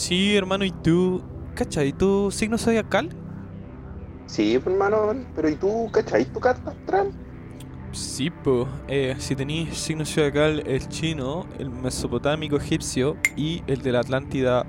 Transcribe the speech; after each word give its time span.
Sí, 0.00 0.34
hermano, 0.34 0.64
¿y 0.64 0.70
tú? 0.70 1.20
¿Cachai? 1.54 1.92
¿Tu 1.92 2.30
signo 2.30 2.56
zodiacal? 2.56 3.10
Sí, 4.24 4.58
pues, 4.58 4.72
hermano, 4.72 5.14
pero 5.36 5.50
¿y 5.50 5.56
tú, 5.56 5.90
cachai 5.92 6.24
tu 6.24 6.40
carta 6.40 6.70
astral? 6.70 7.12
Sí, 7.92 8.30
pues. 8.30 8.66
si 9.18 9.36
tenéis 9.36 9.76
signo 9.76 10.06
zodiacal, 10.06 10.62
el 10.66 10.88
chino, 10.88 11.44
el 11.58 11.68
mesopotámico 11.68 12.56
egipcio 12.56 13.18
y 13.36 13.62
el 13.66 13.82
de 13.82 13.92
la 13.92 14.00
Atlántida 14.00 14.64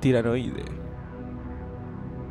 tiranoide. 0.00 0.64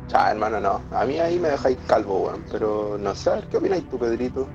Chá, 0.08 0.32
hermano, 0.32 0.58
no. 0.58 0.80
A 0.90 1.06
mí 1.06 1.20
ahí 1.20 1.38
me 1.38 1.50
dejáis 1.50 1.78
calvo, 1.86 2.24
weón. 2.24 2.44
Pero 2.50 2.98
no 2.98 3.14
sé, 3.14 3.30
¿qué 3.48 3.58
opináis 3.58 3.88
tú, 3.88 3.96
Pedrito? 3.96 4.48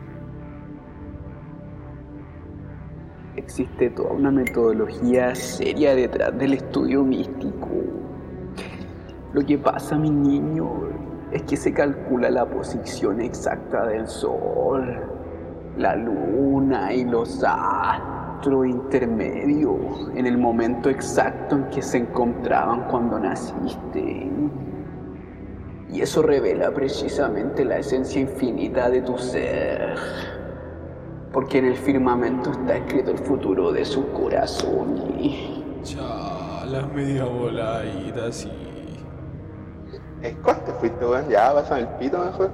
Existe 3.36 3.92
toda 3.92 4.12
una 4.12 4.32
metodología 4.32 5.36
seria 5.36 5.96
detrás 5.96 6.38
del 6.38 6.54
estudio 6.54 7.04
místico. 7.04 7.70
Lo 9.34 9.46
que 9.46 9.58
pasa, 9.58 9.98
mi 9.98 10.10
niño, 10.10 10.68
es 11.32 11.44
que 11.44 11.56
se 11.56 11.72
calcula 11.72 12.32
la 12.32 12.46
posición 12.46 13.22
exacta 13.22 13.86
del 13.86 14.08
Sol, 14.08 15.00
la 15.78 15.96
Luna 15.96 16.92
y 16.92 17.06
los 17.06 17.44
astros 17.44 18.66
intermedios 18.66 20.10
en 20.16 20.26
el 20.26 20.38
momento 20.38 20.90
exacto 20.90 21.56
en 21.56 21.70
que 21.70 21.84
se 21.84 22.00
encontraban 22.00 22.88
cuando 22.90 23.20
naciste. 23.20 24.32
Y 25.92 26.02
eso 26.02 26.24
revela 26.24 26.72
precisamente 26.72 27.64
la 27.64 27.78
esencia 27.78 28.22
infinita 28.22 28.90
de 28.90 29.02
tu 29.02 29.18
ser. 29.18 29.96
Porque 31.32 31.60
en 31.60 31.66
el 31.66 31.78
firmamento 31.78 32.52
está 32.52 32.78
escrito 32.78 33.12
el 33.12 33.20
futuro 33.20 33.72
de 33.72 33.86
su 33.86 34.12
corazón. 34.12 35.16
Y... 35.20 35.64
Cha, 35.84 36.66
las 36.66 36.92
media 36.94 37.26
voladitas 37.26 38.46
y. 38.46 38.50
¿Cuál 40.44 40.64
te 40.66 40.74
fuiste, 40.74 41.06
weón? 41.06 41.30
Ya, 41.30 41.54
pásame 41.54 41.82
el 41.82 41.88
pito 42.00 42.18
mejor. 42.18 42.52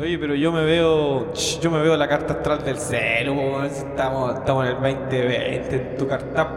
Oye, 0.00 0.18
pero 0.18 0.34
yo 0.34 0.52
me 0.52 0.64
veo. 0.64 1.32
Yo 1.34 1.70
me 1.70 1.82
veo 1.82 1.96
la 1.96 2.08
carta 2.08 2.34
astral 2.34 2.64
del 2.64 2.78
celo, 2.78 3.34
weón. 3.34 3.66
Estamos, 3.66 4.34
estamos 4.38 4.66
en 4.66 4.70
el 4.70 4.76
2020 4.76 5.76
en 5.76 5.96
tu 5.98 6.06
carta. 6.06 6.54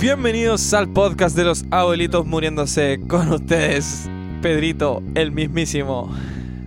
Bienvenidos 0.00 0.74
al 0.74 0.88
podcast 0.88 1.36
de 1.36 1.44
los 1.44 1.64
abuelitos 1.70 2.26
muriéndose 2.26 3.00
con 3.06 3.32
ustedes, 3.32 4.10
Pedrito, 4.42 5.00
el 5.14 5.30
mismísimo. 5.30 6.10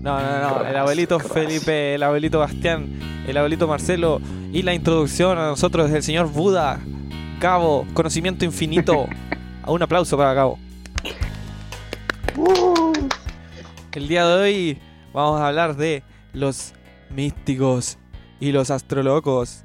No, 0.05 0.21
no, 0.21 0.39
no, 0.39 0.67
el 0.67 0.77
abuelito 0.77 1.19
Felipe, 1.19 1.95
el 1.95 2.03
abuelito 2.03 2.37
Bastián, 2.37 2.99
el 3.27 3.35
abuelito 3.37 3.67
Marcelo 3.67 4.21
y 4.53 4.61
la 4.61 4.75
introducción 4.75 5.35
a 5.39 5.47
nosotros 5.47 5.89
del 5.89 6.03
señor 6.03 6.31
Buda, 6.31 6.79
Cabo, 7.39 7.87
conocimiento 7.95 8.45
infinito. 8.45 9.07
Un 9.65 9.81
aplauso 9.81 10.15
para 10.15 10.35
Cabo. 10.35 10.59
El 13.93 14.07
día 14.07 14.27
de 14.27 14.43
hoy 14.43 14.79
vamos 15.11 15.41
a 15.41 15.47
hablar 15.47 15.75
de 15.75 16.03
los 16.33 16.75
místicos 17.09 17.97
y 18.39 18.51
los 18.51 18.69
astrolocos 18.69 19.63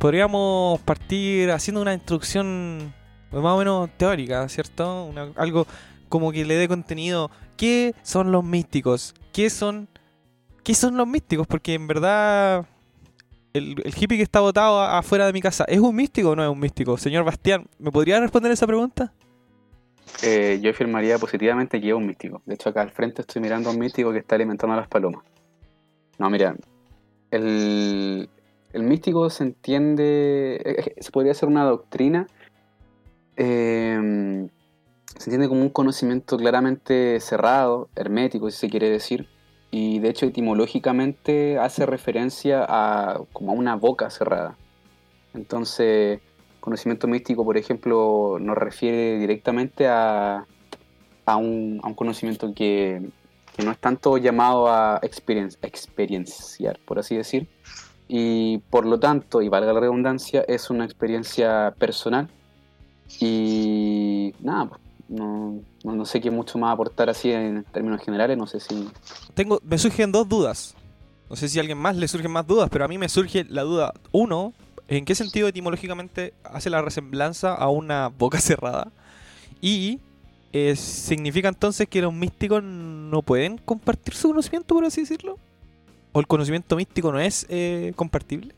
podríamos 0.00 0.80
partir 0.80 1.52
haciendo 1.52 1.80
una 1.82 1.94
introducción 1.94 2.92
más 3.30 3.44
o 3.44 3.58
menos 3.58 3.90
teórica, 3.96 4.48
¿cierto? 4.48 5.08
algo 5.36 5.68
como 6.08 6.32
que 6.32 6.44
le 6.44 6.56
dé 6.56 6.66
contenido. 6.66 7.30
¿Qué 7.62 7.94
son 8.02 8.32
los 8.32 8.42
místicos? 8.42 9.14
¿Qué 9.32 9.48
son, 9.48 9.86
qué 10.64 10.74
son 10.74 10.96
los 10.96 11.06
místicos? 11.06 11.46
Porque 11.46 11.74
en 11.74 11.86
verdad 11.86 12.66
el, 13.52 13.76
hippie 13.96 14.16
que 14.16 14.24
está 14.24 14.40
botado 14.40 14.80
afuera 14.80 15.26
de 15.26 15.32
mi 15.32 15.40
casa, 15.40 15.64
¿es 15.68 15.78
un 15.78 15.94
místico 15.94 16.30
o 16.30 16.34
no 16.34 16.42
es 16.42 16.50
un 16.50 16.58
místico? 16.58 16.96
Señor 16.96 17.22
Bastián, 17.22 17.68
¿me 17.78 17.92
podría 17.92 18.18
responder 18.18 18.50
esa 18.50 18.66
pregunta? 18.66 19.12
Eh, 20.24 20.58
yo 20.60 20.72
afirmaría 20.72 21.18
positivamente 21.18 21.80
que 21.80 21.90
es 21.90 21.94
un 21.94 22.04
místico. 22.04 22.42
De 22.46 22.54
hecho, 22.54 22.70
acá 22.70 22.80
al 22.80 22.90
frente 22.90 23.20
estoy 23.20 23.40
mirando 23.40 23.70
a 23.70 23.72
un 23.72 23.78
místico 23.78 24.10
que 24.10 24.18
está 24.18 24.34
alimentando 24.34 24.74
a 24.74 24.78
las 24.78 24.88
palomas. 24.88 25.22
No, 26.18 26.28
mira, 26.30 26.56
el, 27.30 28.28
místico 28.74 29.30
se 29.30 29.44
entiende, 29.44 30.60
eh, 30.64 30.94
se 30.98 31.12
podría 31.12 31.32
ser 31.32 31.48
una 31.48 31.62
doctrina, 31.62 32.26
se 35.16 35.30
entiende 35.30 35.48
como 35.48 35.62
un 35.62 35.70
conocimiento 35.70 36.36
claramente 36.36 37.20
cerrado, 37.20 37.88
hermético, 37.94 38.50
si 38.50 38.58
se 38.58 38.70
quiere 38.70 38.90
decir, 38.90 39.28
y 39.70 39.98
de 40.00 40.10
hecho 40.10 40.26
etimológicamente 40.26 41.58
hace 41.58 41.86
referencia 41.86 42.64
a 42.68 43.20
como 43.32 43.52
a 43.52 43.54
una 43.54 43.76
boca 43.76 44.10
cerrada. 44.10 44.56
Entonces, 45.34 46.20
conocimiento 46.60 47.06
místico, 47.08 47.44
por 47.44 47.56
ejemplo, 47.56 48.38
nos 48.40 48.56
refiere 48.56 49.18
directamente 49.18 49.88
a, 49.88 50.46
a, 51.26 51.36
un, 51.36 51.80
conocimiento 51.94 52.52
que, 52.54 53.10
no 53.64 53.70
es 53.70 53.78
tanto 53.78 54.16
llamado 54.18 54.68
a 54.68 55.00
experienciar, 55.02 56.78
por 56.84 56.98
así 56.98 57.16
decir, 57.16 57.48
y 58.08 58.58
por 58.70 58.86
lo 58.86 58.98
tanto, 58.98 59.42
y 59.42 59.48
valga 59.48 59.72
la 59.72 59.80
redundancia, 59.80 60.44
es 60.48 60.70
una 60.70 60.84
experiencia 60.84 61.74
personal 61.78 62.28
y 63.20 64.34
nada, 64.40 64.66
pues, 64.66 64.81
no, 65.12 65.60
no, 65.84 66.04
sé 66.04 66.20
qué 66.20 66.30
mucho 66.30 66.58
más 66.58 66.72
aportar 66.72 67.10
así 67.10 67.30
en 67.30 67.64
términos 67.64 68.02
generales, 68.02 68.36
no 68.36 68.46
sé 68.46 68.60
si... 68.60 68.88
Tengo, 69.34 69.60
me 69.64 69.78
surgen 69.78 70.12
dos 70.12 70.28
dudas, 70.28 70.74
no 71.28 71.36
sé 71.36 71.48
si 71.48 71.58
a 71.58 71.60
alguien 71.60 71.78
más 71.78 71.96
le 71.96 72.08
surgen 72.08 72.30
más 72.30 72.46
dudas, 72.46 72.68
pero 72.70 72.84
a 72.84 72.88
mí 72.88 72.98
me 72.98 73.08
surge 73.08 73.44
la 73.48 73.62
duda, 73.62 73.92
uno, 74.10 74.52
¿en 74.88 75.04
qué 75.04 75.14
sentido 75.14 75.48
etimológicamente 75.48 76.34
hace 76.44 76.70
la 76.70 76.82
resemblanza 76.82 77.54
a 77.54 77.68
una 77.68 78.08
boca 78.08 78.38
cerrada? 78.40 78.90
Y 79.60 80.00
eh, 80.52 80.76
¿significa 80.76 81.48
entonces 81.48 81.88
que 81.88 82.02
los 82.02 82.12
místicos 82.12 82.62
no 82.62 83.22
pueden 83.22 83.58
compartir 83.58 84.14
su 84.14 84.28
conocimiento, 84.28 84.74
por 84.74 84.84
así 84.84 85.02
decirlo? 85.02 85.38
o 86.12 86.20
el 86.20 86.26
conocimiento 86.26 86.76
místico 86.76 87.10
no 87.10 87.18
es 87.18 87.46
eh, 87.48 87.92
compartible? 87.96 88.54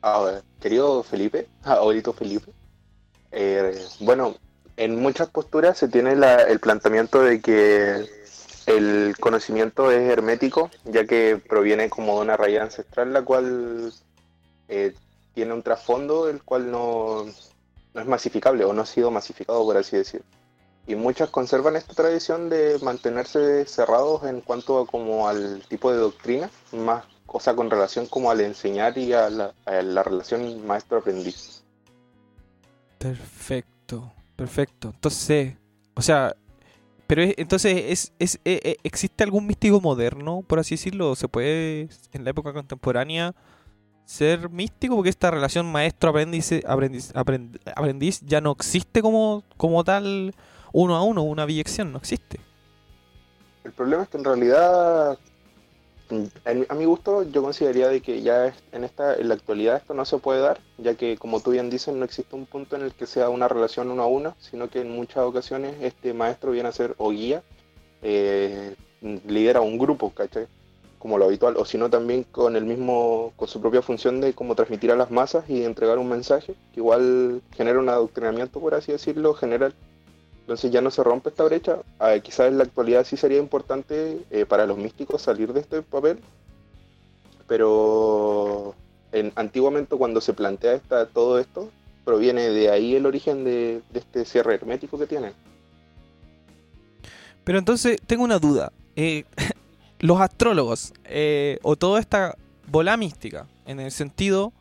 A 0.00 0.20
ver, 0.20 0.42
querido 0.60 1.02
Felipe, 1.02 1.48
abuelito 1.62 2.12
Felipe, 2.12 2.52
eh, 3.32 3.78
bueno, 4.00 4.36
en 4.76 5.00
muchas 5.00 5.28
posturas 5.28 5.78
se 5.78 5.88
tiene 5.88 6.12
el 6.12 6.60
planteamiento 6.60 7.20
de 7.22 7.40
que 7.40 8.06
el 8.66 9.16
conocimiento 9.18 9.90
es 9.90 10.10
hermético, 10.10 10.70
ya 10.84 11.04
que 11.04 11.40
proviene 11.48 11.88
como 11.88 12.16
de 12.16 12.20
una 12.22 12.36
raíz 12.36 12.60
ancestral, 12.60 13.12
la 13.12 13.22
cual 13.22 13.92
eh, 14.68 14.94
tiene 15.34 15.52
un 15.52 15.62
trasfondo, 15.62 16.28
el 16.28 16.42
cual 16.42 16.70
no, 16.70 17.24
no 17.94 18.00
es 18.00 18.06
masificable 18.06 18.64
o 18.64 18.72
no 18.72 18.82
ha 18.82 18.86
sido 18.86 19.10
masificado, 19.10 19.64
por 19.64 19.76
así 19.76 19.96
decirlo 19.96 20.26
y 20.86 20.94
muchas 20.94 21.30
conservan 21.30 21.76
esta 21.76 21.94
tradición 21.94 22.48
de 22.48 22.78
mantenerse 22.82 23.64
cerrados 23.66 24.24
en 24.24 24.40
cuanto 24.40 24.80
a 24.80 24.86
como 24.86 25.28
al 25.28 25.62
tipo 25.68 25.90
de 25.90 25.98
doctrina, 25.98 26.48
más 26.72 27.04
cosa 27.26 27.56
con 27.56 27.70
relación 27.70 28.06
como 28.06 28.30
al 28.30 28.40
enseñar 28.40 28.96
y 28.96 29.12
a 29.12 29.28
la, 29.28 29.52
relación 30.02 30.64
maestro-aprendiz. 30.64 31.55
Perfecto, 32.98 34.12
perfecto. 34.36 34.90
Entonces, 34.94 35.54
o 35.94 36.02
sea, 36.02 36.34
pero 37.06 37.22
entonces 37.36 37.84
es, 37.88 38.12
es, 38.18 38.40
e, 38.44 38.60
e, 38.64 38.76
existe 38.82 39.22
algún 39.22 39.46
místico 39.46 39.80
moderno, 39.80 40.42
por 40.46 40.58
así 40.58 40.74
decirlo, 40.74 41.14
se 41.14 41.28
puede 41.28 41.88
en 42.12 42.24
la 42.24 42.30
época 42.30 42.52
contemporánea 42.52 43.34
ser 44.04 44.50
místico 44.50 44.94
porque 44.94 45.10
esta 45.10 45.30
relación 45.30 45.70
maestro 45.70 46.10
aprendiz 46.10 46.52
aprendiz, 46.64 47.12
aprendiz 47.14 48.20
ya 48.24 48.40
no 48.40 48.52
existe 48.52 49.02
como 49.02 49.42
como 49.56 49.82
tal 49.82 50.32
uno 50.72 50.94
a 50.94 51.02
uno, 51.02 51.22
una 51.22 51.44
biyección, 51.44 51.92
no 51.92 51.98
existe. 51.98 52.38
El 53.64 53.72
problema 53.72 54.04
es 54.04 54.08
que 54.08 54.18
en 54.18 54.24
realidad, 54.24 55.18
a 56.68 56.74
mi 56.74 56.84
gusto, 56.84 57.22
yo 57.24 57.42
consideraría 57.42 57.88
de 57.88 58.00
que 58.00 58.22
ya 58.22 58.54
en 58.72 58.84
esta, 58.84 59.14
en 59.14 59.28
la 59.28 59.34
actualidad 59.34 59.76
esto 59.76 59.94
no 59.94 60.04
se 60.04 60.18
puede 60.18 60.40
dar, 60.40 60.60
ya 60.78 60.94
que 60.94 61.16
como 61.16 61.40
tú 61.40 61.50
bien 61.50 61.68
dices, 61.70 61.94
no 61.94 62.04
existe 62.04 62.36
un 62.36 62.46
punto 62.46 62.76
en 62.76 62.82
el 62.82 62.92
que 62.92 63.06
sea 63.06 63.28
una 63.28 63.48
relación 63.48 63.90
uno 63.90 64.02
a 64.02 64.06
uno, 64.06 64.36
sino 64.38 64.68
que 64.68 64.80
en 64.80 64.90
muchas 64.90 65.24
ocasiones 65.24 65.74
este 65.80 66.14
maestro 66.14 66.52
viene 66.52 66.68
a 66.68 66.72
ser 66.72 66.94
o 66.98 67.10
guía, 67.10 67.42
eh, 68.02 68.76
lidera 69.26 69.60
un 69.60 69.78
grupo, 69.78 70.12
como 70.98 71.18
lo 71.18 71.26
habitual, 71.26 71.56
o 71.56 71.64
si 71.64 71.76
no 71.76 71.90
también 71.90 72.24
con 72.24 72.56
el 72.56 72.64
mismo, 72.64 73.32
con 73.36 73.48
su 73.48 73.60
propia 73.60 73.82
función 73.82 74.20
de 74.20 74.32
como 74.32 74.54
transmitir 74.54 74.92
a 74.92 74.96
las 74.96 75.10
masas 75.10 75.48
y 75.48 75.64
entregar 75.64 75.98
un 75.98 76.08
mensaje, 76.08 76.54
que 76.72 76.80
igual 76.80 77.42
genera 77.56 77.78
un 77.78 77.88
adoctrinamiento, 77.88 78.60
por 78.60 78.74
así 78.74 78.92
decirlo, 78.92 79.34
general, 79.34 79.74
entonces 80.46 80.70
ya 80.70 80.80
no 80.80 80.92
se 80.92 81.02
rompe 81.02 81.30
esta 81.30 81.42
brecha. 81.42 81.78
Ah, 81.98 82.14
quizás 82.22 82.46
en 82.46 82.56
la 82.56 82.62
actualidad 82.62 83.04
sí 83.04 83.16
sería 83.16 83.38
importante 83.38 84.20
eh, 84.30 84.46
para 84.46 84.64
los 84.64 84.78
místicos 84.78 85.20
salir 85.20 85.52
de 85.52 85.58
este 85.58 85.82
papel, 85.82 86.20
pero 87.48 88.76
en, 89.10 89.32
antiguamente 89.34 89.96
cuando 89.96 90.20
se 90.20 90.34
plantea 90.34 90.74
esta, 90.74 91.06
todo 91.06 91.40
esto, 91.40 91.68
proviene 92.04 92.50
de 92.50 92.70
ahí 92.70 92.94
el 92.94 93.06
origen 93.06 93.42
de, 93.42 93.82
este 93.92 94.24
cierre 94.24 94.54
hermético 94.54 94.96
que 94.96 95.08
tienen. 95.08 95.32
Pero 97.42 97.58
entonces 97.58 97.98
tengo 98.06 98.22
una 98.22 98.38
duda. 98.38 98.72
Eh, 98.94 99.24
los 99.98 100.20
astrólogos 100.20 100.94
eh, 101.06 101.58
o 101.62 101.74
toda 101.74 101.98
esta 101.98 102.36
bola 102.68 102.96
mística, 102.96 103.48
en 103.66 103.80
el 103.80 103.90
sentido 103.90 104.52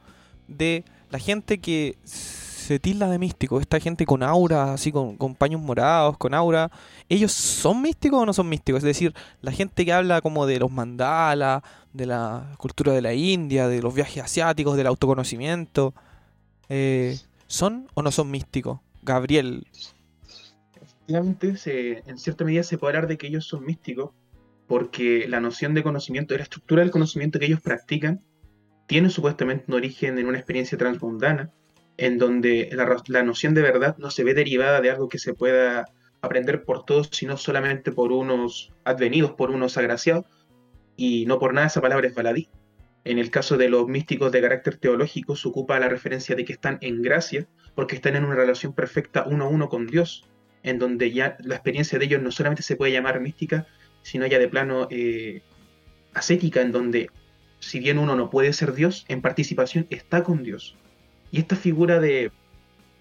de 0.48 0.84
la 1.12 1.20
gente 1.20 1.60
que 1.60 1.96
se 2.66 2.80
tilda 2.80 3.10
de 3.10 3.20
místico, 3.20 3.60
esta 3.62 3.80
gente 3.80 4.06
con 4.06 4.24
aura, 4.24 4.74
así 4.74 4.92
con, 4.92 5.18
con 5.18 5.36
paños 5.36 5.62
morados, 5.62 6.18
con 6.18 6.34
aura, 6.34 6.72
¿ellos 7.10 7.32
son 7.32 7.82
místicos 7.82 8.22
o 8.22 8.26
no 8.26 8.34
son 8.34 8.50
místicos? 8.50 8.80
Es 8.80 8.86
decir, 8.86 9.14
la 9.42 9.52
gente 9.52 9.86
que 9.86 9.94
habla 9.94 10.22
como 10.22 10.46
de 10.46 10.60
los 10.60 10.72
mandalas, 10.72 11.62
de 11.94 12.06
la 12.08 12.54
cultura 12.58 12.94
de 12.94 13.02
la 13.02 13.14
India, 13.14 13.68
de 13.68 13.82
los 13.82 13.94
viajes 13.94 14.24
asiáticos, 14.24 14.78
del 14.78 14.88
autoconocimiento, 14.88 15.94
eh, 16.70 17.18
¿son 17.48 17.88
o 17.94 18.02
no 18.02 18.12
son 18.12 18.32
místicos? 18.32 18.80
Gabriel, 19.04 19.68
Efectivamente, 20.82 21.58
se- 21.58 22.04
en 22.08 22.18
cierta 22.18 22.44
medida 22.46 22.64
se 22.64 22.78
puede 22.78 22.96
hablar 22.96 23.08
de 23.10 23.18
que 23.18 23.28
ellos 23.28 23.46
son 23.48 23.64
místicos, 23.66 24.12
porque 24.68 25.28
la 25.28 25.40
noción 25.40 25.74
de 25.74 25.84
conocimiento, 25.84 26.36
la 26.36 26.44
estructura 26.44 26.82
del 26.82 26.92
conocimiento 26.92 27.40
que 27.40 27.46
ellos 27.46 27.62
practican, 27.62 28.22
tiene 28.88 29.10
supuestamente 29.10 29.66
un 29.68 29.76
origen 29.76 30.18
en 30.20 30.28
una 30.28 30.38
experiencia 30.38 30.78
transmundana, 30.78 31.52
en 31.98 32.18
donde 32.18 32.70
la, 32.72 33.24
noción 33.24 33.54
de 33.54 33.62
verdad 33.62 33.98
no 33.98 34.12
se 34.12 34.24
ve 34.24 34.34
derivada 34.34 34.82
de 34.82 34.92
algo 34.92 35.10
que 35.10 35.20
se 35.20 35.34
pueda 35.34 35.86
aprender 36.22 36.64
por 36.64 36.86
todos, 36.86 37.10
sino 37.12 37.38
solamente 37.38 37.92
por 37.92 38.12
unos 38.12 38.74
advenidos, 38.84 39.32
por 39.32 39.52
unos 39.52 39.78
agraciados, 39.78 40.26
y 40.98 41.26
no 41.26 41.40
por 41.40 41.54
nada 41.54 41.68
esa 41.68 41.82
palabra 41.82 42.08
es 42.08 42.16
baladí. 42.16 42.50
En 43.04 43.20
el 43.20 43.30
caso 43.30 43.58
de 43.58 43.70
los 43.70 43.88
místicos 43.88 44.32
de 44.32 44.42
carácter 44.42 44.78
teológico, 44.78 45.36
se 45.36 45.48
ocupa 45.48 45.80
la 45.80 45.90
referencia 45.90 46.36
de 46.36 46.44
que 46.44 46.54
están 46.54 46.80
en 46.82 47.02
gracia, 47.02 47.48
porque 47.76 47.96
están 47.96 48.16
en 48.16 48.26
una 48.26 48.36
relación 48.36 48.74
perfecta 48.74 49.26
uno 49.28 49.46
a 49.46 49.50
uno 49.50 49.70
con 49.70 49.86
Dios, 49.86 50.28
en 50.64 50.80
donde 50.80 51.12
ya 51.12 51.38
la 51.40 51.56
experiencia 51.56 52.00
de 52.00 52.06
ellos 52.06 52.22
no 52.22 52.32
solamente 52.32 52.64
se 52.64 52.76
puede 52.76 52.94
llamar 52.94 53.20
mística, 53.20 53.68
sino 54.02 54.26
ya 54.26 54.40
de 54.40 54.48
plano 54.48 54.88
eh, 54.90 55.44
ascética, 56.14 56.62
en 56.62 56.72
donde 56.72 57.10
si 57.60 57.80
bien 57.80 58.00
uno 58.00 58.16
no 58.16 58.30
puede 58.30 58.54
ser 58.54 58.74
Dios, 58.74 59.06
en 59.08 59.22
participación 59.22 59.86
está 59.90 60.24
con 60.24 60.44
Dios. 60.44 60.76
Y 61.36 61.40
esta 61.40 61.58
figura 61.58 62.00
de 62.00 62.32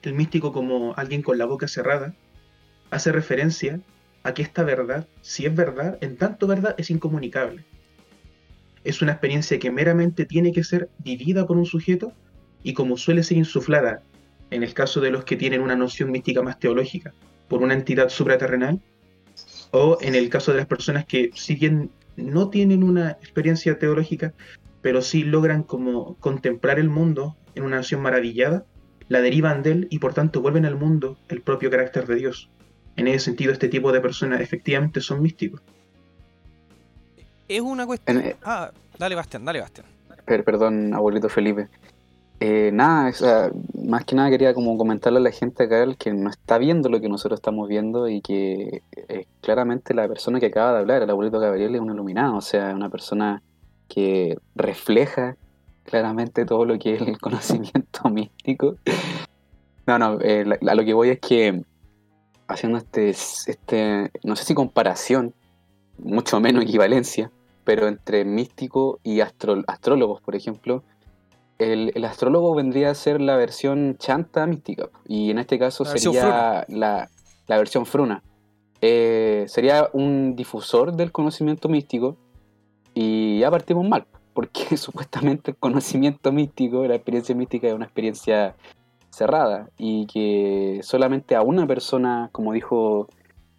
el 0.02 0.12
místico 0.12 0.52
como 0.52 0.92
alguien 0.96 1.22
con 1.22 1.38
la 1.38 1.44
boca 1.44 1.68
cerrada 1.68 2.16
hace 2.90 3.12
referencia 3.12 3.80
a 4.24 4.34
que 4.34 4.42
esta 4.42 4.64
verdad, 4.64 5.06
si 5.22 5.46
es 5.46 5.54
verdad, 5.54 5.98
en 6.00 6.16
tanto 6.16 6.48
verdad 6.48 6.74
es 6.76 6.90
incomunicable. 6.90 7.64
Es 8.82 9.02
una 9.02 9.12
experiencia 9.12 9.60
que 9.60 9.70
meramente 9.70 10.24
tiene 10.24 10.50
que 10.50 10.64
ser 10.64 10.88
vivida 10.98 11.46
por 11.46 11.56
un 11.56 11.64
sujeto 11.64 12.12
y 12.64 12.72
como 12.72 12.96
suele 12.96 13.22
ser 13.22 13.36
insuflada, 13.36 14.02
en 14.50 14.64
el 14.64 14.74
caso 14.74 15.00
de 15.00 15.12
los 15.12 15.24
que 15.24 15.36
tienen 15.36 15.60
una 15.60 15.76
noción 15.76 16.10
mística 16.10 16.42
más 16.42 16.58
teológica, 16.58 17.14
por 17.46 17.62
una 17.62 17.74
entidad 17.74 18.08
supraterrenal, 18.08 18.80
o 19.70 19.96
en 20.00 20.16
el 20.16 20.28
caso 20.28 20.50
de 20.50 20.58
las 20.58 20.66
personas 20.66 21.06
que 21.06 21.30
si 21.36 21.56
no 22.16 22.50
tienen 22.50 22.82
una 22.82 23.12
experiencia 23.12 23.78
teológica, 23.78 24.34
pero 24.82 25.02
sí 25.02 25.22
logran 25.22 25.62
como 25.62 26.16
contemplar 26.16 26.80
el 26.80 26.90
mundo 26.90 27.36
en 27.54 27.64
una 27.64 27.76
noción 27.76 28.00
maravillada, 28.02 28.64
la 29.08 29.20
derivan 29.20 29.62
de 29.62 29.70
él 29.72 29.86
y 29.90 29.98
por 29.98 30.14
tanto 30.14 30.40
vuelven 30.40 30.64
al 30.64 30.76
mundo 30.76 31.16
el 31.28 31.42
propio 31.42 31.70
carácter 31.70 32.06
de 32.06 32.14
Dios. 32.16 32.50
En 32.96 33.08
ese 33.08 33.18
sentido, 33.26 33.52
este 33.52 33.68
tipo 33.68 33.92
de 33.92 34.00
personas 34.00 34.40
efectivamente 34.40 35.00
son 35.00 35.20
místicos. 35.22 35.60
es 37.48 37.60
una 37.60 37.86
cuestión... 37.86 38.18
En- 38.18 38.34
Ah, 38.42 38.70
dale 38.98 39.14
Bastián, 39.14 39.44
dale 39.44 39.60
Bastián. 39.60 39.86
Per- 40.24 40.44
perdón, 40.44 40.94
abuelito 40.94 41.28
Felipe. 41.28 41.68
Eh, 42.40 42.70
nada, 42.72 43.10
o 43.10 43.12
sea, 43.12 43.50
más 43.86 44.04
que 44.04 44.16
nada 44.16 44.28
quería 44.30 44.54
como 44.54 44.76
comentarle 44.76 45.18
a 45.18 45.22
la 45.22 45.30
gente 45.30 45.64
acá 45.64 45.82
el 45.82 45.96
que 45.96 46.12
no 46.12 46.30
está 46.30 46.58
viendo 46.58 46.88
lo 46.88 47.00
que 47.00 47.08
nosotros 47.08 47.38
estamos 47.38 47.68
viendo 47.68 48.08
y 48.08 48.20
que 48.20 48.82
eh, 49.08 49.26
claramente 49.40 49.94
la 49.94 50.08
persona 50.08 50.40
que 50.40 50.46
acaba 50.46 50.72
de 50.72 50.78
hablar, 50.80 51.02
el 51.02 51.10
abuelito 51.10 51.38
Gabriel, 51.38 51.74
es 51.74 51.80
un 51.80 51.92
iluminado, 51.92 52.36
o 52.36 52.40
sea, 52.40 52.74
una 52.74 52.88
persona 52.90 53.42
que 53.88 54.36
refleja 54.56 55.36
claramente 55.84 56.44
todo 56.44 56.64
lo 56.64 56.78
que 56.78 56.94
es 56.94 57.02
el 57.02 57.18
conocimiento 57.20 58.08
místico. 58.10 58.76
No, 59.86 59.98
no, 59.98 60.18
eh, 60.20 60.44
a 60.66 60.74
lo 60.74 60.84
que 60.84 60.94
voy 60.94 61.10
es 61.10 61.20
que 61.20 61.62
haciendo 62.48 62.78
este, 62.78 63.10
este, 63.10 64.10
no 64.22 64.36
sé 64.36 64.44
si 64.44 64.54
comparación, 64.54 65.34
mucho 65.98 66.40
menos 66.40 66.64
equivalencia, 66.64 67.30
pero 67.64 67.88
entre 67.88 68.24
místico 68.24 68.98
y 69.02 69.20
astro- 69.20 69.62
astrólogos, 69.66 70.20
por 70.20 70.34
ejemplo, 70.36 70.82
el, 71.58 71.92
el 71.94 72.04
astrólogo 72.04 72.54
vendría 72.54 72.90
a 72.90 72.94
ser 72.94 73.20
la 73.20 73.36
versión 73.36 73.96
chanta 73.98 74.46
mística, 74.46 74.88
y 75.06 75.30
en 75.30 75.38
este 75.38 75.58
caso 75.58 75.84
La 75.84 75.90
sería 75.90 76.64
la, 76.68 77.08
la 77.46 77.58
versión 77.58 77.86
fruna. 77.86 78.22
Eh, 78.80 79.44
sería 79.48 79.88
un 79.92 80.34
difusor 80.36 80.92
del 80.94 81.12
conocimiento 81.12 81.68
místico, 81.68 82.16
y 82.92 83.38
ya 83.38 83.50
partimos 83.50 83.88
mal, 83.88 84.06
porque 84.34 84.76
supuestamente 84.76 85.52
el 85.52 85.56
conocimiento 85.56 86.30
místico, 86.32 86.86
la 86.86 86.96
experiencia 86.96 87.34
mística 87.34 87.68
es 87.68 87.74
una 87.74 87.86
experiencia 87.86 88.54
cerrada, 89.10 89.68
y 89.78 90.06
que 90.06 90.80
solamente 90.82 91.36
a 91.36 91.42
una 91.42 91.66
persona, 91.66 92.28
como 92.32 92.52
dijo 92.52 93.08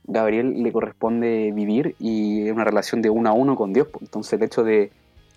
Gabriel, 0.04 0.62
le 0.62 0.72
corresponde 0.72 1.51
vivir 1.54 1.95
y 1.98 2.45
es 2.48 2.51
una 2.51 2.66
relación 2.66 3.01
de 3.01 3.10
uno 3.10 3.30
a 3.30 3.33
uno 3.33 3.56
con 3.56 3.72
Dios. 3.74 3.88
pues. 3.92 4.04
Entonces 4.04 4.33
el 4.33 4.44
hecho 4.44 4.63
de 4.63 4.92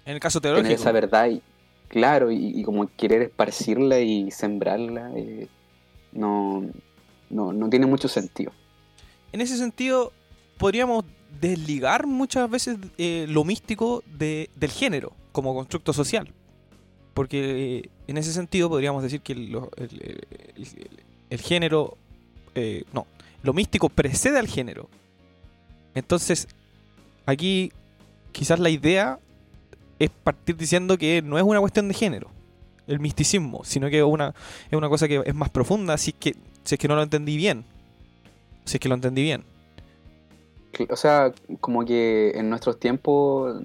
En 0.04 0.14
el 0.14 0.20
caso 0.20 0.40
tener 0.40 0.72
esa 0.72 0.90
verdad 0.92 1.28
y, 1.30 1.40
claro 1.86 2.30
y, 2.32 2.36
y 2.58 2.62
como 2.64 2.88
querer 2.96 3.22
esparcirla 3.22 4.00
y 4.00 4.30
sembrarla 4.32 5.12
eh, 5.16 5.46
no, 6.12 6.64
no, 7.30 7.52
no 7.52 7.70
tiene 7.70 7.86
mucho 7.86 8.08
sentido. 8.08 8.52
En 9.32 9.40
ese 9.40 9.56
sentido, 9.56 10.12
podríamos 10.58 11.04
desligar 11.40 12.06
muchas 12.06 12.50
veces 12.50 12.78
eh, 12.98 13.26
lo 13.28 13.44
místico 13.44 14.02
de- 14.18 14.50
del 14.56 14.70
género 14.70 15.12
como 15.38 15.54
constructo 15.54 15.92
social. 15.92 16.34
Porque 17.14 17.78
eh, 17.78 17.90
en 18.08 18.18
ese 18.18 18.32
sentido 18.32 18.68
podríamos 18.68 19.04
decir 19.04 19.20
que 19.20 19.34
el, 19.34 21.40
género... 21.40 21.96
eh, 22.56 22.82
no, 22.92 23.06
lo 23.44 23.52
místico 23.52 23.88
precede 23.88 24.40
al 24.40 24.48
género. 24.48 24.88
Entonces, 25.94 26.48
aquí 27.24 27.70
quizás 28.32 28.58
la 28.58 28.68
idea 28.68 29.20
es 30.00 30.10
partir 30.10 30.56
diciendo 30.56 30.98
que 30.98 31.22
no 31.22 31.38
es 31.38 31.44
una 31.44 31.60
cuestión 31.60 31.86
de 31.86 31.94
género, 31.94 32.30
el 32.88 32.98
misticismo, 32.98 33.64
sino 33.64 33.88
que 33.90 33.98
es 33.98 34.04
una, 34.04 34.34
cosa 34.88 35.06
que 35.06 35.22
es 35.24 35.34
más 35.36 35.50
profunda 35.50 35.94
es 35.94 36.12
que, 36.18 36.34
si 36.64 36.74
es 36.74 36.78
que 36.80 36.88
no 36.88 36.96
lo 36.96 37.04
entendí 37.04 37.36
bien. 37.36 37.64
Si 38.64 38.76
es 38.76 38.80
que 38.80 38.88
lo 38.88 38.96
entendí 38.96 39.22
bien. 39.22 39.44
O 40.90 40.96
sea, 40.96 41.32
como 41.60 41.84
que 41.84 42.32
en 42.34 42.50
nuestros 42.50 42.80
tiempos, 42.80 43.62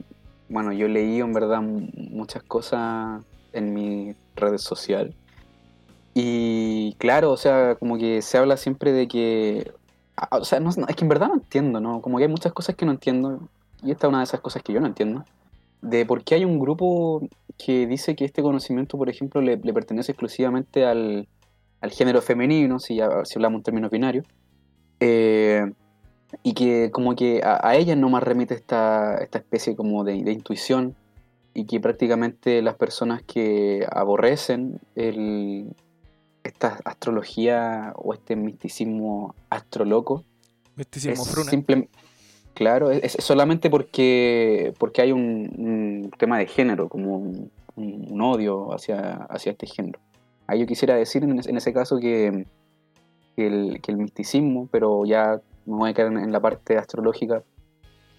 bueno, 0.53 0.71
yo 0.71 0.87
leí 0.87 1.19
en 1.19 1.33
verdad 1.33 1.61
muchas 1.61 2.43
cosas 2.43 3.23
en 3.53 3.73
mi 3.73 4.15
red 4.35 4.57
social. 4.57 5.13
Y 6.13 6.93
claro, 6.99 7.31
o 7.31 7.37
sea, 7.37 7.75
como 7.75 7.97
que 7.97 8.21
se 8.21 8.37
habla 8.37 8.55
siempre 8.55 8.91
de 8.91 9.07
que... 9.07 9.71
ah, 10.15 10.37
O 10.37 10.45
sea, 10.45 10.59
no, 10.59 10.69
es 10.69 10.95
que 10.95 11.03
en 11.05 11.09
verdad 11.09 11.29
no 11.29 11.33
entiendo, 11.35 11.79
¿no? 11.79 12.01
Como 12.01 12.17
que 12.17 12.25
hay 12.25 12.29
muchas 12.29 12.53
cosas 12.53 12.75
que 12.75 12.85
no 12.85 12.91
entiendo. 12.91 13.49
Y 13.81 13.89
esta 13.91 14.05
es 14.05 14.09
una 14.09 14.19
de 14.19 14.25
esas 14.25 14.41
cosas 14.41 14.61
que 14.61 14.73
yo 14.73 14.79
no 14.79 14.85
entiendo. 14.85 15.25
De 15.81 16.05
por 16.05 16.23
qué 16.23 16.35
hay 16.35 16.45
un 16.45 16.59
grupo 16.59 17.27
que 17.57 17.87
dice 17.87 18.15
que 18.15 18.25
este 18.25 18.43
conocimiento, 18.43 18.95
por 18.97 19.09
ejemplo, 19.09 19.41
le, 19.41 19.57
le 19.57 19.73
pertenece 19.73 20.11
exclusivamente 20.11 20.85
al, 20.85 21.27
al 21.81 21.91
género 21.91 22.21
femenino, 22.21 22.79
si, 22.79 22.99
si 23.23 23.35
hablamos 23.35 23.59
en 23.59 23.63
términos 23.63 23.89
binarios. 23.89 24.25
Eh, 24.99 25.65
y 26.41 26.53
que 26.53 26.89
como 26.91 27.15
que 27.15 27.41
a, 27.43 27.59
a 27.67 27.75
ellas 27.75 27.97
nomás 27.97 28.23
remite 28.23 28.53
esta, 28.55 29.17
esta 29.17 29.37
especie 29.39 29.75
como 29.75 30.03
de, 30.03 30.23
de 30.23 30.31
intuición 30.31 30.95
y 31.53 31.65
que 31.65 31.79
prácticamente 31.79 32.61
las 32.61 32.75
personas 32.75 33.21
que 33.21 33.85
aborrecen 33.91 34.79
el, 34.95 35.67
esta 36.43 36.79
astrología 36.85 37.93
o 37.95 38.13
este 38.13 38.35
misticismo 38.35 39.35
astroloco 39.49 40.23
Misticismo 40.75 41.13
es 41.13 41.47
simple- 41.51 41.87
claro, 42.55 42.89
es, 42.89 43.15
es 43.15 43.23
solamente 43.23 43.69
porque, 43.69 44.73
porque 44.79 45.01
hay 45.03 45.11
un, 45.11 45.21
un 45.57 46.11
tema 46.17 46.39
de 46.39 46.47
género, 46.47 46.89
como 46.89 47.17
un, 47.17 47.51
un- 47.75 48.07
un 48.11 48.21
odio 48.21 48.73
hacia, 48.73 49.25
hacia 49.29 49.51
este 49.51 49.67
género. 49.67 49.99
Ahí 50.47 50.59
yo 50.61 50.65
quisiera 50.65 50.95
decir 50.95 51.23
en, 51.23 51.37
ese- 51.39 51.49
en 51.51 51.57
ese 51.57 51.71
caso 51.73 51.99
que, 51.99 52.45
que 53.35 53.45
el, 53.47 53.79
que 53.81 53.91
el 53.91 53.97
misticismo, 53.97 54.67
pero 54.71 55.05
ya 55.05 55.39
me 55.65 55.89
a 55.89 55.93
quedar 55.93 56.11
en, 56.13 56.31
la 56.31 56.39
parte 56.39 56.77
astrológica, 56.77 57.43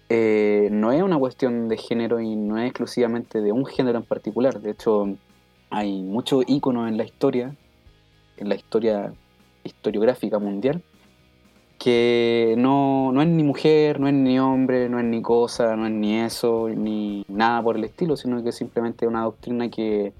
eh, 0.09 0.69
no 0.71 0.91
es 0.91 1.01
una 1.01 1.17
cuestión 1.17 1.67
de 1.67 1.77
género 1.77 2.19
y 2.19 2.35
no 2.35 2.57
es 2.57 2.65
exclusivamente 2.65 3.41
de 3.41 3.51
un 3.51 3.65
género 3.65 3.97
en 3.97 4.05
particular. 4.05 4.61
De 4.61 4.71
hecho, 4.71 5.07
hay 5.69 6.03
muchos 6.03 6.43
íconos 6.47 6.87
en 6.87 6.97
la 6.97 7.03
historia, 7.03 7.55
en 8.37 8.49
la 8.49 8.55
historia 8.55 9.13
historiográfica 9.63 10.39
mundial, 10.39 10.83
que 11.79 12.55
no, 12.57 13.11
no 13.11 13.21
es 13.21 13.27
ni 13.27 13.43
mujer, 13.43 13.99
no 13.99 14.07
es 14.07 14.13
ni 14.13 14.39
hombre, 14.39 14.89
no 14.89 14.99
es 14.99 15.05
ni 15.05 15.21
cosa, 15.21 15.75
no 15.75 15.85
es 15.85 15.91
ni 15.91 16.19
eso, 16.19 16.69
ni 16.69 17.25
nada 17.27 17.61
por 17.61 17.77
el 17.77 17.83
estilo, 17.83 18.15
sino 18.15 18.43
que 18.43 18.51
simplemente 18.51 19.07
una 19.07 19.23
doctrina 19.23 19.69
que, 19.69 20.13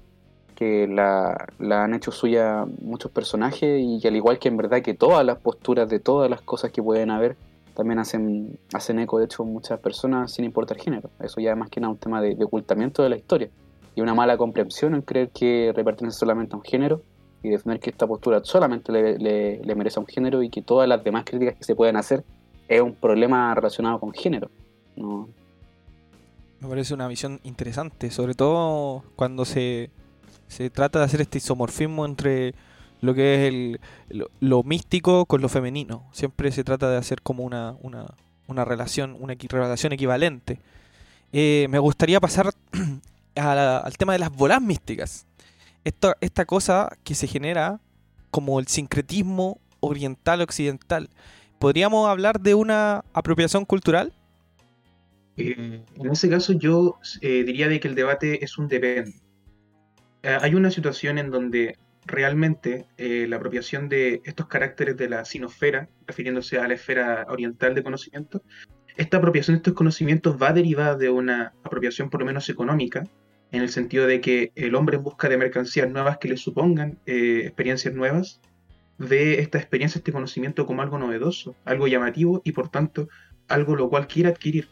que 0.56 0.88
la, 0.88 1.46
han 1.84 1.94
hecho 1.94 2.10
suya 2.10 2.66
muchos 2.80 3.12
personajes 3.12 3.80
y 3.80 4.00
que 4.00 4.08
al 4.08 4.16
igual 4.16 4.40
que 4.40 4.48
en 4.48 4.56
verdad 4.56 4.82
que 4.82 4.94
todas 4.94 5.24
las 5.24 5.38
posturas 5.38 5.88
de 5.88 6.00
todas 6.00 6.28
las 6.28 6.40
cosas 6.40 6.72
que 6.72 6.82
pueden 6.82 7.10
haber, 7.10 7.36
también 7.74 7.98
hacen, 8.00 8.58
hacen 8.72 8.98
eco 8.98 9.18
de 9.20 9.26
hecho 9.26 9.44
muchas 9.44 9.78
personas 9.78 10.32
sin 10.32 10.44
importar 10.44 10.78
género. 10.78 11.10
Eso 11.20 11.40
ya 11.40 11.52
es 11.52 11.56
más 11.56 11.70
que 11.70 11.78
nada 11.80 11.92
un 11.92 11.98
tema 11.98 12.20
de, 12.20 12.36
ocultamiento 12.42 13.02
de 13.04 13.10
la 13.10 13.16
historia. 13.16 13.48
y 13.94 14.00
una 14.00 14.14
mala 14.14 14.36
comprensión 14.36 14.94
en 14.94 15.02
creer 15.02 15.30
que 15.30 15.72
pertenece 15.84 16.18
solamente 16.18 16.54
a 16.54 16.58
un 16.58 16.64
género 16.64 17.02
y 17.42 17.48
defender 17.50 17.78
que 17.80 17.90
esta 17.90 18.06
postura 18.06 18.40
solamente 18.44 18.90
le, 18.92 19.18
le- 19.18 19.60
le 19.62 19.74
merece 19.74 19.98
a 19.98 20.00
un 20.00 20.06
género 20.06 20.42
y 20.42 20.50
que 20.50 20.62
todas 20.62 20.88
las 20.88 21.04
demás 21.04 21.24
críticas 21.24 21.54
que 21.54 21.64
se 21.64 21.74
pueden 21.76 21.96
hacer 21.96 22.24
es 22.68 22.80
un 22.80 22.94
problema 22.94 23.54
relacionado 23.54 24.00
con 24.00 24.12
género. 24.12 24.50
No, 24.96 25.28
Me 26.60 26.68
parece 26.68 26.94
una 26.94 27.06
visión 27.08 27.40
interesante, 27.44 28.10
sobre 28.10 28.34
todo 28.34 29.02
cuando 29.16 29.44
se, 29.44 29.90
se 30.48 30.70
trata 30.70 30.98
de 31.00 31.04
hacer 31.04 31.20
este 31.20 31.38
isomorfismo 31.38 32.06
entre 32.06 32.54
lo 33.00 33.14
que 33.14 33.34
es 33.34 33.52
el, 33.52 33.80
lo, 34.40 34.62
místico 34.62 35.26
con 35.26 35.40
lo 35.40 35.48
femenino. 35.48 36.08
Siempre 36.12 36.50
se 36.52 36.64
trata 36.64 36.90
de 36.90 36.96
hacer 36.96 37.22
como 37.22 37.44
una, 37.44 37.76
una, 37.82 38.06
una 38.46 38.64
relación, 38.64 39.16
una 39.18 39.34
relación 39.34 39.92
equivalente. 39.92 40.58
Eh, 41.32 41.66
me 41.70 41.78
gustaría 41.78 42.20
pasar 42.20 42.52
al 43.36 43.96
tema 43.96 44.12
de 44.12 44.18
las 44.18 44.30
bolas 44.30 44.62
místicas. 44.62 45.26
Esto, 45.84 46.14
esta 46.20 46.44
cosa 46.44 46.96
que 47.04 47.14
se 47.14 47.26
genera 47.26 47.80
como 48.30 48.58
el 48.58 48.66
sincretismo 48.66 49.60
oriental-occidental. 49.80 51.08
¿Podríamos 51.58 52.08
hablar 52.08 52.40
de 52.40 52.54
una 52.54 53.04
apropiación 53.12 53.64
cultural? 53.64 54.12
Eh, 55.36 55.82
en 55.96 56.10
ese 56.10 56.28
caso 56.28 56.52
yo 56.54 56.98
eh, 57.20 57.44
diría 57.44 57.68
de 57.68 57.78
que 57.80 57.88
el 57.88 57.94
debate 57.94 58.44
es 58.44 58.58
un 58.58 58.68
depende. 58.68 59.14
Eh, 60.26 60.36
hay 60.42 60.56
una 60.56 60.72
situación 60.72 61.18
en 61.18 61.30
donde 61.30 61.78
realmente 62.04 62.86
eh, 62.96 63.26
la 63.28 63.36
apropiación 63.36 63.88
de 63.88 64.22
estos 64.24 64.48
caracteres 64.48 64.96
de 64.96 65.08
la 65.08 65.24
sinosfera, 65.24 65.88
refiriéndose 66.04 66.58
a 66.58 66.66
la 66.66 66.74
esfera 66.74 67.26
oriental 67.28 67.76
de 67.76 67.84
conocimiento, 67.84 68.42
esta 68.96 69.18
apropiación 69.18 69.54
de 69.54 69.58
estos 69.58 69.74
conocimientos 69.74 70.36
va 70.42 70.52
derivada 70.52 70.96
de 70.96 71.10
una 71.10 71.54
apropiación 71.62 72.10
por 72.10 72.18
lo 72.18 72.26
menos 72.26 72.48
económica, 72.48 73.04
en 73.52 73.62
el 73.62 73.68
sentido 73.68 74.08
de 74.08 74.20
que 74.20 74.50
el 74.56 74.74
hombre 74.74 74.96
en 74.96 75.04
busca 75.04 75.28
de 75.28 75.36
mercancías 75.36 75.88
nuevas 75.88 76.18
que 76.18 76.26
le 76.26 76.36
supongan 76.36 76.98
eh, 77.06 77.42
experiencias 77.44 77.94
nuevas, 77.94 78.40
ve 78.98 79.38
esta 79.38 79.58
experiencia, 79.58 80.00
este 80.00 80.10
conocimiento 80.10 80.66
como 80.66 80.82
algo 80.82 80.98
novedoso, 80.98 81.54
algo 81.64 81.86
llamativo 81.86 82.42
y 82.42 82.50
por 82.50 82.68
tanto 82.68 83.08
algo 83.46 83.76
lo 83.76 83.88
cual 83.88 84.08
quiere 84.08 84.30
adquirir. 84.30 84.70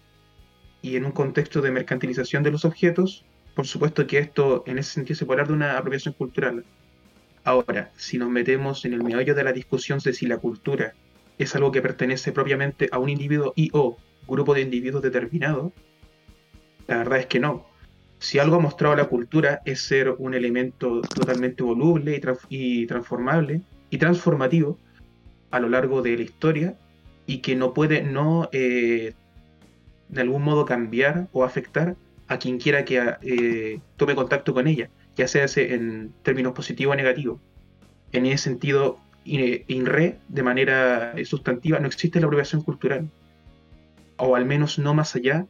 Y 0.83 0.97
en 0.97 1.05
un 1.05 1.13
contexto 1.13 1.63
de 1.63 1.71
mercantilización 1.71 2.43
de 2.43 2.51
los 2.51 2.65
objetos, 2.65 3.25
por 3.55 3.67
supuesto 3.67 4.07
que 4.07 4.19
esto 4.19 4.65
en 4.67 4.79
ese 4.79 4.93
sentido 4.93 5.17
se 5.17 5.27
puede 5.27 5.41
hablar 5.41 5.49
de 5.49 5.55
una 5.55 5.79
apropiación 5.79 6.15
cultural. 6.15 6.65
Ahora, 7.45 7.93
si 7.97 8.19
nos 8.19 8.31
metemos 8.31 8.85
en 8.85 8.95
el 8.95 9.03
meollo 9.03 9.35
de 9.35 9.45
la 9.45 9.53
discusión 9.53 9.99
de 9.99 10.13
si 10.13 10.27
la 10.27 10.39
cultura 10.39 10.95
es 11.39 11.55
algo 11.55 11.71
que 11.73 11.83
pertenece 11.83 12.33
propiamente 12.33 12.89
a 12.91 12.99
un 12.99 13.09
individuo 13.09 13.53
y 13.55 13.71
o 13.73 13.97
grupo 14.27 14.55
de 14.55 14.63
individuos 14.63 15.03
determinado, 15.03 15.73
la 16.87 16.99
verdad 16.99 17.19
es 17.19 17.27
que 17.27 17.41
no. 17.41 17.67
Si 18.19 18.39
algo 18.39 18.57
ha 18.57 18.61
mostrado 18.61 18.97
la 18.97 19.05
cultura 19.05 19.61
es 19.65 19.83
ser 19.83 20.11
un 20.11 20.35
elemento 20.35 21.03
totalmente 21.03 21.63
voluble 21.63 22.21
y, 22.49 22.83
y 22.83 22.87
transformable 22.87 23.61
y 23.91 23.99
transformativo 23.99 24.79
a 25.51 25.61
lo 25.61 25.69
largo 25.69 26.03
de 26.03 26.17
la 26.17 26.23
historia 26.23 26.79
y 27.27 27.39
que 27.39 27.55
no 27.55 27.75
puede 27.75 28.03
no 28.03 28.49
eh, 28.53 29.15
de 30.09 30.21
algún 30.21 30.43
modo 30.43 30.65
cambiar 30.65 31.29
o 31.33 31.45
afectar 31.45 31.97
a 32.29 32.39
quien 32.39 32.59
quiera 32.59 32.85
que 32.85 33.15
eh, 33.23 33.81
tome 33.97 34.15
contacto 34.15 34.55
con 34.55 34.67
ella, 34.67 34.89
ya 35.17 35.29
sea 35.29 35.47
en 35.57 36.13
términos 36.23 36.53
positivos 36.53 36.95
o 36.95 36.97
negativos. 36.97 37.41
En 38.13 38.27
ese 38.27 38.45
sentido, 38.45 38.99
in, 39.25 39.63
in 39.69 39.87
re, 39.87 40.19
de 40.29 40.43
manera 40.43 41.13
eh, 41.17 41.25
sustantiva, 41.25 41.79
no 41.79 41.87
existe 41.87 42.21
la 42.21 42.27
apropiación 42.27 42.63
cultural, 42.63 43.11
o 44.17 44.37
al 44.37 44.45
menos 44.45 44.79
no 44.79 44.95
más 44.95 45.15
allá 45.17 45.47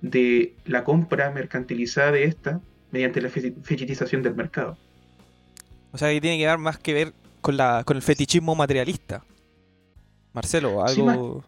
de 0.00 0.54
la 0.64 0.84
compra 0.84 1.30
mercantilizada 1.30 2.12
de 2.12 2.24
esta 2.24 2.60
mediante 2.90 3.20
la 3.20 3.28
fe- 3.28 3.54
fetichización 3.62 4.22
del 4.22 4.34
mercado. 4.34 4.76
O 5.92 5.98
sea, 5.98 6.10
que 6.10 6.20
tiene 6.20 6.38
que 6.38 6.46
ver 6.46 6.58
más 6.58 6.78
que 6.78 6.92
ver 6.92 7.12
con, 7.40 7.56
la, 7.56 7.82
con 7.84 7.96
el 7.96 8.02
fetichismo 8.02 8.54
materialista. 8.54 9.24
Marcelo, 10.32 10.84
Sí, 10.88 11.00
algo... 11.00 11.44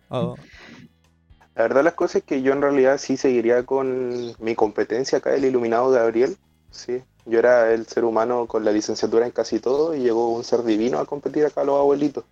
La 1.61 1.65
verdad 1.69 1.85
las 1.85 1.93
cosas 1.93 2.17
es 2.17 2.23
que 2.23 2.41
yo 2.41 2.55
en 2.55 2.63
realidad 2.63 2.97
sí 2.97 3.19
seguiría 3.19 3.67
con 3.67 4.35
mi 4.39 4.55
competencia 4.55 5.19
acá, 5.19 5.35
el 5.35 5.45
iluminado 5.45 5.91
Gabriel. 5.91 6.39
Sí, 6.71 7.03
yo 7.27 7.39
era 7.39 7.71
el 7.75 7.87
ser 7.87 8.07
humano 8.07 8.47
con 8.47 8.65
la 8.65 8.73
licenciatura 8.73 9.27
en 9.27 9.33
casi 9.33 9.61
todo 9.61 9.95
y 9.95 10.01
llegó 10.01 10.33
un 10.33 10.43
ser 10.43 10.63
divino 10.63 10.99
a 10.99 11.05
competir 11.05 11.45
acá 11.45 11.61
a 11.61 11.65
los 11.65 11.79
abuelitos. 11.79 12.25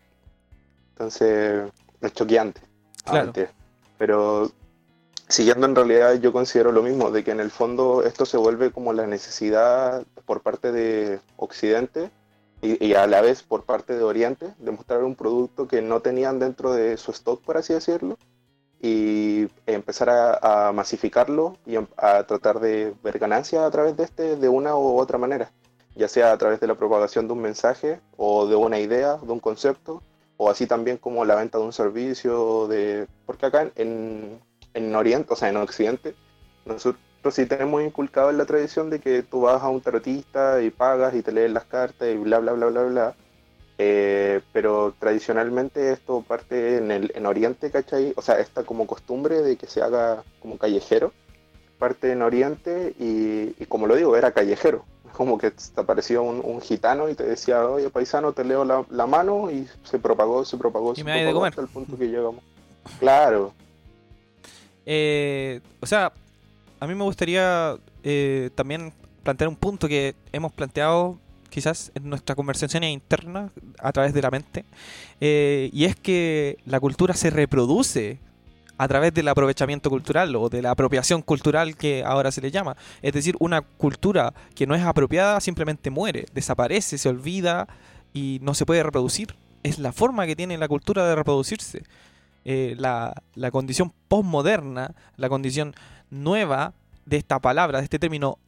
Entonces, 0.92 1.70
es 2.00 2.12
choqueante. 2.14 2.62
Ah, 3.04 3.10
Claro. 3.10 3.24
mentira. 3.26 3.52
Pero 3.98 4.50
siguiendo 5.28 5.66
en 5.66 5.76
realidad 5.76 6.14
yo 6.14 6.32
considero 6.32 6.72
lo 6.72 6.82
mismo, 6.82 7.10
de 7.10 7.22
que 7.22 7.32
en 7.32 7.40
el 7.40 7.50
fondo 7.50 8.04
esto 8.04 8.24
se 8.24 8.38
vuelve 8.38 8.70
como 8.70 8.94
la 8.94 9.06
necesidad 9.06 10.06
por 10.24 10.40
parte 10.40 10.72
de 10.72 11.20
Occidente 11.36 12.10
y, 12.62 12.82
y 12.82 12.94
a 12.94 13.06
la 13.06 13.20
vez 13.20 13.42
por 13.42 13.64
parte 13.64 13.94
de 13.94 14.04
Oriente 14.04 14.54
de 14.56 14.70
mostrar 14.70 15.04
un 15.04 15.16
producto 15.16 15.68
que 15.68 15.82
no 15.82 16.00
tenían 16.00 16.38
dentro 16.38 16.72
de 16.72 16.96
su 16.96 17.10
stock, 17.10 17.42
por 17.42 17.58
así 17.58 17.74
decirlo, 17.74 18.16
y 18.80 19.48
empezar 19.66 20.08
a, 20.10 20.72
masificarlo 20.72 21.56
y 21.66 21.76
em- 21.76 21.86
a 21.96 22.22
tratar 22.24 22.60
de 22.60 22.94
ver 23.02 23.18
ganancias 23.18 23.62
a 23.62 23.70
través 23.70 23.96
de 23.96 24.04
este 24.04 24.36
de 24.36 24.48
una 24.48 24.76
u 24.76 24.98
otra 24.98 25.18
manera, 25.18 25.50
ya 25.96 26.08
sea 26.08 26.32
a 26.32 26.38
través 26.38 26.60
de 26.60 26.66
la 26.66 26.74
propagación 26.76 27.26
de 27.26 27.32
un 27.32 27.40
mensaje 27.42 28.00
o 28.16 28.46
de 28.46 28.56
una 28.56 28.78
idea, 28.78 29.16
de 29.16 29.32
un 29.32 29.40
concepto, 29.40 30.02
o 30.36 30.50
así 30.50 30.66
también 30.66 30.96
como 30.98 31.24
la 31.24 31.34
venta 31.34 31.58
de 31.58 31.64
un 31.64 31.72
servicio, 31.72 32.68
de 32.68 33.08
porque 33.26 33.46
acá 33.46 33.62
en, 33.62 33.72
en, 33.76 34.40
en 34.74 34.94
Oriente, 34.94 35.32
o 35.32 35.36
sea, 35.36 35.48
en 35.48 35.56
Occidente, 35.56 36.14
nosotros 36.64 37.00
sí 37.32 37.46
tenemos 37.46 37.82
inculcado 37.82 38.30
en 38.30 38.38
la 38.38 38.46
tradición 38.46 38.90
de 38.90 39.00
que 39.00 39.22
tú 39.22 39.42
vas 39.42 39.62
a 39.62 39.68
un 39.68 39.80
tarotista 39.80 40.62
y 40.62 40.70
pagas 40.70 41.14
y 41.14 41.22
te 41.22 41.32
lees 41.32 41.50
las 41.50 41.64
cartas 41.64 42.08
y 42.08 42.16
bla, 42.16 42.38
bla, 42.38 42.52
bla, 42.52 42.66
bla, 42.66 42.82
bla. 42.84 43.14
Eh, 43.80 44.40
pero 44.52 44.92
tradicionalmente 44.98 45.92
esto 45.92 46.22
parte 46.22 46.78
en, 46.78 46.90
el, 46.90 47.12
en 47.14 47.26
Oriente, 47.26 47.70
¿cachai? 47.70 48.12
O 48.16 48.22
sea, 48.22 48.40
esta 48.40 48.64
como 48.64 48.86
costumbre 48.86 49.40
de 49.42 49.56
que 49.56 49.66
se 49.68 49.82
haga 49.82 50.24
como 50.40 50.58
callejero, 50.58 51.12
parte 51.78 52.10
en 52.12 52.22
Oriente 52.22 52.94
y, 52.98 53.54
y 53.62 53.66
como 53.68 53.86
lo 53.86 53.94
digo, 53.96 54.16
era 54.16 54.32
callejero. 54.32 54.84
Como 55.18 55.38
que 55.38 55.50
te 55.50 55.80
aparecía 55.80 56.20
un, 56.20 56.40
un 56.44 56.60
gitano 56.60 57.08
y 57.08 57.14
te 57.14 57.24
decía, 57.24 57.66
oye, 57.66 57.90
paisano, 57.90 58.32
te 58.34 58.44
leo 58.44 58.64
la, 58.64 58.84
la 58.90 59.06
mano 59.06 59.50
y 59.50 59.66
se 59.82 59.98
propagó, 59.98 60.44
se 60.44 60.56
propagó, 60.58 60.94
Y 60.94 61.02
se 61.02 61.04
me 61.04 61.12
hay 61.12 61.22
de 61.24 61.32
propagó 61.32 61.40
comer. 61.40 61.50
hasta 61.50 61.62
el 61.62 61.68
punto 61.68 61.96
que 61.98 62.06
llegamos. 62.08 62.44
Claro, 63.00 63.54
Eh, 64.86 65.60
o 65.80 65.86
sea, 65.86 66.12
a 66.80 66.86
mí 66.86 66.94
me 66.94 67.04
gustaría 67.04 67.76
eh, 68.02 68.50
también 68.54 68.92
plantear 69.22 69.48
un 69.48 69.56
punto 69.56 69.88
que 69.88 70.14
hemos 70.32 70.52
planteado 70.52 71.18
quizás 71.50 71.92
en 71.94 72.08
nuestra 72.08 72.34
conversación 72.34 72.84
interna 72.84 73.50
a 73.78 73.92
través 73.92 74.12
de 74.14 74.22
la 74.22 74.30
mente, 74.30 74.64
eh, 75.20 75.70
y 75.72 75.84
es 75.84 75.96
que 75.96 76.58
la 76.66 76.80
cultura 76.80 77.14
se 77.14 77.30
reproduce 77.30 78.18
a 78.78 78.86
través 78.86 79.12
del 79.12 79.26
aprovechamiento 79.26 79.90
cultural 79.90 80.34
o 80.36 80.48
de 80.48 80.62
la 80.62 80.70
apropiación 80.70 81.20
cultural 81.20 81.76
que 81.76 82.04
ahora 82.04 82.30
se 82.30 82.40
le 82.40 82.52
llama. 82.52 82.76
Es 83.02 83.12
decir, 83.12 83.36
una 83.40 83.60
cultura 83.60 84.32
que 84.54 84.66
no 84.66 84.74
es 84.74 84.82
apropiada 84.82 85.40
simplemente 85.40 85.90
muere, 85.90 86.26
desaparece, 86.32 86.96
se 86.96 87.08
olvida 87.08 87.66
y 88.14 88.38
no 88.40 88.54
se 88.54 88.64
puede 88.64 88.84
reproducir. 88.84 89.34
Es 89.64 89.80
la 89.80 89.92
forma 89.92 90.26
que 90.26 90.36
tiene 90.36 90.56
la 90.56 90.68
cultura 90.68 91.06
de 91.06 91.16
reproducirse. 91.16 91.82
Eh, 92.44 92.76
la, 92.78 93.20
la 93.34 93.50
condición 93.50 93.92
postmoderna, 94.06 94.94
la 95.16 95.28
condición 95.28 95.74
nueva 96.08 96.72
de 97.04 97.16
esta 97.16 97.40
palabra, 97.40 97.78
de 97.78 97.84
este 97.84 97.98
término 97.98 98.38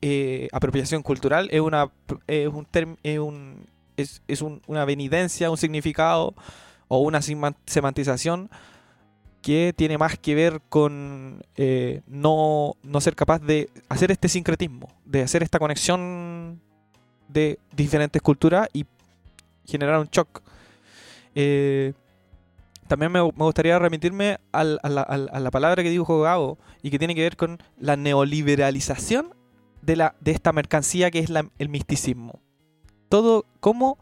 eh, 0.00 0.48
apropiación 0.52 1.02
cultural, 1.02 1.48
es 1.50 1.60
una 1.60 1.90
es 2.26 2.48
un 2.48 2.66
es, 3.02 3.18
un, 3.18 3.66
es, 3.96 4.42
un- 4.42 4.62
una 4.66 4.84
venidencia, 4.84 5.50
un 5.50 5.56
significado 5.56 6.34
o 6.88 6.98
una 6.98 7.20
semantización 7.22 8.50
que 9.40 9.72
tiene 9.76 9.98
más 9.98 10.18
que 10.18 10.34
ver 10.34 10.60
con 10.68 11.42
eh, 11.56 12.02
no, 12.06 12.74
no 12.84 13.00
ser 13.00 13.16
capaz 13.16 13.40
de 13.40 13.68
hacer 13.88 14.12
este 14.12 14.28
sincretismo, 14.28 14.88
de 15.04 15.22
hacer 15.22 15.42
esta 15.42 15.58
conexión 15.58 16.60
de 17.28 17.58
diferentes 17.74 18.22
culturas 18.22 18.68
y 18.72 18.86
generar 19.66 19.98
un 19.98 20.06
shock. 20.06 20.42
Eh, 21.34 21.92
también 22.86 23.10
me, 23.10 23.20
gustaría 23.20 23.78
remitirme 23.78 24.38
a, 24.52 24.62
la, 24.64 24.78
a 25.02 25.40
la 25.40 25.50
palabra 25.50 25.82
que 25.82 25.90
dijo 25.90 26.20
Gabo 26.20 26.58
y 26.82 26.90
que 26.90 26.98
tiene 26.98 27.14
que 27.14 27.22
ver 27.22 27.36
con 27.36 27.58
la 27.78 27.96
neoliberalización 27.96 29.34
de, 29.82 29.96
la, 29.96 30.14
de 30.20 30.30
esta 30.30 30.52
mercancía 30.52 31.10
que 31.10 31.18
es 31.18 31.28
la- 31.30 31.50
el 31.58 31.68
misticismo. 31.68 32.40
Todo 33.08 33.44
como 33.60 33.98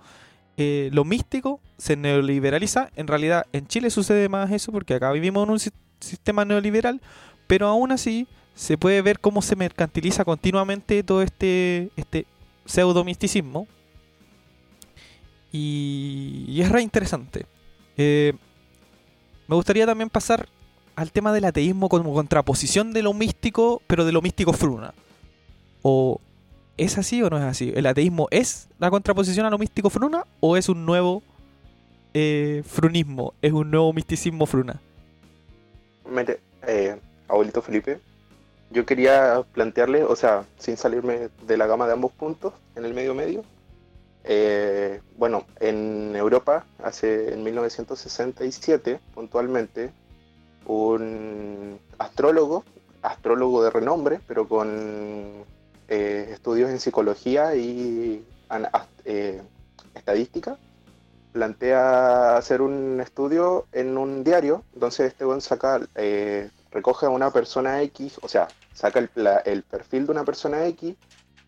eh, 0.57 0.91
lo 0.93 1.05
místico 1.05 1.61
se 1.79 1.97
neoliberaliza. 1.97 2.91
En 2.95 3.07
realidad 3.07 3.47
en 3.53 3.67
Chile 3.67 3.91
sucede 3.91 4.29
más 4.29 4.51
eso 4.53 4.71
porque 4.73 4.95
acá 4.95 5.11
vivimos 5.13 5.45
en 5.45 5.51
un 5.51 5.59
si- 5.59 5.71
sistema 6.01 6.45
neoliberal, 6.45 7.01
pero 7.47 7.67
aún 7.67 7.93
así 7.93 8.29
se 8.55 8.77
puede 8.79 9.01
ver 9.03 9.21
cómo 9.21 9.43
se 9.43 9.57
mercantiliza 9.57 10.25
continuamente 10.25 11.03
todo 11.03 11.23
este, 11.23 11.91
este 11.97 12.27
pseudo 12.67 13.03
misticismo. 13.05 13.67
Y, 15.53 16.45
y 16.49 16.61
es 16.63 16.69
re 16.71 16.83
interesante. 16.83 17.47
Eh, 17.97 18.35
me 19.49 19.57
gustaría 19.57 19.87
también 19.87 20.11
pasar 20.11 20.49
al 20.95 21.11
tema 21.13 21.33
del 21.33 21.45
ateísmo 21.45 21.89
como 21.89 22.15
contraposición 22.15 22.93
de 22.93 23.03
lo 23.03 23.15
místico, 23.15 23.83
pero 23.87 24.05
de 24.05 24.13
lo 24.13 24.23
místico 24.23 24.53
fruna. 24.53 24.95
O 25.83 26.21
¿Es 26.81 26.97
así 26.97 27.23
o 27.23 27.29
no 27.29 27.37
es 27.37 27.45
así? 27.45 27.75
¿El 27.77 27.85
ateísmo 27.85 28.27
es 28.31 28.71
la 28.79 28.89
contraposición 28.89 29.45
a 29.45 29.51
lo 29.51 29.59
místico 29.59 29.91
fruna 29.91 30.25
o 30.41 30.57
es 30.57 30.71
un 30.71 30.87
nuevo 30.87 31.23
eh, 32.15 32.63
frunismo? 32.67 33.35
¿Es 33.43 33.53
un 33.53 33.71
nuevo 33.71 33.93
misticismo 33.93 34.47
fruna? 34.47 34.81
Mire, 36.11 36.41
eh, 36.67 36.99
abuelito 37.29 37.61
Felipe, 37.61 38.01
yo 38.71 38.87
quería 38.87 39.45
plantearle, 39.53 40.05
o 40.05 40.17
sea, 40.17 40.47
sin 40.57 40.79
salirme 40.79 41.29
de 41.47 41.57
la 41.59 41.67
gama 41.67 41.87
de 41.87 41.93
ambos 41.93 42.13
puntos, 42.13 42.55
en 42.77 42.87
el 42.87 42.95
medio 42.95 43.15
medio. 43.15 43.45
eh, 44.25 45.03
bueno, 45.19 45.45
en 45.61 46.17
Europa, 46.17 46.65
hace 46.83 47.35
en 47.35 47.43
1967, 47.45 49.01
puntualmente, 49.13 49.91
un 50.65 51.79
astrólogo, 51.99 52.65
astrólogo 53.03 53.63
de 53.63 53.69
renombre, 53.69 54.21
pero 54.27 54.49
con 54.49 55.45
eh, 55.91 56.31
estudios 56.33 56.71
en 56.71 56.79
psicología 56.79 57.57
y 57.57 58.25
eh, 59.05 59.43
estadística, 59.95 60.57
plantea 61.33 62.37
hacer 62.37 62.63
un 62.63 63.01
estudio 63.01 63.67
en 63.73 63.99
un 63.99 64.25
diario, 64.25 64.65
entonces 64.75 65.09
este 65.09 65.25
buen 65.25 65.41
saca, 65.41 65.81
eh, 65.97 66.49
recoge 66.71 67.07
a 67.07 67.11
una 67.11 67.33
persona 67.33 67.83
X, 67.83 68.19
o 68.23 68.29
sea, 68.29 68.49
saca 68.73 69.01
el, 69.01 69.63
perfil 69.65 70.07
de 70.07 70.13
una 70.13 70.25
persona 70.25 70.65
X, 70.67 70.95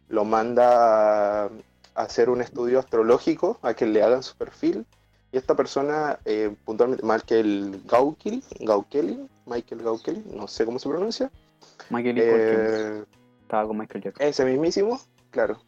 lo 0.09 0.25
manda 0.25 1.45
a 1.45 1.51
hacer 1.95 2.29
un 2.29 2.43
estudio 2.43 2.79
astrológico, 2.79 3.59
a 3.63 3.75
que 3.75 3.87
le 3.87 4.03
hagan 4.03 4.23
su 4.23 4.37
perfil, 4.37 4.87
y 5.31 5.39
esta 5.39 5.55
persona, 5.55 6.19
eh, 6.25 6.55
puntualmente, 6.65 7.07
Michael 7.07 7.81
Gaukeli, 7.87 8.43
Gaukeli, 8.61 9.29
Michael 9.47 9.83
Gaukeli, 9.83 10.23
no 10.35 10.47
sé 10.47 10.65
cómo 10.65 10.79
se 10.79 10.89
pronuncia, 10.89 11.31
Michael 11.91 12.19
eh, 12.19 13.05
ese 14.19 14.45
mismísimo, 14.45 15.01
claro. 15.31 15.61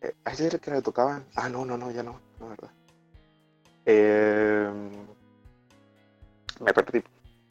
Eh, 0.00 0.14
¿A 0.24 0.32
ese 0.32 0.46
era 0.46 0.54
el 0.56 0.60
que 0.60 0.70
le 0.70 0.82
tocaban? 0.82 1.24
Ah, 1.36 1.48
no, 1.48 1.64
no, 1.64 1.76
no, 1.76 1.90
ya 1.90 2.02
no, 2.02 2.20
no, 2.40 2.48
verdad. 2.48 2.70
Eh, 3.86 4.70
me 6.60 6.72
perdí. 6.72 7.02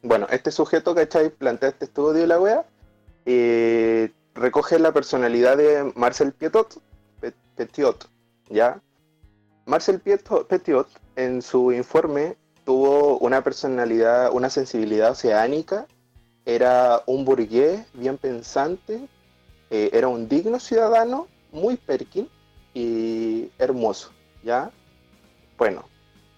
Bueno, 0.02 0.26
este 0.30 0.50
sujeto, 0.50 0.94
¿cachai? 0.94 1.30
Plantea 1.30 1.68
este 1.70 1.84
estudio 1.86 2.12
de 2.12 2.26
la 2.26 2.40
wea. 2.40 2.64
eh, 3.24 4.10
recoge 4.34 4.78
la 4.80 4.92
personalidad 4.92 5.56
de 5.56 5.92
Marcel 5.94 6.32
Pietot, 6.32 6.80
Pe- 7.20 7.34
Petiot, 7.54 8.08
¿ya? 8.48 8.80
Marcel 9.66 10.00
Pieto- 10.00 10.44
Petiot, 10.48 10.88
en 11.14 11.40
su 11.42 11.70
informe, 11.70 12.36
tuvo 12.64 13.18
una 13.18 13.44
personalidad, 13.44 14.32
una 14.32 14.50
sensibilidad 14.50 15.12
oceánica, 15.12 15.86
era 16.46 17.02
un 17.06 17.24
burgués 17.24 17.86
bien 17.94 18.18
pensante, 18.18 19.06
eh, 19.74 19.88
era 19.94 20.06
un 20.06 20.28
digno 20.28 20.60
ciudadano, 20.60 21.28
muy 21.50 21.78
perkin 21.78 22.28
y 22.74 23.50
hermoso, 23.58 24.10
¿ya? 24.44 24.70
Bueno, 25.56 25.84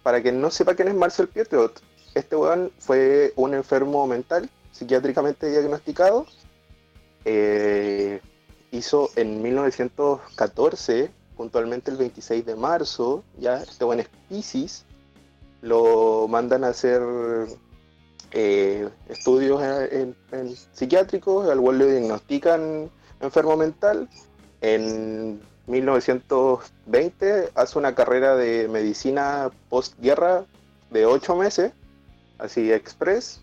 para 0.04 0.22
quien 0.22 0.40
no 0.40 0.52
sepa 0.52 0.76
quién 0.76 0.86
es 0.86 0.94
Marcel 0.94 1.26
Pietot, 1.26 1.82
este 2.14 2.36
weón 2.36 2.70
fue 2.78 3.32
un 3.34 3.54
enfermo 3.54 4.06
mental, 4.06 4.48
psiquiátricamente 4.70 5.50
diagnosticado, 5.50 6.26
eh, 7.24 8.20
hizo 8.70 9.10
en 9.16 9.42
1914, 9.42 11.10
puntualmente 11.36 11.90
el 11.90 11.96
26 11.96 12.46
de 12.46 12.54
marzo, 12.54 13.24
ya, 13.40 13.60
este 13.60 13.84
weón 13.84 13.98
es 13.98 14.08
Pisces, 14.28 14.84
lo 15.60 16.28
mandan 16.28 16.62
a 16.62 16.68
hacer 16.68 17.02
eh, 18.30 18.88
estudios 19.08 19.60
psiquiátricos, 20.72 21.50
al 21.50 21.60
cual 21.60 21.78
le 21.78 21.90
diagnostican 21.98 22.92
enfermo 23.24 23.56
mental. 23.56 24.08
En 24.60 25.40
1920 25.66 27.50
hace 27.54 27.78
una 27.78 27.94
carrera 27.94 28.36
de 28.36 28.68
medicina 28.68 29.50
postguerra 29.68 30.44
de 30.90 31.06
8 31.06 31.36
meses, 31.36 31.72
así 32.38 32.72
express, 32.72 33.40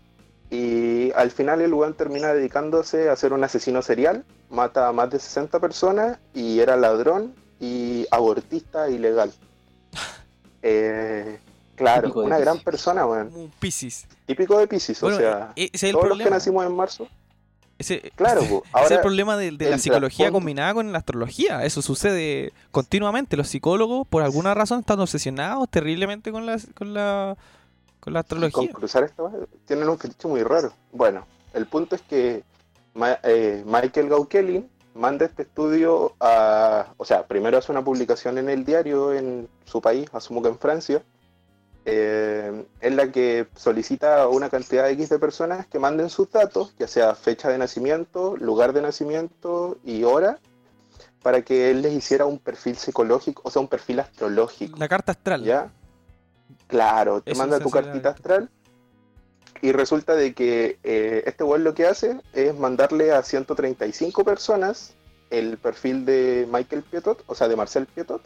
y 0.50 1.12
al 1.14 1.32
final 1.32 1.62
el 1.62 1.74
weón 1.74 1.94
termina 1.94 2.34
dedicándose 2.34 3.10
a 3.10 3.16
ser 3.16 3.34
un 3.34 3.44
asesino 3.44 3.82
serial, 3.82 4.26
mata 4.50 4.88
a 4.88 4.92
más 4.92 5.10
de 5.10 5.20
60 5.20 5.60
personas 5.60 6.20
y 6.34 6.60
era 6.60 6.76
ladrón 6.76 7.34
y 7.60 8.06
abortista 8.12 8.90
ilegal. 8.90 9.32
Eh, 10.64 11.40
claro, 11.76 12.14
una 12.14 12.38
gran 12.38 12.54
Piscis. 12.58 12.64
persona, 12.66 13.08
weón. 13.08 13.32
Un 13.34 13.50
Piscis. 13.60 14.06
Típico 14.28 14.60
de 14.60 14.68
Pisces, 14.68 15.02
Bueno, 15.02 15.18
o 15.18 15.20
sea, 15.20 15.54
e- 15.56 15.72
todos 15.92 16.08
los 16.08 16.20
que 16.20 16.30
nacimos 16.30 16.64
en 16.68 16.76
marzo. 16.76 17.08
Ese, 17.82 18.12
Claro, 18.16 18.42
ese- 18.42 18.62
es 18.86 18.92
el 18.92 19.00
problema 19.02 19.36
de, 19.38 19.52
de 19.52 19.70
la 19.70 19.78
psicología 19.78 20.28
trasfondo- 20.28 20.34
combinada 20.34 20.74
con 20.74 20.92
la 20.92 20.98
astrología. 20.98 21.64
Eso 21.66 21.82
sucede 21.82 22.54
continuamente. 22.72 23.36
Los 23.38 23.48
psicólogos, 23.50 24.08
por 24.08 24.24
alguna 24.24 24.54
razón, 24.54 24.80
están 24.80 25.00
obsesionados 25.00 25.70
terriblemente 25.70 26.32
con 26.32 26.46
la, 26.46 26.58
con 26.76 26.94
la, 26.94 27.36
con 28.00 28.14
la 28.14 28.24
con 28.24 28.38
astrología. 28.40 28.72
cruzar 28.74 29.04
esta 29.04 29.24
weá, 29.24 29.46
tienen 29.66 29.88
un 29.90 29.98
fetiche 30.00 30.28
muy 30.28 30.44
raro. 30.44 30.74
Bueno, 30.92 31.26
el 31.54 31.66
punto 31.66 31.96
es 31.96 32.02
que 32.02 32.44
Ma- 32.94 33.20
eh, 33.24 33.64
Michael 33.66 34.10
Gaukeli 34.10 34.66
manda 34.94 35.26
este 35.26 35.44
estudio 35.44 36.14
a, 36.20 36.88
o 36.98 37.06
sea, 37.06 37.26
primero 37.26 37.58
hace 37.58 37.72
una 37.72 37.84
publicación 37.84 38.38
en 38.38 38.50
el 38.50 38.66
diario 38.66 39.14
en 39.14 39.48
su 39.66 39.82
país, 39.82 40.10
asumo 40.14 40.42
que 40.42 40.50
en 40.50 40.60
Francia, 40.60 41.02
eh, 41.86 42.66
en 42.80 42.96
la 42.96 43.12
que 43.12 43.48
solicita 43.56 44.22
a 44.22 44.28
una 44.28 44.50
cantidad 44.50 44.90
X 44.90 45.10
de 45.10 45.20
personas 45.20 45.66
que 45.68 45.80
manden 45.80 46.10
sus 46.10 46.30
datos, 46.32 46.76
ya 46.78 46.88
sea 46.88 47.16
fecha 47.16 47.50
de 47.50 47.58
nacimiento, 47.58 48.38
lugar 48.38 48.74
de 48.74 48.82
nacimiento 48.82 49.78
y 49.84 50.04
hora, 50.04 50.40
para 51.24 51.42
que 51.42 51.72
él 51.72 51.82
les 51.82 51.94
hiciera 51.94 52.26
un 52.26 52.40
perfil 52.40 52.78
psicológico, 52.78 53.42
o 53.46 53.52
sea, 53.52 53.62
un 53.62 53.68
perfil 53.68 54.00
astrológico. 54.00 54.78
La 54.78 54.88
carta 54.88 55.12
astral. 55.12 55.44
¿Ya? 55.44 55.72
Claro, 56.68 57.22
te 57.22 57.32
Eso 57.32 57.40
manda 57.40 57.60
tu 57.60 57.70
cartita 57.70 58.10
astral 58.10 58.50
y 59.62 59.72
resulta 59.72 60.16
de 60.16 60.34
que 60.34 60.80
eh, 60.84 61.24
este 61.26 61.44
weón 61.44 61.64
lo 61.64 61.74
que 61.74 61.86
hace 61.86 62.20
es 62.34 62.58
mandarle 62.58 63.12
a 63.12 63.24
135 63.24 64.24
personas 64.24 64.94
el 65.30 65.58
perfil 65.58 66.06
de 66.06 66.48
Michael 66.52 66.84
Pietot, 66.84 67.24
o 67.28 67.36
sea, 67.36 67.48
de 67.48 67.56
Marcel 67.56 67.86
Pietot, 67.86 68.22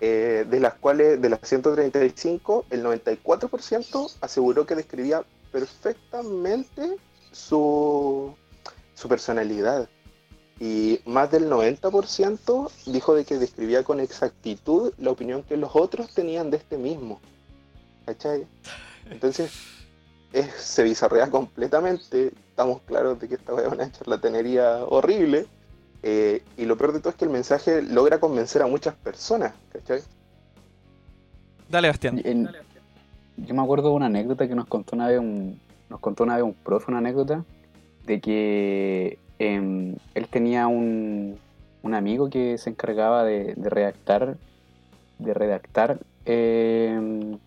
eh, 0.00 0.46
de 0.48 0.60
las 0.60 0.74
cuales, 0.74 1.20
de 1.20 1.28
las 1.28 1.40
135, 1.42 2.66
el 2.70 2.82
94% 2.82 4.16
aseguró 4.20 4.66
que 4.66 4.74
describía 4.74 5.24
perfectamente 5.52 6.96
su, 7.32 8.34
su 8.94 9.08
personalidad. 9.08 9.88
Y 10.58 11.00
más 11.06 11.30
del 11.30 11.50
90% 11.50 12.70
dijo 12.86 13.14
de 13.14 13.24
que 13.24 13.38
describía 13.38 13.82
con 13.82 14.00
exactitud 14.00 14.92
la 14.98 15.10
opinión 15.10 15.42
que 15.42 15.56
los 15.56 15.70
otros 15.74 16.14
tenían 16.14 16.50
de 16.50 16.58
este 16.58 16.76
mismo. 16.76 17.20
¿Cachai? 18.04 18.46
Entonces, 19.10 19.52
es, 20.32 20.50
se 20.54 20.82
bizarrea 20.82 21.30
completamente. 21.30 22.32
Estamos 22.48 22.82
claros 22.82 23.18
de 23.20 23.28
que 23.28 23.34
esta 23.36 23.60
es 23.60 23.72
una 23.72 23.90
charlatanería 23.90 24.84
horrible. 24.84 25.46
Eh, 26.02 26.42
y 26.56 26.64
lo 26.64 26.76
peor 26.76 26.92
de 26.92 27.00
todo 27.00 27.10
es 27.10 27.16
que 27.16 27.24
el 27.24 27.30
mensaje 27.30 27.82
logra 27.82 28.18
convencer 28.20 28.62
a 28.62 28.66
muchas 28.66 28.94
personas. 28.94 29.52
¿Cachai? 29.72 30.00
Dale, 31.68 31.88
Bastián. 31.88 32.20
En- 32.24 32.48
yo 33.36 33.54
me 33.54 33.62
acuerdo 33.62 33.88
de 33.90 33.94
una 33.94 34.06
anécdota 34.06 34.46
que 34.48 34.54
nos 34.54 34.66
contó 34.66 34.96
una 34.96 35.08
vez 35.08 35.18
un, 35.18 35.58
nos 35.88 36.00
contó 36.00 36.24
una 36.24 36.34
vez 36.36 36.44
un 36.44 36.52
profe, 36.54 36.90
una 36.90 36.98
anécdota, 36.98 37.44
de 38.04 38.20
que 38.20 39.18
em, 39.38 39.96
él 40.14 40.28
tenía 40.28 40.66
un, 40.66 41.38
un 41.82 41.94
amigo 41.94 42.28
que 42.28 42.58
se 42.58 42.70
encargaba 42.70 43.24
de, 43.24 43.54
de 43.56 43.70
redactar, 43.70 44.36
de 45.18 45.34
redactar, 45.34 46.00
em, 46.26 47.38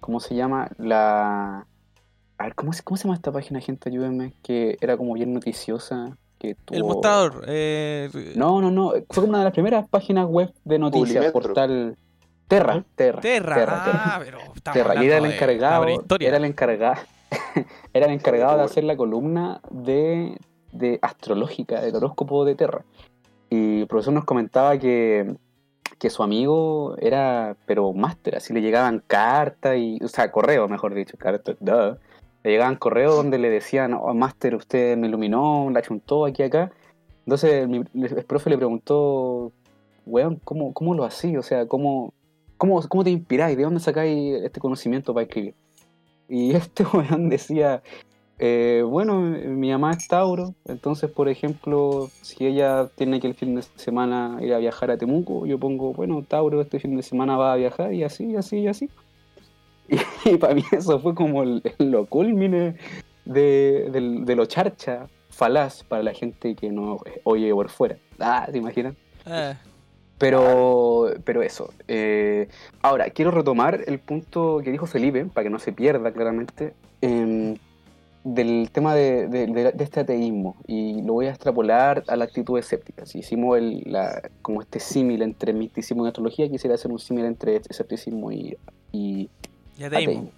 ¿cómo 0.00 0.20
se 0.20 0.34
llama? 0.34 0.68
La... 0.78 1.66
A 2.38 2.44
ver, 2.44 2.54
¿cómo, 2.54 2.72
se- 2.74 2.82
¿cómo 2.82 2.96
se 2.98 3.04
llama 3.04 3.14
esta 3.14 3.32
página, 3.32 3.60
gente? 3.60 3.88
Ayúdenme, 3.88 4.34
que 4.42 4.76
era 4.82 4.96
como 4.98 5.14
bien 5.14 5.32
noticiosa. 5.32 6.18
Que 6.38 6.56
El 6.70 6.84
mostrador. 6.84 7.44
eh, 7.46 8.10
No, 8.36 8.60
no, 8.60 8.70
no. 8.70 8.92
Fue 9.10 9.24
una 9.24 9.38
de 9.38 9.44
las 9.44 9.52
primeras 9.52 9.88
páginas 9.88 10.26
web 10.26 10.52
de 10.64 10.78
noticias, 10.78 11.32
Publimetro. 11.32 11.32
portal 11.54 11.96
Terra, 12.48 12.84
Terra. 12.94 13.20
Terra. 13.20 13.54
Terra, 13.54 13.82
ah, 13.84 14.20
pero 14.22 14.38
estamos 14.54 14.74
Terra, 14.74 15.02
y 15.02 15.06
era 15.06 15.16
el 15.18 15.24
de 15.24 15.34
encargado, 15.34 15.86
era 16.20 16.36
el 16.36 16.44
encargado, 16.44 17.00
era 17.92 18.06
el 18.06 18.12
encargado 18.12 18.58
de 18.58 18.64
hacer 18.64 18.84
la 18.84 18.96
columna 18.96 19.60
de, 19.70 20.38
de 20.72 20.98
astrológica, 21.02 21.80
del 21.80 21.96
horóscopo 21.96 22.44
de 22.44 22.54
Terra. 22.54 22.82
Y 23.50 23.80
el 23.80 23.86
profesor 23.88 24.12
nos 24.14 24.24
comentaba 24.24 24.78
que, 24.78 25.34
que 25.98 26.08
su 26.10 26.22
amigo 26.22 26.94
era, 26.98 27.56
pero 27.66 27.92
máster, 27.92 28.36
así 28.36 28.52
le 28.52 28.60
llegaban 28.60 29.02
cartas, 29.06 29.76
y, 29.78 29.98
o 30.04 30.08
sea, 30.08 30.30
correo, 30.30 30.68
mejor 30.68 30.94
dicho, 30.94 31.16
cartas, 31.18 31.56
duh. 31.58 31.96
Le 32.46 32.52
llegaban 32.52 32.76
correos 32.76 33.16
donde 33.16 33.38
le 33.38 33.50
decían, 33.50 33.92
oh, 33.92 34.14
máster, 34.14 34.54
usted 34.54 34.96
me 34.96 35.08
iluminó, 35.08 35.68
la 35.72 35.82
chuntó 35.82 36.24
aquí 36.26 36.44
acá. 36.44 36.70
Entonces 37.24 37.64
el, 37.64 37.88
el 37.92 38.24
profe 38.24 38.50
le 38.50 38.56
preguntó, 38.56 39.50
weón, 40.06 40.40
¿cómo, 40.44 40.72
cómo 40.72 40.94
lo 40.94 41.04
hacís? 41.04 41.36
O 41.36 41.42
sea, 41.42 41.66
¿cómo, 41.66 42.14
cómo, 42.56 42.80
cómo 42.88 43.02
te 43.02 43.10
inspiráis? 43.10 43.56
¿De 43.56 43.64
dónde 43.64 43.80
sacáis 43.80 44.44
este 44.44 44.60
conocimiento 44.60 45.12
para 45.12 45.24
escribir? 45.24 45.54
Y 46.28 46.54
este 46.54 46.84
weón 46.84 47.28
decía, 47.28 47.82
Eh, 48.38 48.82
bueno, 48.86 49.20
mi 49.22 49.70
mamá 49.70 49.92
es 49.92 50.08
Tauro, 50.08 50.54
entonces, 50.66 51.10
por 51.10 51.28
ejemplo, 51.28 52.10
si 52.20 52.46
ella 52.46 52.88
tiene 52.94 53.18
que 53.18 53.26
el 53.26 53.34
fin 53.34 53.54
de 53.54 53.62
semana 53.62 54.38
ir 54.42 54.52
a 54.52 54.58
viajar 54.58 54.90
a 54.90 54.98
Temuco, 54.98 55.46
yo 55.46 55.58
pongo, 55.58 55.94
bueno, 55.94 56.22
Tauro 56.22 56.60
este 56.60 56.78
fin 56.78 56.96
de 56.96 57.02
semana 57.02 57.38
va 57.38 57.54
a 57.54 57.56
viajar 57.56 57.94
y 57.94 58.04
así, 58.04 58.26
y 58.26 58.36
así, 58.36 58.58
y 58.58 58.68
así. 58.68 58.90
Y, 60.24 60.36
para 60.38 60.54
mí 60.54 60.62
eso 60.72 60.98
fue 61.00 61.14
como 61.14 61.42
el- 61.42 61.62
lo 61.78 62.06
culmine 62.06 62.76
de, 63.24 63.88
del- 63.92 64.24
de 64.24 64.36
lo 64.36 64.46
charcha 64.46 65.06
falaz 65.30 65.84
para 65.84 66.02
la 66.02 66.12
gente 66.14 66.54
que 66.54 66.70
no 66.70 66.98
oye 67.24 67.52
por 67.52 67.68
fuera. 67.68 67.96
Ah, 68.18 68.48
¿se 68.50 68.58
imaginan? 68.58 68.96
Eh, 69.26 69.54
Pero, 70.18 71.10
pero 71.24 71.42
eso. 71.42 71.70
eh, 71.88 72.48
ahora, 72.82 73.10
quiero 73.10 73.30
retomar 73.30 73.80
el 73.86 73.98
punto 73.98 74.60
que 74.64 74.70
dijo 74.72 74.86
Felipe, 74.86 75.26
para 75.26 75.44
que 75.44 75.50
no 75.50 75.58
se 75.58 75.72
pierda 75.72 76.10
claramente, 76.12 76.72
em, 77.02 77.56
del 78.24 78.70
tema 78.72 78.94
de, 78.94 79.28
de- 79.28 79.46
de- 79.46 79.72
de 79.72 79.84
este 79.84 80.00
ateísmo. 80.00 80.56
Y 80.66 81.02
lo 81.02 81.12
voy 81.12 81.26
a 81.26 81.30
extrapolar 81.30 82.02
a 82.08 82.16
la 82.16 82.24
actitud 82.24 82.58
escéptica. 82.58 83.04
Si 83.06 83.18
hicimos 83.18 83.58
el, 83.58 83.82
la- 83.86 84.22
como 84.42 84.62
este 84.62 84.80
símil 84.80 85.20
entre 85.22 85.52
misticismo 85.52 86.04
y 86.06 86.08
astrología, 86.08 86.48
quisiera 86.48 86.74
hacer 86.74 86.90
un 86.90 86.98
símil 86.98 87.26
entre 87.26 87.56
escepticismo 87.68 88.32
y, 88.32 88.56
y 88.92 89.28
te 89.76 89.86
ateísmo. 89.86 90.30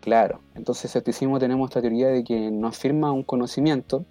Claro, 0.00 0.40
entonces 0.54 0.86
escepticismo 0.86 1.38
tenemos 1.38 1.68
esta 1.68 1.80
teoría 1.80 2.08
de 2.08 2.24
que 2.24 2.50
no 2.50 2.68
afirma 2.68 3.12
un 3.12 3.22
conocimiento, 3.22 4.04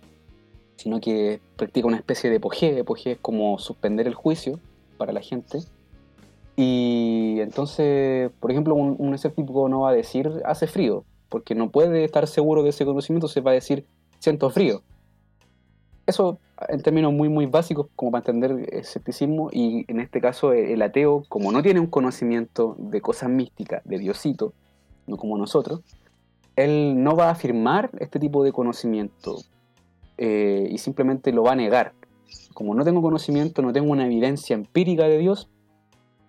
sino 0.75 1.01
que 1.01 1.41
practica 1.55 1.88
una 1.88 1.97
especie 1.97 2.29
de 2.29 2.35
epogé. 2.35 2.77
Epogé 2.79 3.13
es 3.13 3.17
como 3.19 3.57
suspender 3.57 4.07
el 4.07 4.13
juicio 4.13 4.59
para 4.97 5.12
la 5.12 5.21
gente. 5.21 5.59
Y 6.55 7.38
entonces, 7.39 8.29
por 8.39 8.51
ejemplo, 8.51 8.75
un, 8.75 8.95
un 8.99 9.13
escéptico 9.13 9.67
no 9.67 9.81
va 9.81 9.89
a 9.89 9.93
decir 9.93 10.29
hace 10.45 10.67
frío, 10.67 11.05
porque 11.29 11.55
no 11.55 11.71
puede 11.71 12.03
estar 12.03 12.27
seguro 12.27 12.63
de 12.63 12.69
ese 12.69 12.85
conocimiento, 12.85 13.27
se 13.27 13.41
va 13.41 13.51
a 13.51 13.55
decir 13.55 13.85
siento 14.19 14.49
frío. 14.49 14.83
Eso 16.10 16.39
en 16.67 16.82
términos 16.82 17.13
muy 17.13 17.30
muy 17.30 17.45
básicos 17.45 17.86
como 17.95 18.10
para 18.10 18.22
entender 18.22 18.67
escepticismo 18.74 19.50
y 19.52 19.86
en 19.88 20.00
este 20.00 20.19
caso 20.19 20.54
el 20.54 20.82
ateo 20.82 21.24
como 21.30 21.52
no 21.52 21.62
tiene 21.62 21.80
un 21.80 21.86
conocimiento 21.86 22.76
de 22.80 23.00
cosas 23.00 23.30
místicas, 23.30 23.84
de 23.86 24.00
Diosito, 24.00 24.54
no 25.06 25.17
como 25.17 25.38
nosotros, 25.38 25.82
él 26.56 27.04
no 27.04 27.15
va 27.15 27.28
a 27.28 27.32
afirmar 27.34 27.91
este 28.00 28.19
tipo 28.19 28.43
de 28.43 28.52
conocimiento 28.52 29.36
eh, 30.17 30.67
y 30.72 30.80
simplemente 30.80 31.32
lo 31.32 31.43
va 31.43 31.52
a 31.52 31.56
negar. 31.56 31.93
Como 32.56 32.74
no 32.74 32.84
tengo 32.84 33.04
conocimiento, 33.04 33.62
no 33.62 33.72
tengo 33.72 33.91
una 33.91 34.08
evidencia 34.08 34.56
empírica 34.56 35.04
de 35.04 35.19
Dios, 35.19 35.48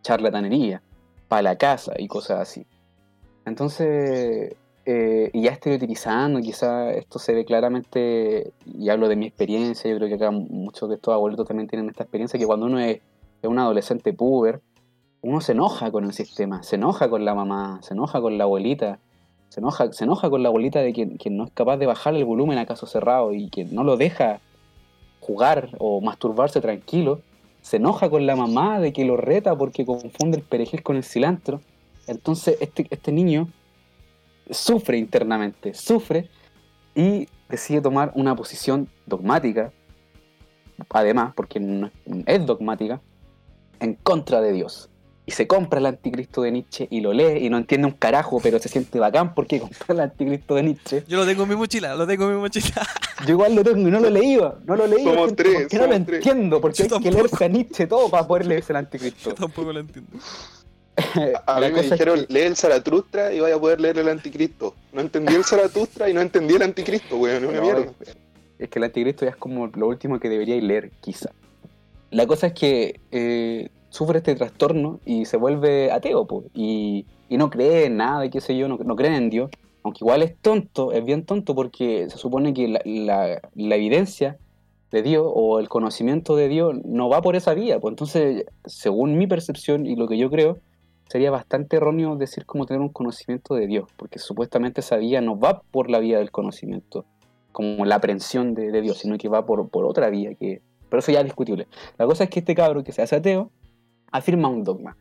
charlatanería, 0.02 0.82
para 1.26 1.40
la 1.40 1.56
casa 1.56 1.94
y 1.96 2.06
cosas 2.06 2.40
así. 2.40 2.66
Entonces, 3.46 4.56
eh, 4.90 5.30
y 5.32 5.42
ya 5.42 5.52
estereotipizando, 5.52 6.40
quizá 6.40 6.90
esto 6.90 7.18
se 7.18 7.32
ve 7.32 7.44
claramente, 7.44 8.52
y 8.66 8.88
hablo 8.88 9.08
de 9.08 9.16
mi 9.16 9.26
experiencia, 9.26 9.90
yo 9.90 9.96
creo 9.96 10.08
que 10.08 10.14
acá 10.16 10.30
muchos 10.30 10.88
de 10.88 10.96
estos 10.96 11.14
abuelitos 11.14 11.46
también 11.46 11.68
tienen 11.68 11.88
esta 11.88 12.02
experiencia, 12.02 12.38
que 12.38 12.46
cuando 12.46 12.66
uno 12.66 12.80
es, 12.80 13.00
es 13.42 13.48
un 13.48 13.58
adolescente 13.58 14.12
puber, 14.12 14.60
uno 15.22 15.40
se 15.40 15.52
enoja 15.52 15.92
con 15.92 16.04
el 16.04 16.12
sistema, 16.12 16.62
se 16.62 16.76
enoja 16.76 17.08
con 17.08 17.24
la 17.24 17.34
mamá, 17.34 17.78
se 17.82 17.94
enoja 17.94 18.20
con 18.20 18.36
la 18.36 18.44
abuelita, 18.44 18.98
se 19.48 19.60
enoja, 19.60 19.92
se 19.92 20.04
enoja 20.04 20.28
con 20.28 20.42
la 20.42 20.48
abuelita 20.48 20.80
de 20.80 20.92
que 20.92 21.30
no 21.30 21.44
es 21.44 21.50
capaz 21.52 21.76
de 21.76 21.86
bajar 21.86 22.14
el 22.14 22.24
volumen 22.24 22.58
a 22.58 22.66
caso 22.66 22.86
cerrado 22.86 23.32
y 23.32 23.48
que 23.48 23.64
no 23.64 23.84
lo 23.84 23.96
deja 23.96 24.40
jugar 25.20 25.70
o 25.78 26.00
masturbarse 26.00 26.60
tranquilo, 26.60 27.20
se 27.62 27.76
enoja 27.76 28.10
con 28.10 28.26
la 28.26 28.36
mamá 28.36 28.80
de 28.80 28.92
que 28.92 29.04
lo 29.04 29.16
reta 29.16 29.56
porque 29.56 29.84
confunde 29.84 30.38
el 30.38 30.42
perejil 30.42 30.82
con 30.82 30.96
el 30.96 31.04
cilantro. 31.04 31.60
Entonces 32.06 32.56
este, 32.60 32.86
este 32.90 33.12
niño 33.12 33.48
sufre 34.50 34.98
internamente, 34.98 35.74
sufre 35.74 36.28
y 36.94 37.28
decide 37.48 37.80
tomar 37.80 38.12
una 38.14 38.34
posición 38.34 38.88
dogmática, 39.06 39.72
además, 40.90 41.32
porque 41.34 41.60
no 41.60 41.90
es 42.26 42.46
dogmática, 42.46 43.00
en 43.80 43.94
contra 43.94 44.40
de 44.40 44.52
Dios. 44.52 44.88
Y 45.26 45.32
se 45.32 45.46
compra 45.46 45.78
el 45.78 45.86
anticristo 45.86 46.42
de 46.42 46.50
Nietzsche 46.50 46.88
y 46.90 47.00
lo 47.00 47.12
lee 47.12 47.44
y 47.46 47.50
no 47.50 47.58
entiende 47.58 47.86
un 47.86 47.92
carajo, 47.92 48.40
pero 48.42 48.58
se 48.58 48.68
siente 48.68 48.98
bacán 48.98 49.34
porque 49.34 49.60
compró 49.60 49.94
el 49.94 50.00
anticristo 50.00 50.54
de 50.56 50.62
Nietzsche. 50.64 51.04
Yo 51.06 51.18
lo 51.18 51.26
tengo 51.26 51.44
en 51.44 51.48
mi 51.50 51.56
mochila, 51.56 51.94
lo 51.94 52.06
tengo 52.06 52.24
en 52.28 52.34
mi 52.34 52.40
mochila. 52.40 52.86
Yo 53.26 53.32
igual 53.32 53.54
lo 53.54 53.62
tengo 53.62 53.86
y 53.86 53.90
no 53.90 54.00
lo 54.00 54.10
leía, 54.10 54.54
no 54.64 54.76
lo 54.76 54.86
leía. 54.86 55.04
Somos 55.04 55.26
gente, 55.26 55.42
tres, 55.44 55.54
porque 55.62 55.76
no 55.76 55.86
lo 55.86 55.92
somos 55.92 56.06
tres. 56.06 56.26
entiendo, 56.26 56.60
porque 56.60 56.88
Yo 56.88 56.96
hay 56.96 57.02
que 57.02 57.10
leerse 57.12 57.44
a 57.44 57.48
Nietzsche 57.48 57.86
todo 57.86 58.08
para 58.08 58.26
poder 58.26 58.46
leerse 58.46 58.72
el 58.72 58.76
anticristo. 58.78 59.30
Yo 59.30 59.34
tampoco 59.34 59.72
lo 59.72 59.80
entiendo. 59.80 60.18
A 61.46 61.60
mí 61.60 61.70
me 61.72 61.80
es 61.80 61.90
dijeron, 61.90 62.26
que- 62.26 62.32
lee 62.34 62.40
el 62.40 62.56
Zaratustra 62.56 63.32
y 63.32 63.40
vaya 63.40 63.56
a 63.56 63.60
poder 63.60 63.80
leer 63.80 63.98
el 63.98 64.08
Anticristo. 64.08 64.74
No 64.92 65.00
entendí 65.00 65.34
el 65.34 65.44
Zaratustra 65.44 66.08
y 66.08 66.14
no 66.14 66.20
entendí 66.20 66.54
el 66.54 66.62
Anticristo, 66.62 67.16
weón, 67.18 67.44
es 67.44 67.48
una 67.50 67.58
No, 67.58 67.64
mierda. 67.64 67.92
Es 68.58 68.68
que 68.68 68.78
el 68.78 68.84
anticristo 68.84 69.24
ya 69.24 69.30
es 69.30 69.36
como 69.36 69.68
lo 69.68 69.88
último 69.88 70.20
que 70.20 70.28
deberíais 70.28 70.62
leer, 70.62 70.90
quizá. 71.00 71.30
La 72.10 72.26
cosa 72.26 72.48
es 72.48 72.52
que 72.52 73.00
eh, 73.10 73.68
sufre 73.88 74.18
este 74.18 74.34
trastorno 74.34 75.00
y 75.06 75.24
se 75.24 75.38
vuelve 75.38 75.90
ateo, 75.90 76.26
po, 76.26 76.44
y, 76.54 77.06
y 77.30 77.38
no 77.38 77.48
cree 77.48 77.86
en 77.86 77.96
nada, 77.96 78.24
y 78.26 78.28
qué 78.30 78.42
sé 78.42 78.56
yo, 78.58 78.68
no, 78.68 78.76
no 78.76 78.96
cree 78.96 79.16
en 79.16 79.30
Dios. 79.30 79.50
Aunque 79.82 80.00
igual 80.02 80.22
es 80.22 80.36
tonto, 80.42 80.92
es 80.92 81.02
bien 81.02 81.24
tonto 81.24 81.54
porque 81.54 82.10
se 82.10 82.18
supone 82.18 82.52
que 82.52 82.68
la, 82.68 82.80
la- 82.84 83.40
la 83.54 83.76
evidencia 83.76 84.36
de 84.90 85.02
Dios 85.02 85.24
o 85.26 85.58
el 85.58 85.70
conocimiento 85.70 86.36
de 86.36 86.48
Dios 86.48 86.74
no 86.84 87.08
va 87.08 87.22
por 87.22 87.36
esa 87.36 87.54
vía. 87.54 87.80
Pues 87.80 87.92
entonces, 87.92 88.44
según 88.66 89.16
mi 89.16 89.26
percepción 89.26 89.86
y 89.86 89.96
lo 89.96 90.06
que 90.06 90.18
yo 90.18 90.28
creo, 90.28 90.58
sería 91.10 91.32
bastante 91.32 91.76
erróneo 91.76 92.14
decir 92.14 92.46
como 92.46 92.66
tener 92.66 92.80
un 92.80 92.88
conocimiento 92.88 93.56
de 93.56 93.66
Dios, 93.66 93.90
porque 93.96 94.20
supuestamente 94.20 94.80
esa 94.80 94.96
vía 94.96 95.20
no 95.20 95.38
va 95.38 95.60
por 95.72 95.90
la 95.90 95.98
vía 95.98 96.18
del 96.18 96.30
conocimiento, 96.30 97.04
como 97.50 97.84
la 97.84 97.96
aprehensión 97.96 98.54
de, 98.54 98.80
Dios, 98.80 98.98
sino 98.98 99.18
que 99.18 99.28
va 99.28 99.44
por, 99.44 99.68
por 99.70 99.84
otra 99.84 100.08
vía, 100.08 100.34
que 100.36 100.62
pero 100.88 101.00
eso 101.00 101.10
ya 101.10 101.20
es 101.20 101.24
discutible. 101.24 101.66
La 101.98 102.06
cosa 102.06 102.24
es 102.24 102.30
que 102.30 102.40
este 102.40 102.54
cabro 102.54 102.84
que 102.84 102.92
se 102.92 103.02
hace 103.02 103.16
ateo 103.16 103.50
afirma 104.12 104.48
un 104.48 104.62
dogma. 104.62 104.96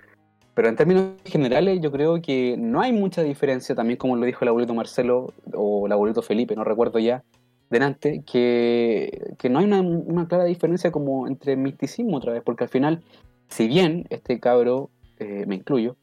Pero 0.55 0.67
en 0.67 0.75
términos 0.75 1.13
generales 1.25 1.79
yo 1.79 1.91
creo 1.91 2.21
que 2.21 2.55
no 2.57 2.81
hay 2.81 2.91
mucha 2.91 3.21
diferencia, 3.21 3.75
también 3.75 3.97
como 3.97 4.15
lo 4.15 4.25
dijo 4.25 4.43
el 4.43 4.49
abuelito 4.49 4.73
Marcelo 4.73 5.31
o 5.53 5.85
el 5.85 5.91
abuelito 5.91 6.23
Felipe, 6.23 6.55
no 6.55 6.63
recuerdo 6.63 6.97
ya, 6.97 7.23
delante, 7.69 8.23
que, 8.25 9.35
que 9.37 9.49
no 9.49 9.59
hay 9.59 9.65
una, 9.65 9.81
una 9.81 10.27
clara 10.27 10.45
diferencia 10.45 10.91
como 10.91 11.27
entre 11.27 11.55
misticismo 11.55 12.17
otra 12.17 12.33
vez, 12.33 12.41
porque 12.43 12.63
al 12.63 12.69
final, 12.69 13.03
si 13.47 13.67
bien 13.67 14.05
este 14.09 14.39
cabro, 14.39 14.89
eh, 15.19 15.45
me 15.47 15.55
incluyo, 15.55 15.95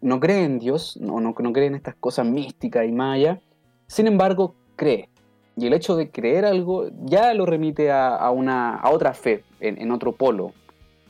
no 0.00 0.20
cree 0.20 0.44
en 0.44 0.58
Dios, 0.58 0.98
no, 1.00 1.20
no, 1.20 1.34
no 1.38 1.52
cree 1.52 1.66
en 1.66 1.74
estas 1.74 1.94
cosas 1.94 2.26
místicas 2.26 2.84
y 2.86 3.00
allá, 3.00 3.40
sin 3.86 4.06
embargo 4.06 4.54
cree. 4.76 5.08
Y 5.56 5.66
el 5.66 5.72
hecho 5.72 5.96
de 5.96 6.10
creer 6.10 6.44
algo 6.44 6.88
ya 7.04 7.32
lo 7.32 7.46
remite 7.46 7.90
a, 7.90 8.14
a 8.14 8.30
una, 8.30 8.76
a 8.76 8.90
otra 8.90 9.14
fe, 9.14 9.42
en, 9.60 9.80
en 9.80 9.90
otro 9.90 10.12
polo. 10.12 10.52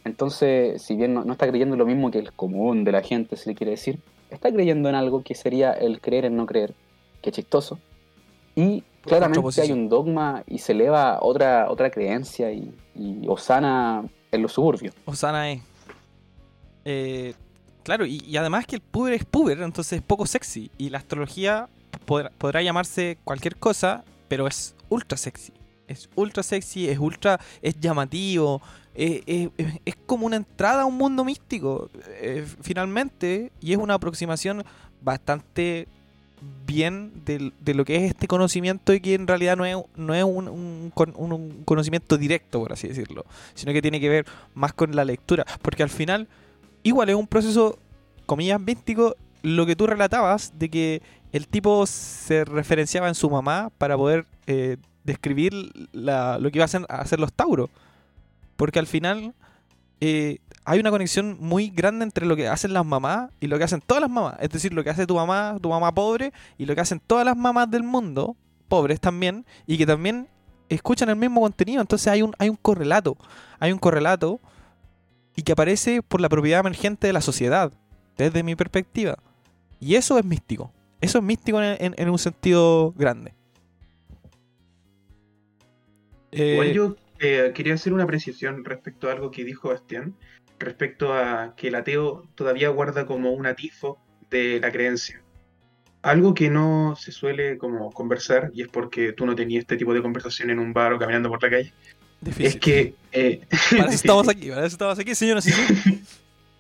Entonces, 0.05 0.81
si 0.83 0.95
bien 0.95 1.15
no, 1.15 1.25
no 1.25 1.33
está 1.33 1.49
creyendo 1.49 1.75
lo 1.77 1.85
mismo 1.85 2.13
que 2.13 2.21
el 2.21 2.33
común 2.33 2.85
de 2.85 2.93
la 2.93 3.03
gente, 3.03 3.37
se 3.37 3.51
le 3.51 3.57
quiere 3.57 3.73
decir, 3.73 3.99
está 4.31 4.53
creyendo 4.53 4.89
en 4.89 4.95
algo 4.95 5.23
que 5.23 5.35
sería 5.35 5.73
el 5.73 6.01
creer 6.01 6.27
en 6.27 6.37
no 6.37 6.47
creer, 6.47 6.75
que 7.23 7.31
es 7.31 7.37
chistoso. 7.37 7.81
Y 8.55 8.85
claramente 9.03 9.61
hay 9.61 9.73
un 9.73 9.89
dogma 9.89 10.45
y 10.47 10.59
se 10.59 10.73
eleva 10.73 11.19
otra, 11.23 11.69
otra 11.69 11.91
creencia 11.91 12.53
y, 12.53 12.73
y 12.95 13.27
Osana 13.27 14.05
en 14.31 14.43
los 14.43 14.53
suburbios. 14.53 14.95
Osana 15.07 15.51
es. 15.51 15.63
Eh, 16.85 17.35
claro, 17.87 18.05
y, 18.05 18.37
además 18.37 18.67
que 18.67 18.75
el 18.77 18.83
puber 18.83 19.13
es 19.15 19.25
puber, 19.25 19.63
entonces 19.63 19.93
es 20.01 20.03
poco 20.03 20.27
sexy. 20.27 20.71
Y 20.77 20.91
la 20.91 20.99
astrología 20.99 21.69
podrá, 22.05 22.61
llamarse 22.63 23.17
cualquier 23.23 23.55
cosa, 23.57 24.05
pero 24.29 24.49
es 24.49 24.75
ultra 24.89 25.17
sexy. 25.17 25.53
Es 25.87 26.09
ultra 26.17 26.43
sexy, 26.43 26.89
es 26.89 26.99
ultra. 26.99 27.39
es 27.63 27.79
llamativo. 27.81 28.61
Es, 28.93 29.23
es- 29.27 29.51
es- 29.57 29.81
es 29.85 29.95
como 30.05 30.27
una 30.27 30.35
entrada 30.37 30.83
a 30.83 30.85
un 30.87 30.97
mundo 30.97 31.25
místico, 31.25 31.89
eh, 32.21 32.45
finalmente. 32.61 33.53
Y 33.61 33.73
es 33.73 33.79
una 33.79 33.95
aproximación 33.95 34.65
bastante 35.01 35.87
bien 36.67 37.13
del- 37.25 37.53
de, 37.61 37.75
lo 37.75 37.85
que 37.85 37.97
es 37.97 38.03
este 38.11 38.27
conocimiento 38.27 38.93
y 38.93 39.01
que 39.01 39.15
en 39.15 39.27
realidad 39.29 39.57
no 39.57 39.65
es, 39.65 39.77
no 39.97 40.13
es 40.15 40.25
un, 40.25 40.49
un 40.49 40.93
un- 40.97 41.33
un 41.33 41.63
conocimiento 41.65 42.19
directo, 42.19 42.59
por 42.61 42.73
así 42.73 42.89
decirlo, 42.89 43.25
sino 43.55 43.73
que 43.73 43.81
tiene 43.81 44.01
que 44.01 44.09
ver 44.09 44.27
más 44.55 44.73
con 44.73 44.95
la 44.97 45.05
lectura, 45.05 45.45
porque 45.63 45.83
al 45.85 45.91
final 45.91 46.27
igual 46.89 47.09
es 47.09 47.17
un 47.17 47.27
proceso, 47.27 47.79
comillas, 48.27 48.61
místico, 48.61 49.17
lo 49.43 49.67
que 49.67 49.77
tú 49.77 49.87
relatabas 49.87 50.53
de 50.59 50.69
que 50.69 51.03
el 51.33 51.47
tipo 51.49 51.87
se 51.87 52.45
referenciaba 52.45 53.09
en 53.09 53.15
su 53.15 53.29
mamá 53.31 53.71
para 53.79 53.97
poder 53.97 54.27
eh, 54.47 54.77
describir 55.05 55.53
la- 55.93 56.39
lo 56.39 56.51
que 56.51 56.59
iba 56.59 56.65
a 56.65 57.01
hacer, 57.01 57.21
los 57.21 57.33
tauros, 57.33 57.71
porque 58.57 58.79
al 58.79 58.87
final 58.87 59.35
eh, 60.01 60.39
hay 60.65 60.81
una 60.81 60.91
conexión 60.91 61.37
muy 61.41 61.69
grande 61.71 62.05
entre 62.05 62.27
lo 62.27 62.37
que 62.37 62.49
hacen 62.49 62.73
las 62.73 62.85
mamás 62.85 63.31
y 63.41 63.47
lo 63.47 63.57
que 63.59 63.65
hacen 63.65 63.81
todas 63.81 64.01
las 64.01 64.11
mamás. 64.11 64.35
Es 64.41 64.51
decir, 64.51 64.73
lo 64.75 64.83
que 64.83 64.91
hace 64.91 65.07
tu 65.07 65.15
mamá, 65.15 65.57
tu 65.63 65.69
mamá 65.69 65.93
pobre, 65.95 66.33
y 66.59 66.67
lo 66.67 66.75
que 66.75 66.81
hacen 66.81 67.01
todas 67.07 67.25
las 67.25 67.37
mamás 67.37 67.71
del 67.71 67.83
mundo, 67.83 68.37
pobres 68.69 69.01
también, 69.01 69.47
y 69.67 69.79
que 69.79 69.87
también 69.87 70.29
escuchan 70.69 71.09
el 71.09 71.17
mismo 71.17 71.41
contenido. 71.41 71.81
Entonces 71.81 72.09
hay 72.09 72.23
un, 72.23 72.35
hay 72.39 72.49
un 72.49 72.57
correlato. 72.57 73.17
Hay 73.61 73.71
un 73.73 73.79
correlato 73.79 74.41
y 75.37 75.43
que 75.43 75.53
aparece 75.53 76.03
por 76.03 76.21
la 76.21 76.29
propiedad 76.29 76.61
emergente 76.61 77.07
de 77.07 77.13
la 77.13 77.21
sociedad, 77.21 77.73
desde 78.17 78.43
mi 78.43 78.57
perspectiva. 78.57 79.19
Y 79.81 79.95
eso 79.95 80.19
es 80.19 80.25
místico. 80.25 80.73
Eso 81.01 81.19
es 81.19 81.25
místico 81.25 81.63
en, 81.63 81.77
en- 81.79 81.95
en 81.97 82.11
un 82.11 82.19
sentido 82.19 82.93
grande. 82.97 83.35
Eh, 86.33 86.53
Igual 86.53 86.73
yo 86.73 86.97
eh, 87.19 87.53
quería 87.55 87.75
hacer 87.75 87.93
una 87.93 88.05
apreciación 88.05 88.65
respecto 88.65 89.09
a 89.09 89.13
algo 89.13 89.31
que 89.31 89.45
dijo 89.45 89.69
Bastián, 89.69 90.15
respecto 90.59 91.13
a 91.13 91.55
que 91.57 91.69
el 91.69 91.75
ateo 91.75 92.25
todavía 92.35 92.69
guarda 92.71 93.07
como 93.07 93.33
un 93.33 93.47
atisbo 93.47 93.99
de 94.31 94.59
la 94.61 94.73
creencia. 94.73 95.23
Algo 96.03 96.35
que 96.35 96.51
no 96.51 96.95
se 96.97 97.11
suele 97.13 97.59
como 97.59 97.91
conversar, 97.91 98.51
y 98.55 98.63
es 98.63 98.69
porque 98.69 99.13
tú 99.13 99.27
no 99.27 99.35
tenías 99.35 99.63
este 99.63 99.77
tipo 99.77 99.93
de 99.93 100.03
conversación 100.03 100.51
en 100.51 100.59
un 100.59 100.73
bar 100.73 100.93
o 100.93 100.99
caminando 100.99 101.29
por 101.29 101.43
la 101.43 101.51
calle, 101.51 101.73
difícil. 102.21 102.47
es 102.47 102.57
que... 102.57 102.95
eh, 103.13 103.41
Para 103.77 103.89
eso 103.89 103.97
estamos 103.97 104.29
aquí, 104.29 104.49
para 104.49 104.67
eso 104.67 104.75
estamos 104.75 104.99
aquí, 104.99 105.15
señoras 105.15 105.47
y 105.47 105.53
señores. 105.53 105.77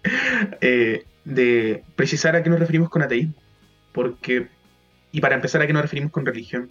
eh, 0.61 1.05
de 1.25 1.85
precisar 1.97 2.37
a 2.37 2.43
qué 2.43 2.51
nos 2.51 2.61
referimos 2.61 2.89
con 2.91 3.03
ateísmo. 3.03 3.35
Porque, 3.93 4.49
y 5.13 5.21
para 5.21 5.35
empezar, 5.35 5.63
a 5.63 5.67
qué 5.67 5.73
nos 5.73 5.83
referimos 5.83 6.13
con 6.13 6.27
religión. 6.27 6.71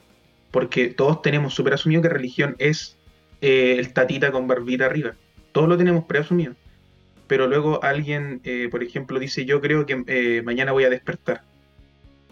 Porque 0.52 0.88
todos 0.88 1.22
tenemos 1.22 1.54
súper 1.54 1.74
asumido 1.74 2.02
que 2.02 2.10
religión 2.10 2.56
es 2.60 2.98
eh, 3.42 3.76
el 3.78 3.94
tatita 3.94 4.32
con 4.32 4.48
barbita 4.48 4.86
arriba. 4.86 5.16
Todos 5.52 5.68
lo 5.68 5.78
tenemos 5.78 6.06
preasumido. 6.06 6.56
Pero 7.28 7.48
luego 7.48 7.84
alguien, 7.84 8.42
eh, 8.44 8.68
por 8.72 8.84
ejemplo, 8.84 9.20
dice: 9.20 9.46
Yo 9.46 9.60
creo 9.60 9.86
que 9.86 10.42
mañana 10.46 10.72
voy 10.72 10.84
a 10.86 10.90
despertar. 10.90 11.44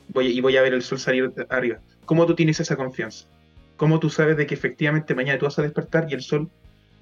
Voy, 0.10 0.28
y 0.28 0.40
voy 0.42 0.56
a 0.58 0.62
ver 0.62 0.74
el 0.74 0.84
sol 0.84 1.00
salir 1.00 1.32
arriba. 1.50 1.80
¿Cómo 2.06 2.26
tú 2.26 2.36
tienes 2.36 2.60
esa 2.60 2.76
confianza? 2.76 3.28
¿Cómo 3.84 4.00
tú 4.00 4.10
sabes 4.10 4.38
de 4.38 4.48
que 4.48 4.56
efectivamente 4.56 5.14
mañana 5.14 5.38
tú 5.38 5.44
vas 5.44 5.60
a 5.60 5.62
despertar 5.62 6.08
y 6.10 6.14
el 6.14 6.22
sol, 6.22 6.50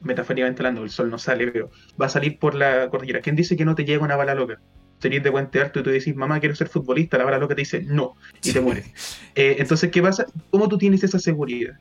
metafóricamente 0.01 0.63
hablando, 0.63 0.83
el 0.83 0.89
sol 0.89 1.11
no 1.11 1.19
sale, 1.19 1.51
pero 1.51 1.69
va 2.01 2.07
a 2.07 2.09
salir 2.09 2.39
por 2.39 2.55
la 2.55 2.89
cordillera? 2.89 3.21
¿Quién 3.21 3.35
dice 3.35 3.55
que 3.55 3.65
no 3.65 3.75
te 3.75 3.85
llega 3.85 4.03
una 4.03 4.15
bala 4.15 4.33
loca? 4.33 4.59
Serías 4.97 5.23
de 5.23 5.31
Puente 5.31 5.61
Alto 5.61 5.81
y 5.81 5.83
tú 5.83 5.91
decís, 5.91 6.15
mamá, 6.15 6.39
quiero 6.39 6.55
ser 6.55 6.69
futbolista, 6.69 7.19
la 7.19 7.25
bala 7.25 7.37
loca 7.37 7.53
te 7.53 7.61
dice, 7.61 7.83
no, 7.83 8.15
y 8.43 8.51
te 8.51 8.61
mueres. 8.61 8.87
Eh, 9.35 9.57
entonces, 9.59 9.91
¿qué 9.91 10.01
pasa? 10.01 10.25
¿Cómo 10.49 10.67
tú 10.67 10.79
tienes 10.79 11.03
esa 11.03 11.19
seguridad? 11.19 11.77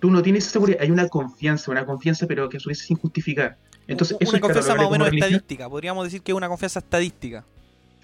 Tú 0.00 0.10
no 0.10 0.22
tienes 0.22 0.44
esa 0.44 0.52
seguridad, 0.54 0.80
hay 0.80 0.90
una 0.90 1.06
confianza, 1.08 1.70
una 1.70 1.84
confianza, 1.84 2.26
pero 2.26 2.48
que 2.48 2.56
a 2.56 2.60
su 2.60 2.70
vez 2.70 2.80
es 2.80 2.86
sin 2.86 2.96
justificar. 2.96 3.58
Entonces, 3.86 4.16
una 4.18 4.38
es 4.38 4.40
confianza 4.40 4.74
más 4.74 4.86
o 4.86 4.90
menos 4.90 5.12
estadística. 5.12 5.68
Podríamos 5.68 6.02
decir 6.02 6.22
que 6.22 6.32
es 6.32 6.36
una 6.36 6.48
confianza 6.48 6.78
estadística. 6.78 7.44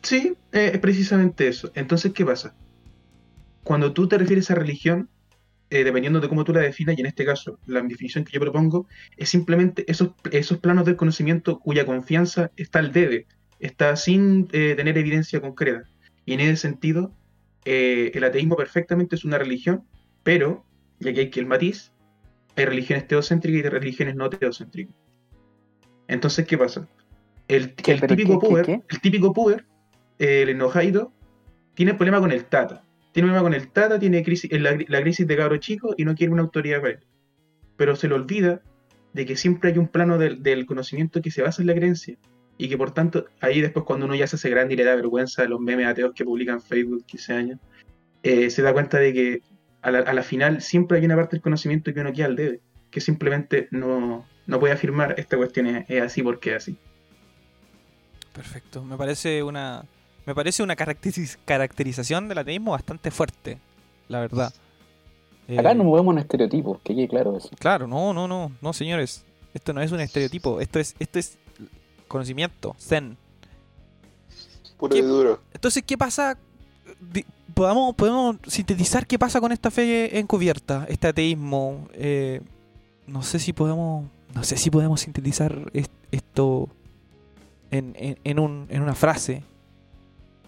Sí, 0.03 0.35
eh, 0.53 0.73
es 0.75 0.81
precisamente 0.81 1.49
eso. 1.49 1.71
Entonces, 1.75 2.13
¿qué 2.13 2.27
pasa? 2.27 2.53
Cuando 3.65 3.95
tú 3.95 4.07
te 4.07 4.19
refieres 4.19 4.51
a 4.51 4.55
religión, 4.55 5.09
eh, 5.71 5.85
dependiendo 5.85 6.21
de 6.21 6.29
cómo 6.29 6.45
tú 6.45 6.53
la 6.53 6.61
definas, 6.61 6.99
y 6.99 7.01
en 7.01 7.07
este 7.07 7.25
caso, 7.25 7.59
la 7.67 7.81
definición 7.81 8.25
que 8.25 8.33
yo 8.33 8.41
propongo, 8.41 8.89
es 9.17 9.29
simplemente 9.29 9.85
esos, 9.91 10.11
esos 10.33 10.59
planos 10.59 10.85
del 10.85 10.97
conocimiento 10.97 11.61
cuya 11.61 11.87
confianza 11.87 12.51
está 12.57 12.81
al 12.81 12.93
debe, 12.93 13.27
está 13.61 13.95
sin 13.95 14.49
eh, 14.53 14.75
tener 14.77 14.99
evidencia 14.99 15.41
concreta. 15.41 15.85
Y 16.25 16.33
en 16.33 16.41
ese 16.41 16.57
sentido, 16.57 17.15
eh, 17.65 18.11
el 18.15 18.25
ateísmo 18.25 18.57
perfectamente 18.57 19.15
es 19.15 19.25
una 19.25 19.39
religión, 19.39 19.85
pero, 20.25 20.67
y 20.99 21.09
aquí 21.09 21.21
hay 21.21 21.31
que 21.31 21.41
el 21.41 21.47
matiz, 21.47 21.93
hay 22.57 22.65
religiones 22.65 23.07
teocéntricas 23.07 23.65
y 23.65 23.69
religiones 23.69 24.17
no 24.17 24.29
teocéntricas. 24.29 24.95
Entonces, 26.09 26.47
¿qué 26.47 26.59
pasa? 26.59 26.89
El, 27.47 27.63
el 27.63 27.75
¿Pero 27.75 28.07
típico 28.09 28.39
puber, 28.41 28.83
el 28.89 29.01
típico 29.01 29.33
puber, 29.33 29.65
el 30.19 30.49
enojado, 30.49 31.13
tiene 31.75 31.95
problema 31.95 32.19
con 32.21 32.33
el 32.33 32.45
tata. 32.45 32.85
Tiene 33.13 33.29
problema 33.29 33.43
con 33.43 33.55
el 33.55 33.69
tata, 33.69 33.99
tiene 33.99 34.23
crisis, 34.23 34.51
la, 34.53 34.79
la 34.87 35.01
crisis 35.01 35.27
de 35.27 35.37
cabro 35.37 35.57
chico 35.57 35.95
y 35.97 36.05
no 36.05 36.15
quiere 36.15 36.33
una 36.33 36.43
autoridad 36.43 36.81
para 36.81 36.95
él. 36.95 37.01
Pero 37.77 37.97
se 37.97 38.09
le 38.09 38.15
olvida 38.15 38.63
de 39.13 39.27
que 39.27 39.37
siempre 39.37 39.71
hay 39.71 39.79
un 39.79 39.89
plano 39.89 40.19
del, 40.19 40.43
del 40.43 40.67
conocimiento 40.67 41.21
que 41.21 41.31
se 41.31 41.43
basa 41.43 41.63
en 41.63 41.69
la 41.69 41.75
creencia. 41.75 42.17
Y 42.57 42.69
que 42.69 42.77
por 42.77 42.93
tanto, 42.93 43.25
ahí 43.41 43.61
después 43.61 43.85
cuando 43.85 44.07
uno 44.07 44.15
ya 44.15 44.27
se 44.27 44.37
hace 44.37 44.51
grande 44.51 44.75
y 44.75 44.77
le 44.77 44.85
da 44.85 44.95
vergüenza 44.95 45.43
a 45.43 45.47
los 45.47 45.61
memes 45.61 45.87
ateos 45.87 46.13
que 46.15 46.25
publican 46.25 46.61
Facebook 46.61 47.05
15 47.07 47.33
años, 47.33 47.61
eh, 48.23 48.51
se 48.51 48.63
da 48.63 48.73
cuenta 48.73 48.99
de 48.99 49.13
que 49.13 49.43
a 49.83 49.91
la, 49.91 50.01
a 50.01 50.13
la 50.13 50.23
final 50.23 50.61
siempre 50.61 50.99
hay 50.99 51.05
una 51.05 51.17
parte 51.17 51.37
del 51.37 51.43
conocimiento 51.43 51.93
que 51.95 52.01
uno 52.01 52.13
queda 52.13 52.27
al 52.27 52.37
debe, 52.37 52.61
que 52.91 53.01
simplemente 53.01 53.69
no, 53.71 54.27
no 54.47 54.61
puede 54.61 54.75
afirmar 54.75 55.15
esta 55.19 55.39
cuestión 55.39 55.67
es, 55.69 55.87
es 55.89 56.03
así 56.03 56.23
porque 56.23 56.51
es 56.51 56.57
así. 56.57 56.77
Perfecto. 58.33 58.85
Me 58.85 58.97
parece 58.97 59.43
una. 59.43 59.85
Me 60.27 60.35
parece 60.35 60.63
una 60.63 60.77
caracteriz- 60.77 61.39
caracterización 61.45 62.29
del 62.29 62.39
ateísmo 62.39 62.73
bastante 62.73 63.11
fuerte, 63.11 63.59
la 64.09 64.21
verdad. 64.21 64.53
Eh, 65.49 65.59
Acá 65.59 65.75
no 65.75 65.85
movemos 65.85 66.13
en 66.15 66.19
estereotipos, 66.19 66.79
que 66.85 66.95
quede 66.95 67.09
claro 67.09 67.37
eso. 67.37 67.49
Claro, 67.59 67.87
no, 67.87 68.13
no, 68.13 68.29
no, 68.29 68.53
no, 68.61 68.73
señores. 68.73 69.25
Esto 69.55 69.73
no 69.73 69.81
es 69.83 69.91
un 69.91 70.01
estereotipo, 70.01 70.61
esto 70.61 70.79
es, 70.79 70.95
esto 71.01 71.19
es 71.19 71.39
conocimiento, 72.07 72.77
zen. 72.79 73.17
Puro 74.79 74.93
¿Qué- 74.95 75.01
y 75.01 75.03
duro. 75.03 75.41
Entonces, 75.53 75.83
¿qué 75.85 75.99
pasa? 75.99 76.39
Podamos, 77.55 77.95
podemos 77.97 78.37
sintetizar 78.47 79.07
qué 79.07 79.19
pasa 79.19 79.41
con 79.41 79.51
esta 79.53 79.71
fe 79.71 80.19
encubierta, 80.19 80.87
este 80.89 81.09
ateísmo. 81.09 81.89
Eh, 81.95 82.41
no 83.07 83.23
sé 83.23 83.39
si 83.41 83.53
podemos, 83.53 84.07
no 84.35 84.45
sé 84.45 84.57
si 84.57 84.71
podemos 84.71 85.01
sintetizar 85.01 85.71
es- 85.73 85.91
esto 86.13 86.69
en, 87.73 87.95
en, 87.99 88.19
en 88.23 88.39
un, 88.39 88.67
en 88.71 88.83
una 88.83 88.95
frase. 88.95 89.43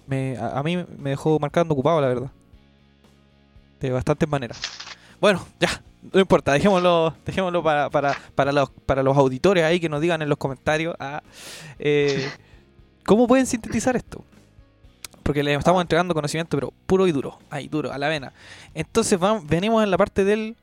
Me, 0.06 0.36
a, 0.36 0.58
a 0.58 0.62
mí 0.62 0.76
me 0.98 1.10
dejó 1.10 1.38
marcando 1.38 1.74
ocupado, 1.74 2.00
la 2.00 2.08
verdad. 2.08 2.30
De 3.80 3.90
bastantes 3.90 4.28
maneras. 4.28 4.60
Bueno, 5.20 5.44
ya, 5.60 5.82
no 6.12 6.20
importa, 6.20 6.52
dejémoslo, 6.52 7.14
dejémoslo 7.24 7.62
para, 7.62 7.90
para, 7.90 8.16
para, 8.34 8.52
los, 8.52 8.70
para 8.70 9.02
los 9.02 9.16
auditores 9.16 9.64
ahí 9.64 9.80
que 9.80 9.88
nos 9.88 10.00
digan 10.00 10.22
en 10.22 10.28
los 10.28 10.38
comentarios. 10.38 10.94
ah, 10.98 11.22
eh, 11.78 12.30
¿Cómo 13.06 13.26
pueden 13.26 13.46
sintetizar 13.46 13.96
esto? 13.96 14.24
Porque 15.22 15.42
les 15.42 15.56
estamos 15.58 15.80
entregando 15.82 16.14
conocimiento, 16.14 16.56
pero 16.56 16.72
puro 16.86 17.06
y 17.06 17.12
duro. 17.12 17.38
Ahí, 17.50 17.68
duro, 17.68 17.92
a 17.92 17.98
la 17.98 18.08
vena. 18.08 18.32
Entonces 18.74 19.18
vam- 19.18 19.46
venimos 19.46 19.82
en 19.84 19.90
la 19.90 19.96
parte 19.98 20.24
del 20.24 20.56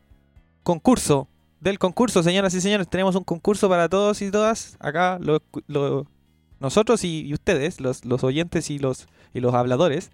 concurso. 0.64 1.28
Del 1.62 1.80
concurso, 1.80 2.24
señoras 2.24 2.54
y 2.54 2.62
señores. 2.62 2.88
Tenemos 2.90 3.16
un 3.16 3.24
concurso 3.24 3.68
para 3.70 3.88
todos 3.90 4.22
y 4.22 4.32
todas. 4.32 4.76
Acá 4.80 5.18
lo- 5.22 5.42
lo- 5.68 6.06
nosotros 6.60 7.04
y, 7.04 7.22
y 7.22 7.34
ustedes, 7.34 7.80
los, 7.82 8.06
los 8.06 8.24
oyentes 8.24 8.70
y 8.70 8.80
los, 8.80 9.08
y 9.34 9.40
los 9.40 9.54
habladores. 9.54 10.12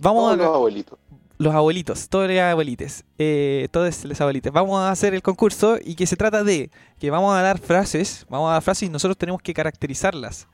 Vamos 0.00 0.24
Todos 0.24 0.32
a, 0.34 0.36
los 0.36 0.54
abuelitos. 0.54 0.98
los 1.38 1.54
abuelitos, 1.54 2.08
todos 2.08 2.28
los 2.28 2.38
abuelites, 2.38 3.04
eh, 3.18 3.68
todos 3.70 4.04
los 4.04 4.20
abuelitos. 4.20 4.52
Vamos 4.52 4.78
a 4.78 4.90
hacer 4.90 5.14
el 5.14 5.22
concurso 5.22 5.78
y 5.82 5.94
que 5.94 6.06
se 6.06 6.16
trata 6.16 6.44
de 6.44 6.70
que 6.98 7.10
vamos 7.10 7.34
a 7.34 7.42
dar 7.42 7.58
frases, 7.58 8.26
vamos 8.28 8.50
a 8.50 8.52
dar 8.54 8.62
frases 8.62 8.88
y 8.88 8.92
nosotros 8.92 9.16
tenemos 9.16 9.40
que 9.42 9.54
caracterizarlas. 9.54 10.48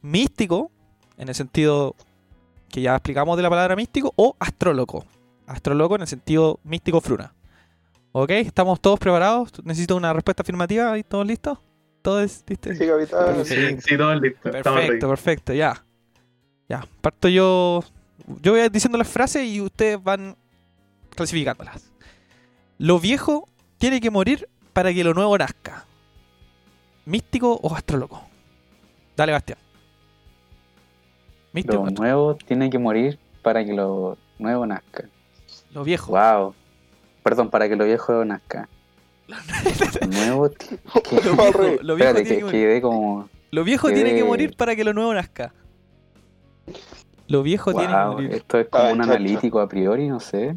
Místico, 0.00 0.70
en 1.16 1.28
el 1.28 1.34
sentido 1.34 1.94
que 2.70 2.80
ya 2.82 2.94
explicamos 2.94 3.36
de 3.36 3.42
la 3.42 3.50
palabra 3.50 3.76
místico, 3.76 4.12
o 4.16 4.36
astrólogo. 4.38 5.04
Astrólogo 5.46 5.96
en 5.96 6.02
el 6.02 6.08
sentido 6.08 6.60
místico 6.64 7.00
fruna. 7.00 7.34
¿Ok? 8.12 8.30
¿Estamos 8.30 8.80
todos 8.80 8.98
preparados? 8.98 9.50
Necesito 9.64 9.96
una 9.96 10.12
respuesta 10.12 10.42
afirmativa. 10.42 10.92
¿Ahí 10.92 11.02
todos 11.02 11.26
listos? 11.26 11.58
Sí, 12.74 12.86
capitán. 12.86 13.44
Sí. 13.44 13.96
Todo 13.96 14.14
listo. 14.14 14.48
estamos 14.50 14.64
ready. 14.64 14.86
Perfecto, 14.86 15.08
perfecto, 15.08 15.52
ya. 15.52 15.84
Ya, 16.68 16.86
parto 17.00 17.28
yo. 17.28 17.82
Yo 18.42 18.52
voy 18.52 18.68
diciendo 18.68 18.98
las 18.98 19.08
frases 19.08 19.44
y 19.44 19.60
ustedes 19.60 20.02
van 20.02 20.36
clasificándolas. 21.14 21.90
Lo 22.78 23.00
viejo 23.00 23.48
tiene 23.78 24.00
que 24.00 24.10
morir 24.10 24.48
para 24.72 24.92
que 24.92 25.02
lo 25.02 25.14
nuevo 25.14 25.36
nazca. 25.38 25.86
¿Místico 27.06 27.58
o 27.62 27.74
astrólogo? 27.74 28.22
Dale, 29.16 29.32
Bastián. 29.32 29.58
¿Místico 31.52 31.84
Lo 31.84 31.90
nuevo 31.90 32.36
tiene 32.36 32.68
que 32.70 32.78
morir 32.78 33.18
para 33.42 33.64
que 33.64 33.72
lo 33.72 34.18
nuevo 34.38 34.66
nazca. 34.66 35.04
Lo 35.72 35.84
viejo. 35.84 36.12
Wow. 36.12 36.54
Perdón, 37.22 37.50
para 37.50 37.68
que 37.68 37.76
lo 37.76 37.84
viejo 37.84 38.24
nazca. 38.24 38.68
Lo 40.00 40.06
viejo, 40.08 40.50
lo 41.82 41.94
viejo 41.96 42.10
Espérate, 42.10 42.22
tiene 42.22 42.24
que 42.24 42.36
que 42.38 42.44
morir. 42.44 42.82
como. 42.82 43.28
Lo 43.50 43.64
viejo 43.64 43.88
tiene 43.88 44.14
que 44.14 44.24
morir 44.24 44.56
para 44.56 44.74
que 44.76 44.84
lo 44.84 44.92
nuevo 44.92 45.12
nazca. 45.14 45.52
Lo 47.28 47.42
viejo 47.42 47.72
tiene 47.74 47.88
que 47.92 48.04
morir. 48.04 48.32
esto 48.34 48.58
es 48.58 48.68
como 48.68 48.84
Ah, 48.84 48.92
un 48.92 49.02
analítico 49.02 49.60
a 49.60 49.68
priori, 49.68 50.08
no 50.08 50.20
sé. 50.20 50.56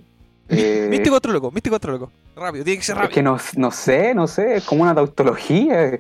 Eh, 0.50 0.88
Místico 0.90 1.16
astrólogo, 1.16 1.52
místico 1.52 1.76
astrólogo. 1.76 2.12
Rápido, 2.36 2.64
tiene 2.66 2.78
que 2.80 2.84
ser 2.86 2.96
es 2.96 3.02
rápido. 3.02 3.16
que 3.16 3.24
no, 3.24 3.38
no 3.58 3.72
sé, 3.72 4.14
no 4.14 4.28
sé, 4.28 4.56
es 4.56 4.66
como 4.66 4.84
una 4.84 4.94
tautología. 4.96 5.98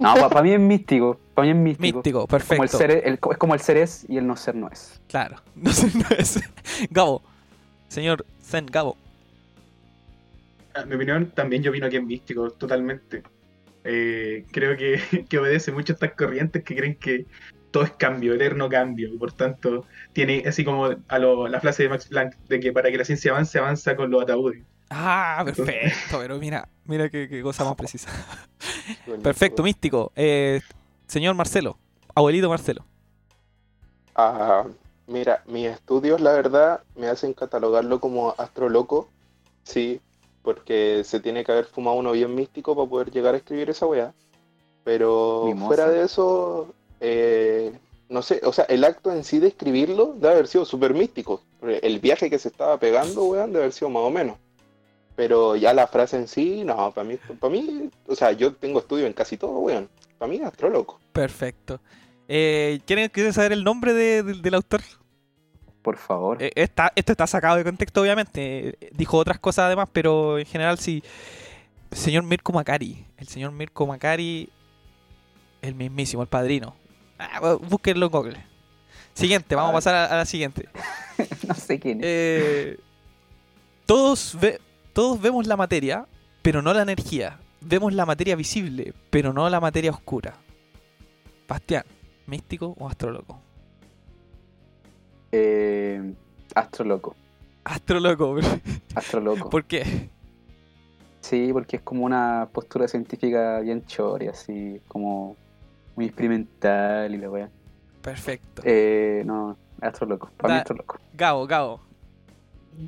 No, 0.00 0.14
para 0.28 0.42
mí 0.42 0.52
es 0.52 0.60
místico. 0.60 1.18
Para 1.34 1.46
mí 1.46 1.50
es 1.50 1.56
místico. 1.56 1.98
Místico, 1.98 2.26
Como 2.26 2.36
el 2.36 2.44
perfecto. 2.46 2.78
ser, 2.78 2.90
el- 3.04 3.14
es 3.14 3.36
como 3.38 3.54
el 3.54 3.60
ser 3.60 3.76
es 3.78 4.06
y 4.08 4.16
el 4.16 4.26
no 4.26 4.36
ser 4.36 4.54
no 4.54 4.68
es. 4.68 5.00
Claro. 5.08 5.36
No 5.56 5.72
sé, 5.72 5.90
no 5.94 6.04
es. 6.16 6.40
Gabo. 6.90 7.22
Señor 7.88 8.24
Zen, 8.42 8.66
Gabo. 8.66 8.96
Ah, 10.78 10.84
Mi 10.86 10.94
opinión, 10.94 11.30
también 11.32 11.62
yo 11.62 11.70
opino 11.70 11.88
que 11.90 11.96
es 11.96 12.04
místico, 12.04 12.50
totalmente. 12.50 13.22
Eh, 13.84 14.44
creo 14.52 14.76
que, 14.76 15.00
que 15.28 15.38
obedece 15.38 15.72
mucho 15.72 15.92
a 15.92 15.94
estas 15.94 16.12
corrientes 16.12 16.62
que 16.64 16.76
creen 16.76 16.94
que 16.96 17.26
todo 17.70 17.82
es 17.84 17.90
cambio, 17.92 18.34
eterno 18.34 18.68
cambio, 18.68 19.12
y 19.12 19.18
por 19.18 19.32
tanto 19.32 19.84
tiene 20.12 20.42
así 20.46 20.64
como 20.64 20.88
a 21.08 21.18
lo- 21.18 21.48
la 21.48 21.60
frase 21.60 21.82
de 21.84 21.88
Max 21.90 22.06
Planck 22.06 22.36
de 22.48 22.60
que 22.60 22.72
para 22.72 22.90
que 22.90 22.96
la 22.98 23.04
ciencia 23.04 23.32
avance, 23.32 23.58
avanza 23.58 23.96
con 23.96 24.10
los 24.10 24.22
ataúdes. 24.22 24.62
Ah, 24.90 25.42
perfecto. 25.44 25.96
Pero 26.20 26.38
mira, 26.38 26.68
mira 26.84 27.08
qué, 27.10 27.28
qué 27.28 27.42
cosa 27.42 27.64
más 27.64 27.74
precisa. 27.76 28.08
Perfecto, 29.22 29.62
místico. 29.62 30.12
Eh, 30.16 30.60
señor 31.06 31.34
Marcelo. 31.34 31.78
Abuelito 32.14 32.48
Marcelo. 32.48 32.84
Ah, 34.14 34.64
mira, 35.06 35.42
mis 35.46 35.66
estudios, 35.66 36.20
la 36.20 36.32
verdad, 36.32 36.82
me 36.96 37.08
hacen 37.08 37.34
catalogarlo 37.34 38.00
como 38.00 38.34
astroloco, 38.38 39.08
sí, 39.62 40.00
porque 40.48 41.02
se 41.04 41.20
tiene 41.20 41.44
que 41.44 41.52
haber 41.52 41.66
fumado 41.66 41.98
uno 41.98 42.12
bien 42.12 42.34
místico 42.34 42.74
para 42.74 42.88
poder 42.88 43.10
llegar 43.10 43.34
a 43.34 43.36
escribir 43.36 43.68
esa 43.68 43.84
weá. 43.84 44.14
Pero 44.82 45.42
Mimosa. 45.44 45.66
fuera 45.66 45.88
de 45.90 46.02
eso, 46.04 46.72
eh, 47.00 47.70
no 48.08 48.22
sé, 48.22 48.40
o 48.44 48.52
sea, 48.54 48.64
el 48.64 48.82
acto 48.84 49.12
en 49.12 49.24
sí 49.24 49.40
de 49.40 49.48
escribirlo 49.48 50.14
debe 50.16 50.32
haber 50.32 50.46
sido 50.48 50.64
súper 50.64 50.94
místico. 50.94 51.42
El 51.60 51.98
viaje 51.98 52.30
que 52.30 52.38
se 52.38 52.48
estaba 52.48 52.78
pegando, 52.80 53.24
weón, 53.24 53.52
debe 53.52 53.64
haber 53.64 53.74
sido 53.74 53.90
más 53.90 54.04
o 54.04 54.10
menos. 54.10 54.38
Pero 55.16 55.54
ya 55.54 55.74
la 55.74 55.86
frase 55.86 56.16
en 56.16 56.28
sí, 56.28 56.64
no, 56.64 56.92
para 56.94 57.06
mí, 57.06 57.18
para 57.38 57.52
mí, 57.52 57.90
o 58.06 58.14
sea, 58.14 58.32
yo 58.32 58.54
tengo 58.54 58.78
estudio 58.78 59.06
en 59.06 59.12
casi 59.12 59.36
todo, 59.36 59.58
weón. 59.58 59.86
Para 60.16 60.30
mí 60.30 60.36
es 60.38 60.44
astrólogo. 60.44 60.98
Perfecto. 61.12 61.78
Eh, 62.26 62.80
¿quieren, 62.86 63.10
quieren 63.10 63.34
saber 63.34 63.52
el 63.52 63.64
nombre 63.64 63.92
de- 63.92 64.22
del- 64.22 64.40
del 64.40 64.54
autor? 64.54 64.80
Por 65.82 65.96
favor. 65.96 66.42
Eh, 66.42 66.52
está, 66.54 66.92
esto 66.96 67.12
está 67.12 67.26
sacado 67.26 67.56
de 67.56 67.64
contexto, 67.64 68.02
obviamente. 68.02 68.68
Eh, 68.80 68.90
Dijo 68.92 69.16
otras 69.16 69.38
cosas 69.38 69.66
además, 69.66 69.88
pero 69.92 70.38
en 70.38 70.46
general 70.46 70.78
sí. 70.78 71.02
El 71.90 71.98
señor 71.98 72.24
Mirko 72.24 72.52
Macari. 72.52 73.04
El 73.16 73.28
señor 73.28 73.52
Mirko 73.52 73.86
Macari, 73.86 74.50
el 75.62 75.74
mismísimo, 75.74 76.22
el 76.22 76.28
padrino. 76.28 76.74
Ah, 77.18 77.56
búsquenlo 77.68 78.06
en 78.06 78.12
Google. 78.12 78.36
Siguiente, 79.14 79.54
vamos 79.54 79.70
a 79.70 79.74
pasar 79.74 79.94
a, 79.94 80.04
a 80.06 80.16
la 80.18 80.24
siguiente. 80.26 80.68
no 81.48 81.54
sé 81.54 81.80
quién 81.80 81.98
es. 81.98 82.04
Eh, 82.06 82.78
todos, 83.86 84.36
ve- 84.40 84.60
todos 84.92 85.20
vemos 85.20 85.46
la 85.46 85.56
materia, 85.56 86.06
pero 86.42 86.60
no 86.62 86.74
la 86.74 86.82
energía. 86.82 87.38
Vemos 87.60 87.92
la 87.94 88.06
materia 88.06 88.36
visible, 88.36 88.92
pero 89.10 89.32
no 89.32 89.48
la 89.48 89.58
materia 89.60 89.90
oscura. 89.90 90.34
Bastián, 91.48 91.84
¿místico 92.26 92.76
o 92.78 92.88
astrólogo? 92.88 93.40
Eh, 95.32 96.14
Astroloco. 96.54 97.14
Astrólogo, 97.64 98.36
Astroloco. 98.94 99.50
¿por 99.50 99.64
qué? 99.64 100.08
Sí, 101.20 101.50
porque 101.52 101.76
es 101.76 101.82
como 101.82 102.04
una 102.04 102.48
postura 102.50 102.88
científica 102.88 103.60
bien 103.60 103.84
chore, 103.84 104.28
así 104.28 104.80
como 104.88 105.36
muy 105.94 106.06
experimental 106.06 107.14
y 107.14 107.18
la 107.18 107.30
wea. 107.30 107.50
Perfecto. 108.00 108.62
Eh, 108.64 109.22
no, 109.26 109.56
astroloco. 109.80 110.30
Para 110.36 110.54
mí 110.54 110.60
astroloco. 110.60 110.98
Gabo, 111.12 111.46
Gabo. 111.46 111.80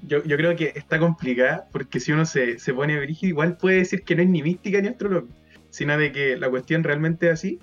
Yo, 0.07 0.23
yo 0.25 0.37
creo 0.37 0.57
que 0.57 0.73
está 0.75 0.99
complicada 0.99 1.67
porque 1.73 2.01
si 2.01 2.13
uno 2.13 2.25
se, 2.25 2.59
se 2.59 2.73
pone 2.73 2.99
brígido, 2.99 3.29
igual 3.29 3.57
puede 3.57 3.79
decir 3.79 4.03
que 4.03 4.15
no 4.15 4.23
es 4.23 4.29
ni 4.29 4.43
mística 4.43 4.81
ni 4.81 4.89
astrólogo, 4.89 5.27
sino 5.69 5.99
de 5.99 6.13
que 6.13 6.37
la 6.39 6.49
cuestión 6.49 6.85
realmente 6.85 7.27
es 7.27 7.33
así, 7.35 7.59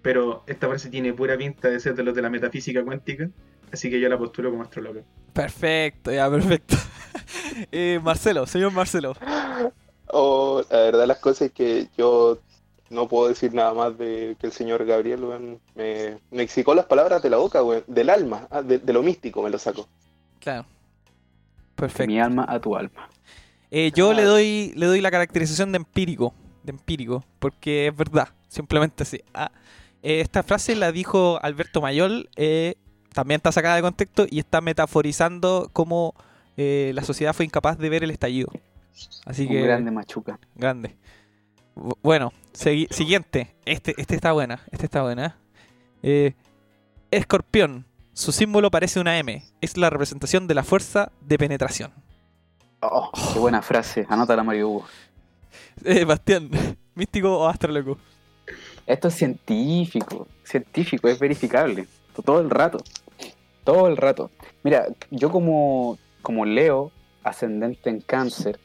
pero 0.00 0.44
esta 0.46 0.68
frase 0.68 0.88
tiene 0.88 1.12
pura 1.12 1.36
pinta 1.36 1.68
de 1.68 1.80
ser 1.80 1.94
de 1.94 2.04
los 2.04 2.14
de 2.14 2.22
la 2.22 2.30
metafísica 2.30 2.82
cuántica, 2.84 3.28
así 3.72 3.90
que 3.90 4.00
yo 4.00 4.08
la 4.08 4.18
postulo 4.18 4.50
como 4.50 4.62
astrólogo. 4.62 5.00
Perfecto, 5.32 6.12
ya, 6.12 6.30
perfecto. 6.30 6.76
Eh, 7.70 8.00
Marcelo, 8.02 8.46
señor 8.46 8.72
Marcelo. 8.72 9.14
O 10.06 10.62
la 10.70 10.76
verdad 10.78 11.06
las 11.06 11.18
cosas 11.18 11.42
es 11.48 11.52
que 11.52 11.88
yo 11.96 12.38
no 12.90 13.08
puedo 13.08 13.28
decir 13.28 13.52
nada 13.54 13.72
más 13.74 13.96
de 13.98 14.36
que 14.40 14.46
el 14.46 14.52
señor 14.52 14.84
Gabriel 14.84 15.20
me, 15.74 16.18
me 16.30 16.42
exicó 16.42 16.74
las 16.74 16.86
palabras 16.86 17.22
de 17.22 17.30
la 17.30 17.36
boca, 17.38 17.62
weón, 17.62 17.84
del 17.86 18.10
alma, 18.10 18.46
ah, 18.50 18.62
de, 18.62 18.78
de 18.78 18.92
lo 18.92 19.02
místico 19.02 19.42
me 19.42 19.50
lo 19.50 19.58
sacó. 19.58 19.86
Claro. 20.40 20.62
De 20.62 21.74
Perfecto. 21.76 22.06
mi 22.06 22.20
alma 22.20 22.44
a 22.48 22.58
tu 22.60 22.76
alma. 22.76 23.08
Eh, 23.70 23.90
yo 23.94 24.10
le 24.12 24.16
Claro. 24.22 24.30
doy, 24.32 24.72
le 24.76 24.86
doy 24.86 25.00
la 25.00 25.10
caracterización 25.10 25.72
de 25.72 25.76
empírico. 25.76 26.34
De 26.62 26.72
empírico. 26.72 27.24
Porque 27.38 27.88
es 27.88 27.96
verdad. 27.96 28.28
Simplemente 28.48 29.02
así. 29.02 29.22
Ah, 29.34 29.50
eh, 30.02 30.20
esta 30.20 30.42
frase 30.42 30.76
la 30.76 30.92
dijo 30.92 31.38
Alberto 31.42 31.80
Mayol. 31.80 32.28
eh, 32.36 32.76
también 33.12 33.38
está 33.38 33.52
sacada 33.52 33.76
de 33.76 33.82
contexto 33.82 34.26
y 34.30 34.38
está 34.38 34.60
metaforizando 34.60 35.68
cómo 35.72 36.14
eh, 36.56 36.92
la 36.94 37.02
sociedad 37.02 37.32
fue 37.32 37.44
incapaz 37.44 37.78
de 37.78 37.88
ver 37.88 38.04
el 38.04 38.10
estallido. 38.10 38.48
Así 39.24 39.42
Un 39.42 39.48
que. 39.48 39.62
grande 39.62 39.90
machuca. 39.90 40.38
Grande. 40.54 40.94
Bu- 41.74 41.96
Bueno, 42.02 42.32
segui- 42.52 42.90
siguiente. 42.92 43.54
Este, 43.64 43.94
este 43.96 44.14
está 44.14 44.32
buena. 44.32 44.60
Este 44.70 44.84
está 44.86 45.02
buena. 45.02 45.36
Eh, 46.02 46.34
escorpión. 47.10 47.86
Su 48.14 48.32
símbolo 48.32 48.70
parece 48.70 49.00
una 49.00 49.18
M. 49.18 49.42
Es 49.62 49.76
la 49.78 49.88
representación 49.88 50.46
de 50.46 50.54
la 50.54 50.62
fuerza 50.64 51.10
de 51.22 51.38
penetración. 51.38 51.92
Oh, 52.80 53.10
qué 53.32 53.38
buena 53.38 53.62
frase. 53.62 54.06
Anótala, 54.08 54.42
Mario 54.42 54.68
Hugo. 54.68 54.84
Eh, 55.84 56.04
Bastián, 56.04 56.50
¿místico 56.94 57.38
o 57.38 57.46
astrólogo? 57.48 57.96
Esto 58.86 59.08
es 59.08 59.14
científico. 59.14 60.28
Científico, 60.44 61.08
es 61.08 61.18
verificable. 61.18 61.86
Todo 62.24 62.40
el 62.40 62.50
rato. 62.50 62.78
Todo 63.64 63.86
el 63.86 63.96
rato. 63.96 64.30
Mira, 64.62 64.86
yo 65.10 65.30
como, 65.30 65.98
como 66.22 66.44
Leo, 66.44 66.90
ascendente 67.22 67.90
en 67.90 68.00
cáncer, 68.00 68.58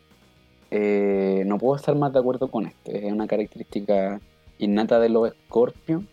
eh, 0.72 1.44
no 1.46 1.58
puedo 1.58 1.76
estar 1.76 1.96
más 1.96 2.14
de 2.14 2.20
acuerdo 2.20 2.50
con 2.50 2.66
esto. 2.66 2.92
Es 2.92 3.12
una 3.12 3.28
característica 3.28 4.20
innata 4.58 5.00
de 5.00 5.10
los 5.10 5.32
escorpios. 5.32 6.04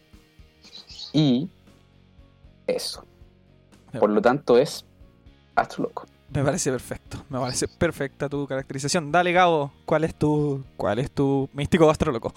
Y 1.13 1.49
eso. 2.67 3.05
Por 3.99 4.11
lo 4.11 4.21
tanto, 4.21 4.59
es 4.59 4.85
astroloco. 5.55 6.07
Me 6.33 6.43
parece 6.43 6.71
perfecto. 6.71 7.25
Me 7.29 7.39
parece 7.39 7.69
perfecta 7.69 8.29
tu 8.29 8.47
caracterización. 8.47 9.13
Dale, 9.13 9.33
Gabo, 9.33 9.73
¿cuál 9.85 10.05
es 10.05 10.15
tu, 10.15 10.65
cuál 10.77 10.99
es 10.99 11.11
tu 11.11 11.49
místico 11.53 11.87
o 11.87 11.91
astrólogo? 11.91 12.33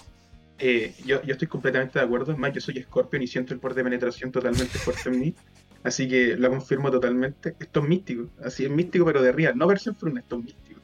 Eh, 0.59 0.93
yo, 1.05 1.21
yo 1.21 1.33
estoy 1.33 1.47
completamente 1.47 1.99
de 1.99 2.05
acuerdo, 2.05 2.31
es 2.31 2.37
más, 2.37 2.51
yo 2.51 2.61
soy 2.61 2.79
escorpión 2.79 3.21
y 3.21 3.27
siento 3.27 3.53
el 3.53 3.59
poder 3.59 3.75
de 3.75 3.83
penetración 3.83 4.31
totalmente 4.31 4.77
fuerte 4.79 5.09
en 5.09 5.19
mí, 5.19 5.35
así 5.83 6.07
que 6.07 6.35
lo 6.35 6.49
confirmo 6.49 6.91
totalmente. 6.91 7.55
Esto 7.59 7.81
es 7.81 7.87
místico, 7.87 8.27
así 8.43 8.65
es 8.65 8.71
místico 8.71 9.05
pero 9.05 9.21
de 9.21 9.31
real, 9.31 9.57
no 9.57 9.67
versión 9.67 9.95
fruna, 9.95 10.21
esto 10.21 10.37
es 10.37 10.45
místico. 10.45 10.79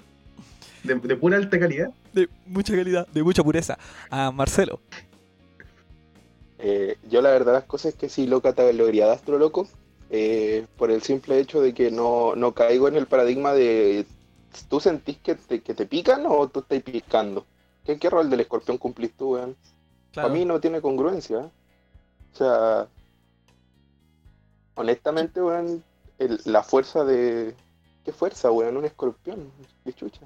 De, 0.83 0.95
de 0.95 1.15
pura 1.15 1.37
alta 1.37 1.59
calidad. 1.59 1.91
De 2.11 2.27
mucha 2.45 2.75
calidad, 2.75 3.07
de 3.07 3.23
mucha 3.23 3.43
pureza. 3.43 3.77
A 4.09 4.31
Marcelo. 4.31 4.79
Eh, 6.59 6.97
yo 7.09 7.21
la 7.21 7.31
verdad 7.31 7.53
las 7.53 7.65
cosas 7.65 7.93
es 7.93 7.99
que 7.99 8.09
sí 8.09 8.27
lo 8.27 8.41
categoría 8.41 9.05
de 9.05 9.13
astroloco, 9.13 9.67
eh, 10.09 10.65
por 10.77 10.91
el 10.91 11.01
simple 11.01 11.39
hecho 11.39 11.61
de 11.61 11.73
que 11.73 11.91
no, 11.91 12.35
no 12.35 12.53
caigo 12.53 12.87
en 12.87 12.95
el 12.95 13.07
paradigma 13.07 13.53
de 13.53 14.05
¿tú 14.69 14.79
sentís 14.79 15.17
que 15.17 15.35
te, 15.35 15.61
que 15.61 15.73
te 15.73 15.85
pican 15.85 16.25
o 16.27 16.47
tú 16.47 16.59
estás 16.59 16.81
picando? 16.83 17.45
¿Qué, 17.85 17.97
qué 17.97 18.09
rol 18.09 18.29
del 18.29 18.41
escorpión 18.41 18.77
cumplís 18.77 19.11
tú, 19.13 19.33
weón? 19.33 19.55
Claro. 20.11 20.29
Para 20.29 20.39
mí 20.39 20.45
no 20.45 20.59
tiene 20.59 20.81
congruencia. 20.81 21.39
¿eh? 21.39 21.49
O 22.33 22.37
sea, 22.37 22.87
honestamente, 24.75 25.41
weón, 25.41 25.83
el- 26.19 26.39
la 26.45 26.63
fuerza 26.63 27.03
de... 27.03 27.55
¿Qué 28.03 28.11
fuerza, 28.11 28.51
weón? 28.51 28.77
Un 28.77 28.85
escorpión. 28.85 29.49
¿Qué 29.85 29.93
chucha? 29.93 30.21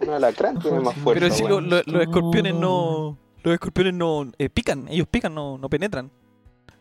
Un 0.00 0.10
alacrán 0.14 0.58
tiene 0.58 0.80
más 0.80 0.94
fuerza, 0.96 1.20
Pero 1.20 1.34
si 1.34 1.44
lo- 1.44 1.60
los 1.60 2.02
escorpiones 2.02 2.54
no. 2.54 3.16
Los 3.42 3.54
escorpiones 3.54 3.94
no 3.94 4.30
eh, 4.38 4.50
pican, 4.50 4.86
ellos 4.88 5.06
pican, 5.10 5.34
no, 5.34 5.56
no 5.56 5.68
penetran. 5.70 6.10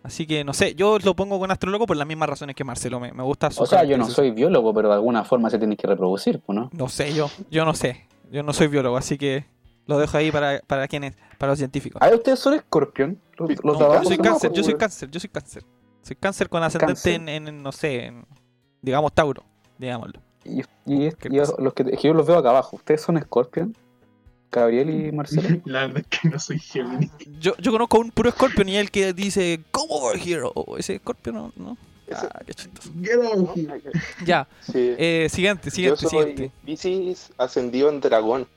Así 0.04 0.26
que 0.26 0.44
no 0.44 0.54
sé, 0.54 0.76
yo 0.76 0.98
lo 1.00 1.16
pongo 1.16 1.40
con 1.40 1.52
astrólogo 1.52 1.86
por 1.86 1.96
las 1.96 2.08
mismas 2.08 2.28
razones 2.30 2.56
que 2.56 2.64
Marcelo. 2.64 3.00
Me, 3.00 3.12
me 3.14 3.24
gusta 3.24 3.50
su 3.52 3.64
O 3.64 3.66
sea, 3.66 3.84
yo 3.84 3.98
no 3.98 4.06
soy 4.10 4.32
biólogo, 4.32 4.74
pero 4.74 4.90
de 4.90 4.96
alguna 4.96 5.24
forma 5.24 5.50
se 5.50 5.58
tiene 5.58 5.78
que 5.78 5.88
reproducir, 5.88 6.40
pues, 6.40 6.56
¿no? 6.58 6.70
No 6.74 6.90
sé, 6.90 7.14
yo, 7.14 7.30
yo 7.50 7.64
no 7.66 7.74
sé. 7.74 8.06
Yo 8.32 8.44
no 8.44 8.52
soy 8.54 8.68
biólogo, 8.68 8.98
así 8.98 9.18
que 9.18 9.46
lo 9.86 9.98
dejo 10.00 10.18
ahí 10.18 10.32
para, 10.32 10.62
para 10.68 10.88
quienes, 10.88 11.16
para 11.38 11.52
los 11.54 11.60
científicos. 11.60 12.02
Ah, 12.04 12.10
ustedes 12.14 12.40
son 12.40 12.54
escorpión. 12.54 13.20
Los, 13.38 13.50
los 13.64 13.80
No, 13.80 14.02
yo 14.04 14.08
soy 14.10 14.18
cáncer, 14.18 14.52
yo 14.54 14.64
soy 14.64 14.76
cáncer, 14.76 15.10
yo 15.12 15.20
soy 15.20 15.30
cáncer. 15.30 15.64
Soy 16.02 16.16
cáncer 16.16 16.50
con 16.50 16.64
ascendente 16.64 16.94
Cáncer. 16.94 17.14
en, 17.14 17.48
en, 17.48 17.62
no 17.64 17.72
sé, 17.72 18.06
en, 18.06 18.26
digamos 18.82 19.14
Tauro, 19.14 19.44
digámoslo. 19.78 20.20
Y, 20.46 20.62
y 20.86 21.06
es- 21.06 21.16
¿Qué 21.16 21.28
y 21.30 21.36
los 21.38 21.74
que, 21.74 21.84
es 21.84 22.00
que 22.00 22.08
yo 22.08 22.14
los 22.14 22.26
veo 22.26 22.38
acá 22.38 22.50
abajo. 22.50 22.78
¿Ustedes 22.78 23.02
son 23.02 23.20
Scorpion? 23.22 23.76
Gabriel 24.52 24.90
y 24.90 25.12
Marcelo. 25.16 25.62
La 25.66 25.82
verdad 25.88 26.04
es 26.10 26.20
que 26.22 26.30
no 26.30 26.40
soy 26.40 26.58
Gemini. 26.60 27.12
Yo, 27.40 27.56
yo 27.58 27.72
conozco 27.72 28.00
un 28.00 28.12
puro 28.12 28.32
Scorpion 28.32 28.70
y 28.70 28.78
el 28.78 28.90
que 28.90 29.14
dice, 29.14 29.62
come 29.72 29.88
over 29.92 30.18
here. 30.20 30.42
O 30.56 30.78
ese 30.78 30.98
Scorpion 30.98 31.36
no, 31.36 31.54
no. 31.56 31.78
Ese- 32.08 32.28
Ah, 32.34 32.42
qué 32.46 32.54
chistoso. 32.56 32.90
¿no? 32.96 33.54
Ya, 34.26 34.48
Sí. 34.62 34.96
eh, 34.98 35.28
siguiente, 35.30 35.66
Yo 35.70 35.72
siguiente, 35.76 36.00
soy 36.02 36.10
siguiente. 36.10 36.52
Piscis 36.66 37.32
ascendido 37.38 37.90
en 37.90 38.00
dragón. 38.02 38.48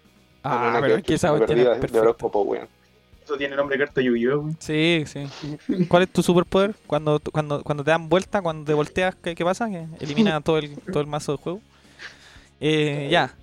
Ah, 0.43 0.69
Una 0.71 0.81
pero 0.81 0.97
es 0.97 1.03
que 1.03 1.15
esa 1.15 1.37
es 1.37 1.47
de- 1.93 2.01
horóscopo, 2.01 2.43
weón. 2.43 2.69
Eso 3.33 3.39
tiene 3.39 3.57
nombre 3.57 3.79
de 3.79 3.87
carta 3.87 4.03
Yu-Gi-Oh! 4.03 4.51
Sí, 4.59 5.05
sí. 5.07 5.87
¿Cuál 5.89 6.03
es 6.03 6.13
tu 6.13 6.23
superpoder? 6.23 6.75
Cuando, 6.87 7.19
cuando, 7.19 7.63
cuando 7.63 7.83
te 7.83 7.91
dan 7.91 8.11
vuelta, 8.11 8.43
cuando 8.43 8.67
te 8.67 8.75
volteas, 8.75 9.15
¿qué, 9.15 9.35
qué 9.35 9.43
pasa? 9.43 9.71
Que 9.71 9.87
elimina 10.01 10.39
todo 10.43 10.59
el, 10.59 10.77
todo 10.79 11.01
el 11.01 11.07
mazo 11.07 11.33
del 11.33 11.41
juego. 11.41 11.61
Eh, 12.61 13.09
ya. 13.11 13.35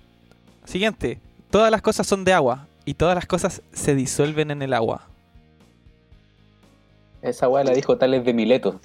Siguiente. 0.64 1.18
Todas 1.50 1.72
las 1.72 1.82
cosas 1.82 2.06
son 2.06 2.24
de 2.24 2.32
agua 2.32 2.68
y 2.84 2.94
todas 2.94 3.16
las 3.16 3.26
cosas 3.26 3.62
se 3.72 3.96
disuelven 3.96 4.52
en 4.52 4.62
el 4.62 4.74
agua. 4.74 5.08
Esa 7.20 7.48
weá 7.48 7.64
la 7.64 7.72
dijo 7.72 7.98
Tales 7.98 8.24
de 8.24 8.32
Mileto. 8.32 8.78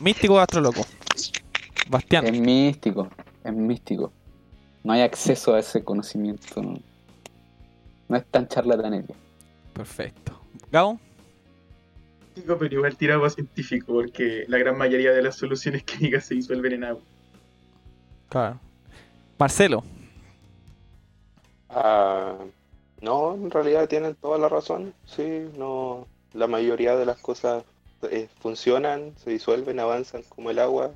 Místico 0.00 0.34
o 0.34 0.38
astroloco. 0.40 0.84
Bastián. 1.88 2.26
Es 2.26 2.40
místico. 2.40 3.08
Es 3.44 3.52
místico. 3.52 4.12
No 4.82 4.92
hay 4.92 5.02
acceso 5.02 5.54
a 5.54 5.60
ese 5.60 5.84
conocimiento. 5.84 6.60
No, 6.60 6.80
no 8.08 8.16
es 8.16 8.26
tan 8.26 8.48
charlatanería. 8.48 9.14
Perfecto. 9.80 10.38
Gabo. 10.70 11.00
Pero 12.34 12.66
igual 12.66 12.96
tirado 12.98 13.24
a 13.24 13.30
científico, 13.30 13.94
porque 13.94 14.44
la 14.46 14.58
gran 14.58 14.76
mayoría 14.76 15.12
de 15.12 15.22
las 15.22 15.36
soluciones 15.36 15.84
químicas 15.84 16.26
se 16.26 16.34
disuelven 16.34 16.74
en 16.74 16.84
agua. 16.84 17.02
Claro. 18.28 18.60
Marcelo. 19.38 19.82
Ah, 21.70 22.36
no, 23.00 23.34
en 23.34 23.50
realidad 23.50 23.88
tienen 23.88 24.14
toda 24.16 24.36
la 24.36 24.50
razón. 24.50 24.92
Sí, 25.06 25.48
no, 25.56 26.06
la 26.34 26.46
mayoría 26.46 26.94
de 26.94 27.06
las 27.06 27.16
cosas 27.16 27.64
eh, 28.02 28.28
funcionan, 28.38 29.14
se 29.16 29.30
disuelven, 29.30 29.80
avanzan 29.80 30.24
como 30.28 30.50
el 30.50 30.58
agua. 30.58 30.90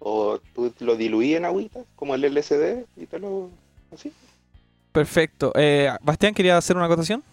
O 0.00 0.38
tú 0.54 0.70
lo 0.80 0.96
diluí 0.96 1.34
en 1.34 1.46
agüita, 1.46 1.80
como 1.96 2.14
el 2.14 2.24
LCD, 2.24 2.84
y 2.94 3.06
te 3.06 3.18
lo. 3.20 3.48
así. 3.90 4.12
Perfecto. 4.92 5.50
Eh, 5.54 5.90
Bastián, 6.02 6.34
¿quería 6.34 6.58
hacer 6.58 6.76
una 6.76 6.84
acotación? 6.84 7.24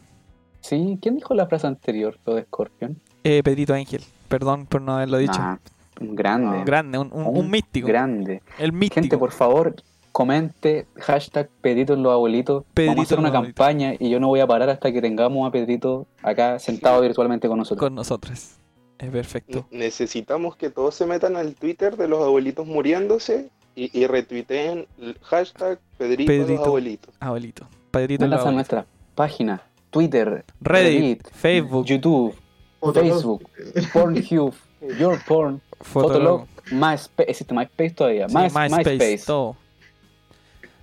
Sí, 0.67 0.97
¿quién 1.01 1.15
dijo 1.15 1.33
la 1.35 1.45
frase 1.45 1.67
anterior, 1.67 2.17
lo 2.25 2.33
de 2.35 2.43
Scorpion? 2.43 2.99
Eh, 3.23 3.43
Pedrito 3.43 3.73
Ángel. 3.73 4.01
Perdón 4.27 4.65
por 4.65 4.81
no 4.81 4.95
haberlo 4.95 5.17
dicho. 5.19 5.37
Ah, 5.37 5.59
un 6.01 6.15
grande. 6.15 6.63
Grande, 6.65 6.97
un, 6.97 7.09
un- 7.13 7.37
un 7.37 7.51
místico. 7.51 7.87
Grande. 7.87 8.41
El 8.57 8.73
místico. 8.73 9.01
Gente, 9.01 9.17
por 9.17 9.31
favor, 9.31 9.75
comente 10.11 10.87
hashtag 10.97 11.49
Pedrito 11.61 11.93
en 11.93 12.01
los 12.01 12.11
abuelitos. 12.13 12.63
Pedrito 12.73 12.91
Vamos 12.93 13.03
a 13.03 13.05
hacer 13.05 13.19
una 13.19 13.27
abuelitos. 13.29 13.55
campaña 13.55 13.93
y 13.99 14.09
yo 14.09 14.19
no 14.19 14.27
voy 14.27 14.39
a 14.39 14.47
parar 14.47 14.69
hasta 14.69 14.91
que 14.91 15.01
tengamos 15.01 15.47
a 15.47 15.51
Pedrito 15.51 16.07
acá 16.23 16.57
sentado 16.57 16.99
virtualmente 17.01 17.47
con 17.47 17.59
nosotros. 17.59 17.85
con 17.85 17.93
nosotros. 17.93 18.55
Es 18.97 19.09
perfecto. 19.11 19.67
Necesitamos 19.71 20.55
que 20.55 20.69
todos 20.69 20.95
se 20.95 21.05
metan 21.05 21.35
al 21.35 21.53
Twitter 21.53 21.95
de 21.97 22.07
los 22.07 22.23
abuelitos 22.23 22.65
muriéndose 22.65 23.49
y, 23.75 23.91
y 23.97 24.07
retuiteen 24.07 24.87
hashtag 25.21 25.79
Pedrito, 25.97 26.27
Pedrito. 26.27 26.53
los 26.59 26.67
abuelitos. 26.67 27.13
Abuelito. 27.19 27.67
Pedrito 27.91 28.23
en 28.23 28.31
los 28.31 28.45
a 28.45 28.51
nuestra 28.51 28.85
página, 29.15 29.61
Twitter, 29.95 30.43
Reddit, 30.61 31.27
Facebook, 31.31 31.85
YouTube, 31.85 32.35
Fotolog. 32.81 33.09
Facebook, 33.13 33.49
Pornhub, 33.93 34.53
Your 34.99 35.17
Porn, 35.25 35.61
Fotolog, 35.81 36.45
MySpace, 36.71 37.29
existe 37.31 37.53
MySpace 37.53 37.91
todavía, 37.91 38.27
Sí, 38.27 38.35
My- 38.35 38.43
MySpace, 38.43 38.69
MySpace. 38.91 39.23
todo. 39.25 39.55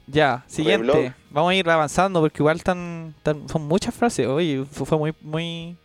Ya, 0.06 0.44
siguiente. 0.46 0.86
Reblog. 0.92 1.12
Vamos 1.30 1.50
a 1.50 1.54
ir 1.54 1.68
avanzando 1.70 2.20
porque 2.20 2.42
igual 2.42 2.62
tan, 2.62 3.14
tan- 3.22 3.48
son 3.48 3.66
muchas 3.68 3.94
frases. 3.94 4.26
Oye, 4.26 4.64
fue, 4.70 4.86
fue 4.86 4.98
muy, 4.98 5.14
muy. 5.20 5.76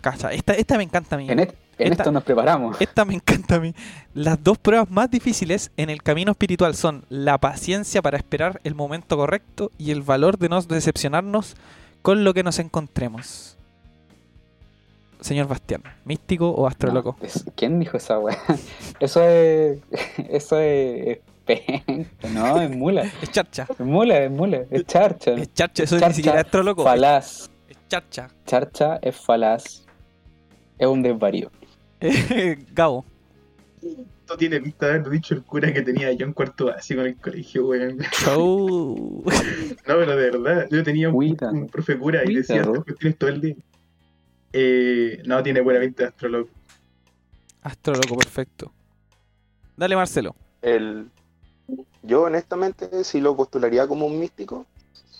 Cacha, 0.00 0.32
esta, 0.32 0.54
esta 0.54 0.76
me 0.76 0.84
encanta 0.84 1.16
a 1.16 1.18
mí. 1.18 1.28
En, 1.30 1.38
et- 1.40 1.54
en 1.78 1.92
Esta- 1.92 2.02
esto 2.02 2.12
nos 2.12 2.24
preparamos. 2.24 2.76
Esta 2.80 3.04
me 3.04 3.14
encanta 3.14 3.56
a 3.56 3.60
mí. 3.60 3.74
Las 4.12 4.42
dos 4.42 4.58
pruebas 4.58 4.90
más 4.90 5.10
difíciles 5.10 5.70
en 5.76 5.90
el 5.90 6.02
camino 6.02 6.32
espiritual 6.32 6.74
son 6.74 7.04
la 7.08 7.38
paciencia 7.38 8.02
para 8.02 8.16
esperar 8.16 8.60
el 8.64 8.74
momento 8.74 9.16
correcto 9.16 9.70
y 9.78 9.92
el 9.92 10.02
valor 10.02 10.38
de 10.38 10.48
no 10.48 10.60
decepcionarnos 10.62 11.54
con 12.02 12.24
lo 12.24 12.34
que 12.34 12.42
nos 12.42 12.58
encontremos. 12.58 13.56
Señor 15.20 15.48
Bastián, 15.48 15.82
¿místico 16.04 16.48
o 16.50 16.66
astroloco? 16.66 17.16
No, 17.20 17.26
es- 17.26 17.44
¿Quién 17.56 17.80
dijo 17.80 17.96
esa 17.96 18.18
weá? 18.18 18.38
Eso 19.00 19.22
es. 19.24 19.80
Eso 20.30 20.58
es. 20.60 21.18
es 21.46 21.82
no, 22.32 22.60
es 22.60 22.70
mula. 22.76 23.02
Es 23.22 23.30
charcha. 23.32 23.66
Es 23.70 23.80
mula, 23.80 24.18
es 24.18 24.30
mula, 24.30 24.62
es 24.70 24.84
charcha. 24.86 25.32
Es 25.32 25.52
charcha, 25.54 25.82
eso 25.82 25.96
Charcha, 25.96 26.08
ni 26.10 26.14
siquiera 26.14 26.40
es 26.40 26.44
astroloco. 26.44 26.84
Falaz. 26.84 27.48
Es 27.68 27.76
charcha. 27.88 28.28
Charcha 28.46 28.98
es 29.02 29.16
falaz. 29.16 29.84
Es 30.78 30.86
un 30.86 31.02
desvarío. 31.02 31.50
Gabo. 32.74 33.04
Esto 34.28 34.36
tiene 34.36 34.60
pinta 34.60 34.84
de 34.84 34.92
haberlo 34.92 35.10
dicho 35.10 35.32
el 35.32 35.42
cura 35.42 35.72
que 35.72 35.80
tenía 35.80 36.12
yo 36.12 36.26
en 36.26 36.34
cuarto 36.34 36.66
básico 36.66 37.00
en 37.00 37.06
el 37.06 37.16
colegio, 37.16 37.66
weón. 37.68 37.98
Show. 38.12 39.24
No, 39.86 39.94
pero 39.96 40.16
de 40.16 40.30
verdad, 40.30 40.68
yo 40.70 40.84
tenía 40.84 41.08
un, 41.08 41.14
Cuida. 41.14 41.50
un 41.50 41.66
profe 41.66 41.98
cura 41.98 42.20
y 42.26 42.34
decía 42.34 42.60
estas 42.60 42.84
cuestiones 42.84 43.16
todo 43.16 43.30
el 43.30 43.40
día. 43.40 43.56
Eh, 44.52 45.22
no, 45.24 45.42
tiene 45.42 45.62
buena 45.62 45.80
pinta 45.80 46.02
de 46.02 46.08
astrólogo. 46.10 46.50
Astroloco, 47.62 48.16
perfecto. 48.16 48.70
Dale, 49.78 49.96
Marcelo. 49.96 50.36
El, 50.60 51.08
yo 52.02 52.24
honestamente 52.24 53.04
sí 53.04 53.22
lo 53.22 53.34
postularía 53.34 53.88
como 53.88 54.04
un 54.04 54.20
místico. 54.20 54.66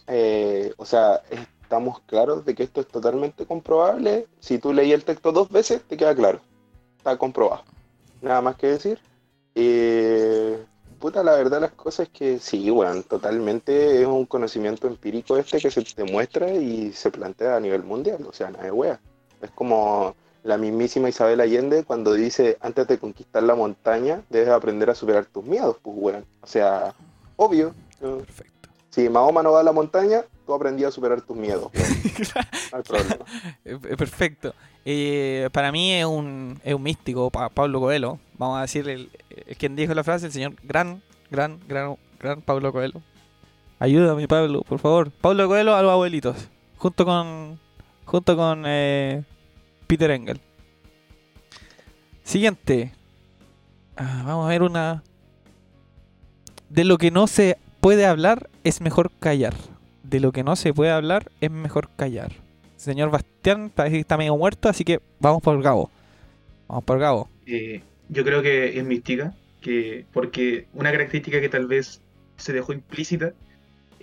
Eh, 0.07 0.75
o 0.77 0.85
sea, 0.85 1.23
estamos 1.31 2.01
claros 2.01 2.45
de 2.45 2.55
que 2.55 2.65
esto 2.65 2.83
es 2.83 2.89
totalmente 2.89 3.47
comprobable. 3.47 4.27
Si 4.39 4.59
tú 4.59 4.75
leí 4.75 4.93
el 4.93 5.05
texto 5.05 5.33
dos 5.33 5.49
veces, 5.49 5.81
te 5.85 5.97
queda 5.97 6.15
claro. 6.15 6.43
Está 6.99 7.17
comprobado. 7.17 7.65
Nada 8.23 8.41
más 8.41 8.57
que 8.57 8.69
decir. 8.69 8.99
Eh, 9.55 10.65
puta, 10.99 11.23
la 11.23 11.33
verdad 11.33 11.61
las 11.61 11.73
cosas 11.73 12.07
es 12.07 12.13
que 12.13 12.39
sí, 12.39 12.71
bueno, 12.71 13.03
totalmente 13.03 14.01
es 14.01 14.07
un 14.07 14.27
conocimiento 14.27 14.87
empírico 14.87 15.37
este 15.37 15.59
que 15.59 15.71
se 15.71 15.83
te 15.83 16.05
muestra 16.05 16.53
y 16.53 16.93
se 16.93 17.11
plantea 17.11 17.57
a 17.57 17.61
nivel 17.61 17.83
mundial. 17.85 18.25
O 18.29 18.33
sea, 18.33 18.51
nada 18.51 18.65
de 18.65 18.73
wea. 18.73 19.01
Es 19.41 19.51
como 19.51 20.15
la 20.43 20.57
mismísima 20.57 21.09
Isabel 21.09 21.41
Allende 21.41 21.85
cuando 21.85 22.15
dice, 22.15 22.57
antes 22.61 22.87
de 22.89 22.99
conquistar 22.99 23.43
la 23.43 23.55
montaña, 23.55 24.23
debes 24.31 24.49
aprender 24.49 24.91
a 24.91 24.95
superar 24.95 25.27
tus 25.27 25.45
miedos, 25.45 25.77
pues, 25.83 25.97
weón. 25.99 26.25
O 26.41 26.47
sea, 26.47 26.95
obvio. 27.37 27.75
Perfecto. 28.01 28.69
Si 28.91 29.09
Mahoma 29.09 29.43
no 29.43 29.53
va 29.53 29.61
a 29.61 29.65
la 29.65 29.73
montaña, 29.73 30.25
tú 30.47 30.55
aprendí 30.55 30.85
a 30.85 30.91
superar 30.91 31.21
tus 31.23 31.37
miedos. 31.37 31.71
No 32.71 32.79
hay 32.79 32.83
problema. 32.83 33.97
Perfecto. 33.97 34.55
Eh, 34.91 35.51
para 35.53 35.71
mí 35.71 35.93
es 35.93 36.07
un, 36.07 36.59
es 36.65 36.73
un 36.73 36.83
místico, 36.83 37.29
Pa- 37.31 37.51
Pablo 37.51 37.79
Coelho. 37.79 38.19
Vamos 38.39 38.57
a 38.57 38.63
decir 38.63 38.89
el, 38.89 39.11
el 39.47 39.55
quien 39.59 39.77
dijo 39.77 39.93
la 39.93 40.03
frase, 40.03 40.25
el 40.25 40.33
señor 40.33 40.55
gran, 40.63 41.03
gran, 41.31 41.61
gran, 41.69 41.97
gran 42.19 42.41
Pablo 42.41 42.73
Coelho. 42.73 43.03
Ayúdame, 43.79 44.27
Pablo, 44.27 44.63
por 44.63 44.79
favor. 44.79 45.11
Pablo 45.11 45.47
Coelho 45.47 45.75
a 45.75 45.83
los 45.83 45.93
abuelitos. 45.93 46.49
Junto 46.79 47.05
con. 47.05 47.59
Junto 48.07 48.35
con 48.35 48.63
eh, 48.67 49.25
Peter 49.87 50.11
Engel. 50.11 50.41
Siguiente. 52.23 52.93
Ah, 53.95 54.23
vamos 54.25 54.47
a 54.47 54.49
ver 54.49 54.63
una. 54.63 55.03
De 56.71 56.85
lo 56.85 56.97
que 56.97 57.11
no 57.11 57.27
se 57.27 57.59
puede 57.81 58.07
hablar 58.07 58.49
es 58.65 58.81
mejor 58.81 59.11
callar. 59.21 59.55
De 60.03 60.19
lo 60.21 60.33
que 60.33 60.45
no 60.45 60.57
se 60.57 60.73
puede 60.73 60.93
hablar 60.93 61.31
es 61.43 61.51
mejor 61.51 61.91
callar. 61.95 62.33
Señor 62.77 63.11
Parece 63.75 63.97
que 63.97 64.01
está 64.01 64.17
medio 64.17 64.37
muerto, 64.37 64.69
así 64.69 64.85
que 64.85 65.01
vamos 65.21 65.43
por 65.43 65.61
Gabo. 65.63 65.91
Vamos 66.69 66.85
por 66.85 66.99
Gabo. 66.99 67.29
Eh, 67.47 67.83
yo 68.09 68.25
creo 68.25 68.43
que 68.43 68.79
es 68.79 68.85
mística, 68.85 69.35
que, 69.61 70.05
porque 70.13 70.67
una 70.75 70.91
característica 70.93 71.41
que 71.41 71.49
tal 71.49 71.67
vez 71.67 72.01
se 72.37 72.53
dejó 72.53 72.73
implícita 72.73 73.33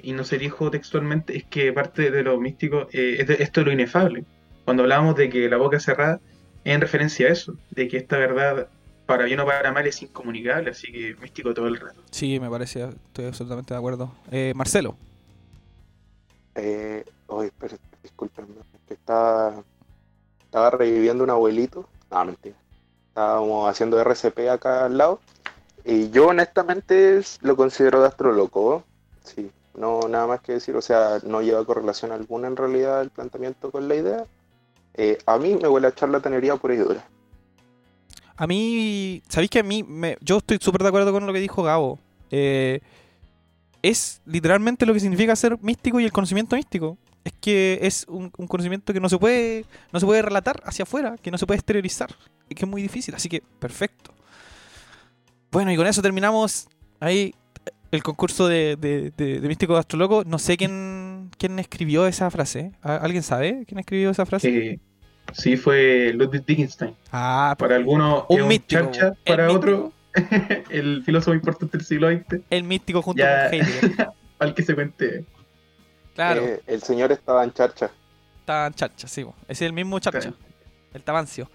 y 0.01 0.11
no 0.13 0.23
se 0.23 0.37
dijo 0.37 0.69
textualmente 0.71 1.37
es 1.37 1.43
que 1.45 1.71
parte 1.73 2.11
de 2.11 2.23
lo 2.23 2.39
místico 2.39 2.87
eh, 2.91 3.17
es 3.19 3.27
de- 3.27 3.41
esto 3.43 3.61
de 3.61 3.65
lo 3.67 3.71
inefable. 3.71 4.23
Cuando 4.65 4.83
hablábamos 4.83 5.15
de 5.15 5.29
que 5.29 5.47
la 5.49 5.57
boca 5.57 5.79
cerrada 5.79 6.19
es 6.63 6.73
en 6.73 6.81
referencia 6.81 7.27
a 7.27 7.31
eso, 7.31 7.55
de 7.71 7.87
que 7.87 7.97
esta 7.97 8.17
verdad 8.17 8.67
para 9.05 9.25
bien 9.25 9.39
o 9.39 9.45
para 9.45 9.71
mal 9.71 9.85
es 9.85 10.01
incomunicable, 10.01 10.71
así 10.71 10.91
que 10.91 11.15
místico 11.21 11.53
todo 11.53 11.67
el 11.67 11.77
rato. 11.79 12.01
Sí, 12.11 12.39
me 12.39 12.49
parece, 12.49 12.83
estoy 12.83 13.25
absolutamente 13.25 13.73
de 13.73 13.77
acuerdo. 13.77 14.11
Eh, 14.31 14.51
Marcelo. 14.55 14.97
Eh, 16.55 17.03
pero, 17.59 17.77
discúlpenme, 18.01 18.55
que 18.87 18.93
estaba, 18.93 19.63
reviviendo 20.71 21.23
un 21.23 21.29
abuelito. 21.29 21.87
No, 22.11 22.25
mentira. 22.25 22.55
Estábamos 23.09 23.69
haciendo 23.69 23.99
RCP 23.99 24.49
acá 24.49 24.85
al 24.85 24.97
lado. 24.97 25.19
Y 25.83 26.09
yo 26.09 26.27
honestamente 26.27 27.17
es- 27.17 27.39
lo 27.41 27.55
considero 27.55 28.01
de 28.01 28.07
astroloco. 28.07 28.83
Sí, 29.23 29.51
no 29.75 30.07
nada 30.07 30.27
más 30.27 30.41
que 30.41 30.53
decir. 30.53 30.75
O 30.75 30.81
sea, 30.81 31.19
no 31.23 31.41
lleva 31.41 31.65
correlación 31.65 32.11
alguna 32.11 32.47
en 32.47 32.55
realidad 32.55 33.01
el 33.01 33.09
planteamiento 33.09 33.71
con 33.71 33.87
la 33.87 33.95
idea. 33.95 34.25
Eh, 34.93 35.17
a 35.25 35.37
mí 35.37 35.55
me 35.61 35.67
huele 35.67 35.87
a 35.87 35.95
charlatanería 35.95 36.55
pura 36.55 36.73
y 36.73 36.77
dura. 36.77 37.05
A 38.37 38.47
mí, 38.47 39.21
¿sabéis 39.29 39.49
que 39.49 39.59
a 39.59 39.63
mí, 39.63 39.83
me- 39.83 40.17
yo 40.21 40.37
estoy 40.37 40.57
súper 40.61 40.81
de 40.83 40.89
acuerdo 40.89 41.11
con 41.11 41.25
lo 41.25 41.33
que 41.33 41.39
dijo 41.39 41.63
Gabo? 41.63 41.99
Eh, 42.31 42.81
es 43.81 44.21
literalmente 44.25 44.85
lo 44.85 44.93
que 44.93 44.99
significa 44.99 45.35
ser 45.35 45.57
místico 45.61 45.99
y 45.99 46.05
el 46.05 46.11
conocimiento 46.11 46.55
místico. 46.55 46.97
Es 47.25 47.33
que 47.41 47.79
es 47.81 48.05
un, 48.07 48.31
un 48.37 48.47
conocimiento 48.47 48.93
que 48.93 48.99
no 49.01 49.09
se 49.09 49.17
puede 49.17 49.65
no 49.91 49.99
se 49.99 50.05
puede 50.05 50.21
relatar 50.21 50.61
hacia 50.63 50.83
afuera, 50.83 51.15
que 51.21 51.31
no 51.31 51.37
se 51.37 51.45
puede 51.45 51.57
exteriorizar, 51.57 52.15
y 52.47 52.55
que 52.55 52.63
es 52.65 52.69
muy 52.71 52.81
difícil. 52.81 53.13
Así 53.15 53.27
que, 53.27 53.41
perfecto. 53.59 54.13
Bueno, 55.51 55.71
y 55.71 55.75
con 55.77 55.87
eso 55.87 56.01
terminamos 56.01 56.67
ahí 56.99 57.33
el 57.91 58.03
concurso 58.03 58.47
de, 58.47 58.75
de, 58.75 59.11
de- 59.17 59.39
de 59.39 59.47
místico 59.47 59.75
astroloco. 59.77 60.23
No 60.25 60.37
sé 60.37 60.57
quién, 60.57 61.31
quién 61.37 61.57
escribió 61.59 62.05
esa 62.07 62.29
frase. 62.29 62.71
¿Al- 62.81 62.99
¿Alguien 63.03 63.23
sabe 63.23 63.63
quién 63.67 63.79
escribió 63.79 64.09
esa 64.11 64.25
frase? 64.25 64.49
Eh, 64.73 64.79
sí, 65.33 65.55
fue 65.57 66.11
Ludwig 66.13 66.43
Wittgenstein. 66.47 66.93
Ah, 67.11 67.55
Para 67.57 67.75
algunos 67.75 68.25
un 68.29 68.37
es 68.37 68.43
un 68.43 68.47
místico. 68.49 68.81
charcha, 68.81 69.13
para 69.25 69.47
místico. 69.47 69.57
otro 69.57 69.93
el 70.69 71.03
filósofo 71.03 71.33
importante 71.33 71.77
del 71.77 71.85
siglo 71.87 72.09
XX, 72.11 72.41
el 72.49 72.63
místico 72.63 73.01
junto 73.01 73.23
Ya. 73.23 73.49
con 73.49 73.53
Heidegger. 73.59 74.07
al 74.39 74.53
que 74.53 74.63
se 74.63 74.75
cuente. 74.75 75.25
Claro. 76.15 76.41
Eh, 76.43 76.61
el 76.65 76.81
señor 76.81 77.11
estaba 77.11 77.43
en 77.43 77.53
charcha. 77.53 77.91
Está 78.39 78.67
en 78.67 78.73
charcha, 78.73 79.07
sí. 79.07 79.25
es 79.47 79.61
el 79.61 79.73
mismo 79.73 79.99
charcha. 79.99 80.33
El 80.93 81.03
tabancio. 81.03 81.49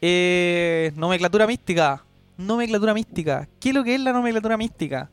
Eh, 0.00 0.92
nomenclatura 0.96 1.46
mística. 1.46 2.04
Nomenclatura 2.36 2.92
mística. 2.94 3.48
¿Qué 3.60 3.70
es 3.70 3.74
lo 3.74 3.82
que 3.84 3.94
es 3.94 4.00
la 4.00 4.12
nomenclatura 4.12 4.56
mística? 4.56 5.08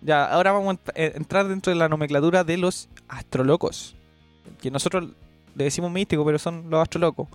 Ya, 0.00 0.24
ahora 0.24 0.52
vamos 0.52 0.76
a 0.86 0.90
eh, 0.94 1.12
entrar 1.16 1.46
dentro 1.48 1.70
de 1.72 1.78
la 1.78 1.88
nomenclatura 1.88 2.42
de 2.44 2.56
los 2.56 2.88
astrolocos. 3.08 3.94
Que 4.62 4.70
nosotros 4.70 5.08
le 5.54 5.64
decimos 5.64 5.90
místico, 5.90 6.24
pero 6.24 6.38
son 6.38 6.70
los 6.70 6.80
astrolocos. 6.80 7.28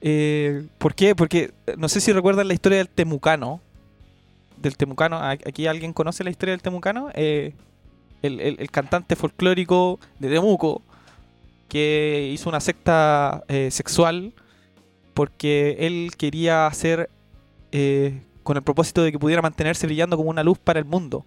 Eh, 0.00 0.66
¿Por 0.78 0.94
qué? 0.94 1.14
Porque 1.14 1.52
no 1.78 1.88
sé 1.88 2.00
si 2.00 2.12
recuerdan 2.12 2.48
la 2.48 2.54
historia 2.54 2.78
del 2.78 2.88
temucano. 2.88 3.60
Del 4.56 4.76
temucano. 4.76 5.16
¿A- 5.18 5.30
¿Aquí 5.30 5.66
alguien 5.68 5.92
conoce 5.92 6.24
la 6.24 6.30
historia 6.30 6.52
del 6.52 6.62
temucano? 6.62 7.10
Eh, 7.14 7.52
el, 8.22 8.40
el- 8.40 8.56
el 8.60 8.70
cantante 8.70 9.16
folclórico 9.16 9.98
de 10.18 10.28
Temuco, 10.30 10.82
que 11.68 12.30
hizo 12.32 12.48
una 12.48 12.60
secta 12.60 13.42
eh, 13.48 13.70
sexual 13.70 14.32
porque 15.14 15.76
él 15.80 16.10
quería 16.16 16.66
hacer 16.66 17.10
eh, 17.72 18.20
con 18.42 18.56
el 18.56 18.62
propósito 18.62 19.02
de 19.02 19.10
que 19.12 19.18
pudiera 19.18 19.42
mantenerse 19.42 19.86
brillando 19.86 20.16
como 20.16 20.30
una 20.30 20.42
luz 20.44 20.58
para 20.58 20.78
el 20.78 20.84
mundo. 20.84 21.24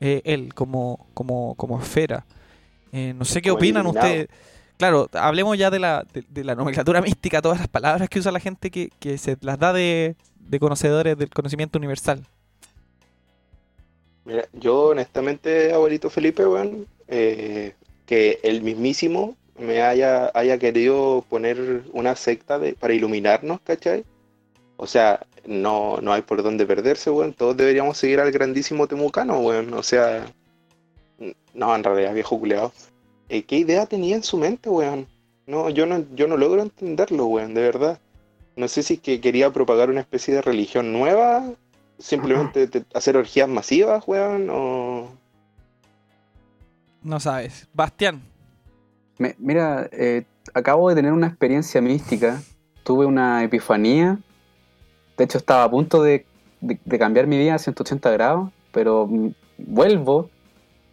Eh, 0.00 0.22
él, 0.24 0.54
como, 0.54 1.06
como, 1.14 1.54
como 1.56 1.80
esfera. 1.80 2.24
Eh, 2.92 3.12
no 3.16 3.24
sé 3.24 3.42
qué 3.42 3.50
opinan 3.50 3.84
ustedes. 3.86 4.28
Claro, 4.78 5.08
hablemos 5.12 5.58
ya 5.58 5.70
de 5.70 5.78
la, 5.78 6.06
de, 6.12 6.24
de 6.28 6.44
la 6.44 6.54
nomenclatura 6.54 7.00
mística, 7.02 7.42
todas 7.42 7.58
las 7.58 7.68
palabras 7.68 8.08
que 8.08 8.18
usa 8.18 8.32
la 8.32 8.40
gente 8.40 8.70
que, 8.70 8.90
que 8.98 9.18
se 9.18 9.36
las 9.40 9.58
da 9.58 9.72
de, 9.72 10.16
de 10.38 10.58
conocedores 10.60 11.18
del 11.18 11.28
conocimiento 11.30 11.78
universal. 11.78 12.26
Mira, 14.24 14.46
yo 14.52 14.88
honestamente, 14.88 15.72
abuelito 15.72 16.10
Felipe, 16.10 16.46
weón, 16.46 16.86
eh, 17.08 17.74
que 18.06 18.38
el 18.42 18.62
mismísimo 18.62 19.36
me 19.58 19.82
haya, 19.82 20.30
haya 20.34 20.58
querido 20.58 21.24
poner 21.28 21.82
una 21.92 22.16
secta 22.16 22.58
de, 22.58 22.74
para 22.74 22.94
iluminarnos, 22.94 23.60
¿cachai? 23.60 24.04
O 24.76 24.86
sea, 24.86 25.26
no, 25.46 25.98
no 26.00 26.12
hay 26.12 26.22
por 26.22 26.42
dónde 26.42 26.66
perderse, 26.66 27.10
weón. 27.10 27.34
Todos 27.34 27.56
deberíamos 27.56 27.98
seguir 27.98 28.20
al 28.20 28.32
grandísimo 28.32 28.86
Temucano, 28.86 29.40
weón. 29.40 29.74
O 29.74 29.82
sea, 29.82 30.26
no, 31.54 31.74
en 31.74 31.84
realidad, 31.84 32.14
viejo 32.14 32.38
culeado. 32.38 32.72
Eh, 33.28 33.42
¿qué 33.42 33.56
idea 33.58 33.86
tenía 33.86 34.16
en 34.16 34.22
su 34.22 34.38
mente, 34.38 34.68
weón? 34.68 35.06
No, 35.46 35.68
yo 35.70 35.86
no, 35.86 36.04
yo 36.14 36.26
no 36.26 36.36
logro 36.36 36.62
entenderlo, 36.62 37.26
weón, 37.26 37.54
de 37.54 37.62
verdad. 37.62 38.00
No 38.56 38.68
sé 38.68 38.82
si 38.82 38.94
es 38.94 39.00
que 39.00 39.20
quería 39.20 39.50
propagar 39.50 39.90
una 39.90 40.00
especie 40.00 40.34
de 40.34 40.42
religión 40.42 40.92
nueva, 40.92 41.44
simplemente 42.00 42.66
te- 42.66 42.84
hacer 42.94 43.16
orgías 43.16 43.48
masivas, 43.48 44.02
weón, 44.06 44.48
o... 44.50 45.10
No 47.02 47.20
sabes. 47.20 47.68
Bastián. 47.72 48.22
Me- 49.18 49.36
mira, 49.38 49.88
eh, 49.92 50.24
acabo 50.54 50.88
de 50.88 50.94
tener 50.96 51.12
una 51.12 51.26
experiencia 51.28 51.80
mística. 51.80 52.40
Tuve 52.82 53.06
una 53.06 53.42
epifanía. 53.44 54.18
De 55.16 55.24
hecho, 55.24 55.38
estaba 55.38 55.64
a 55.64 55.70
punto 55.70 56.02
de, 56.02 56.26
de- 56.60 56.80
de 56.84 56.98
cambiar 56.98 57.26
mi 57.26 57.38
vida 57.38 57.54
a 57.54 57.58
180 57.58 58.10
grados, 58.10 58.50
pero 58.72 59.06
mm, 59.06 59.28
vuelvo 59.58 60.28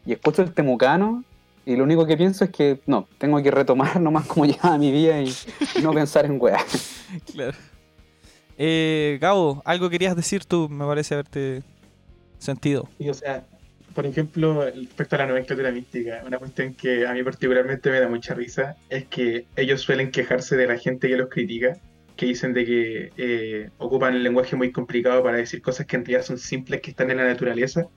y 0.05 0.13
escucho 0.13 0.41
el 0.41 0.53
temucano 0.53 1.23
y 1.65 1.75
lo 1.75 1.83
único 1.83 2.05
que 2.05 2.15
pienso 2.15 2.45
es 2.45 2.49
que 2.51 2.79
no, 2.85 3.07
tengo 3.17 3.41
que 3.43 3.51
retomar 3.51 3.99
nomás 4.01 4.25
como 4.27 4.45
llevaba 4.45 4.77
mi 4.77 4.91
vida 4.91 5.19
y, 5.21 5.33
y 5.75 5.81
no 5.81 5.91
pensar 5.93 6.25
en 6.25 6.37
weá. 6.41 6.59
Claro. 7.33 7.57
Eh, 8.57 9.17
Gabo, 9.21 9.61
algo 9.65 9.89
querías 9.89 10.15
decir 10.15 10.45
tú, 10.45 10.67
me 10.67 10.85
parece 10.85 11.13
haberte 11.13 11.63
sentido. 12.39 12.89
Y 12.97 13.09
o 13.09 13.13
sea, 13.13 13.45
por 13.93 14.05
ejemplo, 14.05 14.65
respecto 14.65 15.15
a 15.15 15.19
la 15.19 15.27
nomenclatura 15.27 15.71
mística, 15.71 16.23
una 16.25 16.37
cuestión 16.39 16.73
que 16.73 17.05
a 17.07 17.13
mí 17.13 17.23
particularmente 17.23 17.89
me 17.89 17.99
da 17.99 18.07
mucha 18.07 18.33
risa 18.33 18.75
es 18.89 19.05
que 19.05 19.45
ellos 19.55 19.81
suelen 19.81 20.11
quejarse 20.11 20.55
de 20.55 20.67
la 20.67 20.77
gente 20.77 21.07
que 21.07 21.17
los 21.17 21.29
critica, 21.29 21.77
que 22.15 22.25
dicen 22.25 22.53
de 22.53 22.65
que 22.65 23.11
eh, 23.17 23.69
ocupan 23.77 24.15
el 24.15 24.23
lenguaje 24.23 24.55
muy 24.55 24.71
complicado 24.71 25.23
para 25.23 25.37
decir 25.37 25.61
cosas 25.61 25.85
que 25.85 25.95
en 25.95 26.05
realidad 26.05 26.25
son 26.25 26.37
simples 26.37 26.81
que 26.81 26.91
están 26.91 27.11
en 27.11 27.17
la 27.17 27.25
naturaleza, 27.25 27.87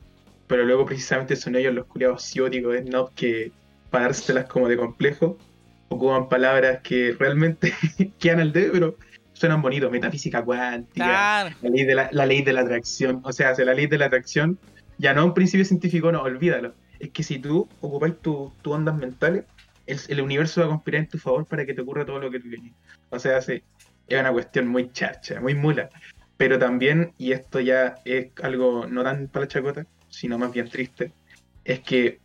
pero 0.46 0.64
luego 0.64 0.84
precisamente 0.84 1.36
son 1.36 1.56
ellos 1.56 1.74
los 1.74 1.86
culiados 1.86 2.22
cióticos 2.22 2.76
snob 2.78 3.12
que 3.14 3.52
para 3.90 4.04
dárselas 4.04 4.46
como 4.46 4.68
de 4.68 4.76
complejo 4.76 5.38
ocupan 5.88 6.28
palabras 6.28 6.80
que 6.82 7.14
realmente 7.18 7.72
quedan 8.18 8.40
al 8.40 8.52
dedo, 8.52 8.72
pero 8.72 8.96
suenan 9.40 9.62
bonitos, 9.62 9.90
metafísica 9.90 10.44
cuántica, 10.44 11.06
Claro. 11.06 11.56
la 11.62 11.70
ley 11.70 11.84
de 11.86 11.94
la, 11.94 12.10
la 12.12 12.26
ley 12.26 12.42
de 12.42 12.52
la 12.52 12.60
atracción. 12.60 13.20
O 13.24 13.32
sea, 13.32 13.54
si 13.54 13.64
la 13.64 13.72
ley 13.72 13.86
de 13.86 13.96
la 13.96 14.06
atracción 14.06 14.58
ya 14.98 15.14
no 15.14 15.22
es 15.22 15.26
un 15.28 15.34
principio 15.34 15.64
científico, 15.64 16.12
no, 16.12 16.20
olvídalo. 16.22 16.74
Es 16.98 17.08
que 17.08 17.22
si 17.22 17.38
tú 17.38 17.66
ocupáis 17.80 18.18
tus 18.20 18.54
tu 18.58 18.72
ondas 18.72 18.94
mentales, 18.98 19.44
el, 19.86 19.98
el 20.08 20.20
universo 20.20 20.60
va 20.60 20.66
a 20.66 20.68
conspirar 20.68 21.00
en 21.04 21.08
tu 21.08 21.16
favor 21.16 21.46
para 21.46 21.64
que 21.64 21.72
te 21.72 21.80
ocurra 21.80 22.04
todo 22.04 22.18
lo 22.18 22.30
que 22.30 22.38
tú 22.38 22.50
querías. 22.50 22.74
O 23.08 23.18
sea, 23.18 23.40
sí, 23.40 23.62
es 24.08 24.20
una 24.20 24.30
cuestión 24.30 24.68
muy 24.68 24.92
charcha, 24.92 25.40
muy 25.40 25.54
mula. 25.54 25.88
Pero 26.36 26.58
también, 26.58 27.12
y 27.16 27.32
esto 27.32 27.60
ya 27.60 27.94
es 28.04 28.28
algo 28.42 28.86
no 28.86 29.02
tan 29.02 29.28
para 29.28 29.46
la 29.46 29.48
chacota, 29.48 29.86
sino 30.08 30.36
más 30.36 30.52
bien 30.52 30.68
triste, 30.68 31.12
es 31.64 31.80
que 31.80 32.20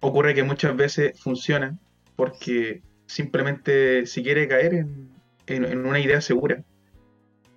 ocurre 0.00 0.34
que 0.34 0.42
muchas 0.42 0.74
veces 0.76 1.20
funcionan 1.20 1.78
porque 2.16 2.82
simplemente 3.06 4.06
si 4.06 4.24
quiere 4.24 4.48
caer 4.48 4.74
en, 4.74 5.17
en- 5.48 5.64
en 5.64 5.86
una 5.86 5.98
idea 6.00 6.20
segura, 6.20 6.62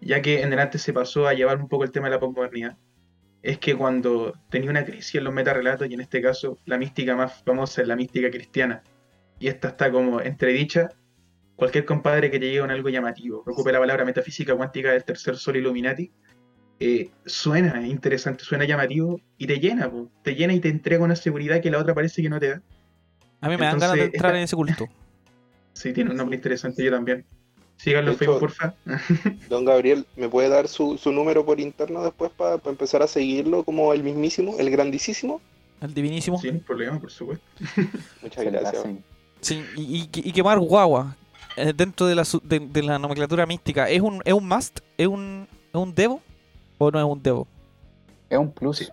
ya 0.01 0.21
que 0.21 0.41
en 0.41 0.49
delante 0.49 0.77
se 0.77 0.93
pasó 0.93 1.27
a 1.27 1.33
llevar 1.33 1.57
un 1.61 1.67
poco 1.67 1.83
el 1.83 1.91
tema 1.91 2.07
de 2.07 2.15
la 2.15 2.19
posmodernidad, 2.19 2.77
es 3.43 3.57
que 3.59 3.75
cuando 3.75 4.33
tenía 4.49 4.69
una 4.69 4.85
crisis 4.85 5.15
en 5.15 5.23
los 5.23 5.33
metarrelatos, 5.33 5.87
y 5.89 5.93
en 5.93 6.01
este 6.01 6.21
caso 6.21 6.57
la 6.65 6.77
mística 6.77 7.15
más 7.15 7.43
famosa 7.43 7.81
es 7.81 7.87
la 7.87 7.95
mística 7.95 8.29
cristiana, 8.29 8.81
y 9.39 9.47
esta 9.47 9.69
está 9.69 9.91
como 9.91 10.21
entredicha, 10.21 10.89
cualquier 11.55 11.85
compadre 11.85 12.29
que 12.31 12.39
te 12.39 12.45
llegue 12.47 12.59
con 12.61 12.71
algo 12.71 12.89
llamativo, 12.89 13.43
ocupe 13.45 13.71
la 13.71 13.79
palabra 13.79 14.05
metafísica 14.05 14.55
cuántica 14.55 14.91
del 14.91 15.03
tercer 15.03 15.35
sol 15.37 15.57
Illuminati, 15.57 16.11
eh, 16.79 17.11
suena 17.27 17.85
interesante, 17.85 18.43
suena 18.43 18.65
llamativo 18.65 19.19
y 19.37 19.45
te 19.45 19.59
llena, 19.59 19.89
po. 19.89 20.09
te 20.23 20.33
llena 20.33 20.53
y 20.53 20.59
te 20.59 20.69
entrega 20.69 21.03
una 21.03 21.15
seguridad 21.15 21.61
que 21.61 21.69
la 21.69 21.77
otra 21.77 21.93
parece 21.93 22.23
que 22.23 22.29
no 22.29 22.39
te 22.39 22.49
da. 22.49 22.61
A 23.41 23.49
mí 23.49 23.57
me 23.57 23.65
dan 23.65 23.77
ganas 23.79 23.95
de 23.97 24.05
entrar 24.05 24.31
esta- 24.31 24.37
en 24.37 24.43
ese 24.43 24.55
culto. 24.55 24.87
Sí, 25.73 25.93
tiene 25.93 26.09
un 26.11 26.17
nombre 26.17 26.35
interesante, 26.35 26.83
yo 26.83 26.91
también. 26.91 27.23
Síganlo 27.81 28.11
en 28.11 28.17
Facebook, 28.17 28.39
porfa. 28.39 28.75
Don 29.49 29.65
Gabriel, 29.65 30.05
¿me 30.15 30.29
puede 30.29 30.49
dar 30.49 30.67
su, 30.67 30.99
su 30.99 31.11
número 31.11 31.43
por 31.43 31.59
interno 31.59 32.03
después 32.03 32.29
para 32.31 32.61
empezar 32.65 33.01
a 33.01 33.07
seguirlo 33.07 33.63
como 33.63 33.91
el 33.91 34.03
mismísimo, 34.03 34.55
el 34.59 34.69
grandísimo? 34.69 35.41
El 35.81 35.91
divinísimo. 35.91 36.39
Sin 36.39 36.59
problema, 36.59 36.99
por 36.99 37.09
supuesto. 37.09 37.43
Muchas 38.21 38.45
gracias. 38.45 38.85
Sí, 39.39 39.65
y, 39.75 39.81
y, 39.81 40.09
y 40.13 40.31
quemar 40.31 40.59
guagua 40.59 41.15
eh, 41.57 41.73
dentro 41.75 42.05
de 42.05 42.13
la, 42.13 42.23
de, 42.43 42.59
de 42.59 42.83
la 42.83 42.99
nomenclatura 42.99 43.47
mística. 43.47 43.89
¿Es 43.89 44.01
un, 44.01 44.21
¿Es 44.25 44.33
un 44.33 44.47
must? 44.47 44.81
¿Es 44.95 45.07
un, 45.07 45.47
¿Es 45.73 45.79
un 45.79 45.95
devo? 45.95 46.21
¿O 46.77 46.91
no 46.91 46.99
es 46.99 47.05
un 47.05 47.23
devo? 47.23 47.47
Es 48.29 48.37
un 48.37 48.51
plus. 48.51 48.77
Sí. 48.77 48.89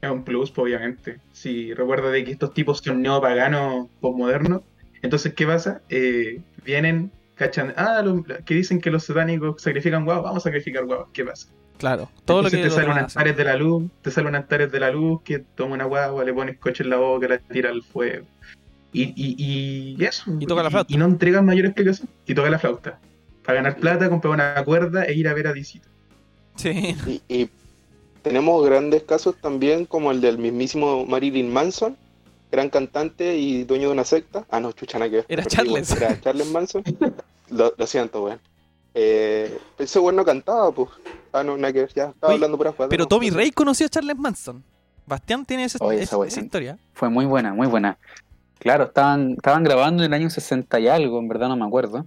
Es 0.00 0.08
un 0.08 0.22
plus, 0.22 0.52
pues, 0.52 0.62
obviamente. 0.66 1.18
Si 1.32 1.74
recuerda 1.74 2.10
de 2.10 2.24
que 2.24 2.30
estos 2.30 2.54
tipos 2.54 2.78
son 2.78 3.02
neopaganos 3.02 3.88
postmodernos, 4.00 4.62
entonces, 5.02 5.34
¿qué 5.34 5.46
pasa? 5.48 5.82
Eh, 5.88 6.40
vienen, 6.64 7.10
cachan, 7.34 7.74
ah, 7.76 8.02
lo- 8.04 8.22
que 8.22 8.54
dicen 8.54 8.80
que 8.80 8.90
los 8.90 9.04
satánicos 9.04 9.62
sacrifican 9.62 10.04
guavos, 10.04 10.24
vamos 10.24 10.38
a 10.42 10.48
sacrificar 10.48 10.84
guavos, 10.84 11.08
¿qué 11.12 11.24
pasa? 11.24 11.48
Claro. 11.78 12.08
Todo 12.24 12.42
lo 12.42 12.50
que 12.50 12.58
te 12.58 12.70
salen 12.70 12.82
demás 12.82 12.96
unas 12.96 13.06
hacen. 13.06 13.20
tares 13.20 13.36
de 13.36 13.44
la 13.44 13.56
luz, 13.56 13.90
te 14.02 14.10
salen 14.10 14.28
unas 14.28 14.46
tares 14.48 14.70
de 14.70 14.80
la 14.80 14.90
luz 14.90 15.22
que 15.22 15.40
toma 15.40 15.74
una 15.74 15.84
guagua, 15.84 16.24
le 16.24 16.32
pones 16.32 16.58
coche 16.58 16.84
en 16.84 16.90
la 16.90 16.96
boca, 16.96 17.26
la 17.26 17.38
tira 17.38 17.70
al 17.70 17.82
fuego. 17.82 18.26
Y, 18.92 19.12
y, 19.16 19.96
y 19.98 20.04
eso. 20.04 20.24
Y 20.38 20.46
toca 20.46 20.62
la 20.62 20.70
flauta. 20.70 20.92
Y, 20.92 20.96
no 20.96 21.06
entregan 21.06 21.44
mayor 21.44 21.66
explicación. 21.66 22.08
Y 22.26 22.34
toca 22.34 22.48
la 22.48 22.60
flauta. 22.60 23.00
Para 23.44 23.56
ganar 23.56 23.76
plata, 23.76 24.08
comprar 24.08 24.32
una 24.34 24.64
cuerda 24.64 25.04
e 25.04 25.14
ir 25.14 25.26
a 25.26 25.34
ver 25.34 25.48
a 25.48 25.52
Disita. 25.52 25.88
Sí. 26.54 26.94
Y, 27.06 27.22
y 27.28 27.50
tenemos 28.22 28.64
grandes 28.64 29.02
casos 29.02 29.34
también 29.40 29.84
como 29.84 30.12
el 30.12 30.20
del 30.20 30.38
mismísimo 30.38 31.04
Marilyn 31.04 31.52
Manson, 31.52 31.96
gran 32.54 32.70
cantante 32.70 33.36
y 33.36 33.64
dueño 33.64 33.88
de 33.88 33.92
una 33.94 34.04
secta. 34.04 34.44
Ah, 34.50 34.60
no, 34.60 34.72
chucha, 34.72 34.98
nada 34.98 35.10
que 35.10 35.16
ver. 35.16 35.26
Era 35.28 35.44
Charles. 35.44 35.90
Era 35.92 36.20
Charles 36.20 36.50
Manson. 36.50 36.82
Lo, 37.50 37.74
lo 37.76 37.86
siento, 37.86 38.24
weón. 38.24 38.40
Eh, 38.94 39.58
ese 39.78 39.98
weón 39.98 40.16
no 40.16 40.24
cantaba, 40.24 40.72
pues. 40.72 40.88
Ah, 41.32 41.42
no, 41.42 41.56
nada 41.56 41.72
que 41.72 41.80
ver, 41.80 41.92
ya 41.94 42.04
estaba 42.06 42.28
Oye, 42.32 42.34
hablando 42.36 42.56
por 42.56 42.68
afuera. 42.68 42.88
Pero 42.88 43.06
Tommy 43.06 43.30
Rey 43.30 43.50
conoció 43.50 43.86
a 43.86 43.88
Charles 43.88 44.16
Manson. 44.16 44.62
Bastián 45.06 45.44
tiene 45.44 45.64
esa, 45.64 45.78
Oye, 45.84 45.96
esa- 45.96 46.04
esa 46.04 46.18
weá. 46.18 46.28
esa 46.28 46.40
historia. 46.40 46.78
Fue 46.94 47.08
muy 47.10 47.26
buena, 47.26 47.52
muy 47.52 47.66
buena. 47.66 47.98
Claro, 48.60 48.84
estaban, 48.84 49.32
estaban 49.32 49.62
grabando 49.64 50.02
en 50.02 50.06
el 50.12 50.14
año 50.14 50.30
60 50.30 50.80
y 50.80 50.88
algo, 50.88 51.18
en 51.18 51.28
verdad 51.28 51.48
no 51.48 51.56
me 51.56 51.66
acuerdo. 51.66 52.06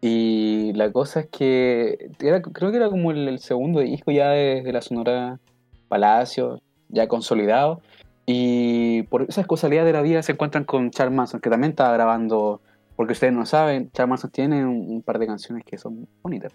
Y 0.00 0.72
la 0.74 0.92
cosa 0.92 1.20
es 1.20 1.26
que 1.26 2.10
era, 2.20 2.40
creo 2.42 2.70
que 2.70 2.76
era 2.76 2.90
como 2.90 3.10
el, 3.10 3.26
el 3.26 3.38
segundo 3.40 3.80
disco 3.80 4.12
ya 4.12 4.28
de, 4.30 4.62
de 4.62 4.72
la 4.72 4.82
Sonora 4.82 5.40
Palacio, 5.88 6.60
ya 6.88 7.08
consolidado. 7.08 7.80
Y 8.26 9.04
por 9.04 9.22
esas 9.22 9.46
casualidades 9.46 9.86
de 9.86 9.92
la 9.92 10.02
vida 10.02 10.22
se 10.22 10.32
encuentran 10.32 10.64
con 10.64 10.90
Charles 10.90 11.14
Manson, 11.14 11.40
que 11.40 11.48
también 11.48 11.70
estaba 11.70 11.92
grabando, 11.92 12.60
porque 12.96 13.12
ustedes 13.12 13.32
no 13.32 13.46
saben, 13.46 13.90
Charles 13.92 14.10
Manson 14.10 14.30
tiene 14.30 14.66
un, 14.66 14.90
un 14.90 15.02
par 15.02 15.18
de 15.20 15.28
canciones 15.28 15.64
que 15.64 15.78
son 15.78 16.08
bonitas. 16.22 16.52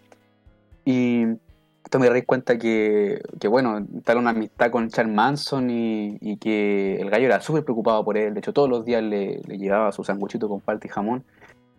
Y 0.84 1.26
Tommy 1.90 2.10
Rey 2.10 2.24
cuenta 2.24 2.58
que, 2.58 3.22
que 3.40 3.48
bueno, 3.48 3.86
tal 4.04 4.18
una 4.18 4.32
amistad 4.32 4.70
con 4.70 4.90
Charles 4.90 5.14
Manson 5.14 5.70
y, 5.70 6.18
y 6.22 6.38
que 6.38 6.96
el 6.96 7.10
gallo 7.10 7.26
era 7.26 7.42
súper 7.42 7.64
preocupado 7.64 8.04
por 8.04 8.18
él. 8.18 8.34
De 8.34 8.40
hecho, 8.40 8.54
todos 8.54 8.70
los 8.70 8.86
días 8.86 9.04
le, 9.04 9.42
le 9.48 9.58
llevaba 9.58 9.92
su 9.92 10.04
sanguchito 10.04 10.50
con 10.50 10.60
palta 10.62 10.88
y 10.88 10.90
jamón. 10.90 11.24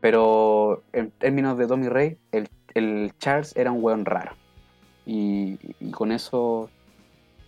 Pero 0.00 0.82
en 0.92 1.10
términos 1.12 1.56
de 1.58 1.66
Tommy 1.66 1.88
Rey, 1.88 2.16
el, 2.32 2.48
el 2.74 3.12
Charles 3.18 3.54
era 3.56 3.70
un 3.72 3.82
weón 3.82 4.04
raro. 4.04 4.32
Y, 5.06 5.58
y 5.80 5.90
con 5.90 6.12
eso, 6.12 6.68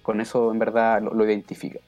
con 0.02 0.20
eso 0.20 0.52
en 0.52 0.58
verdad 0.58 1.02
lo, 1.02 1.14
lo 1.14 1.24
identifica. 1.24 1.80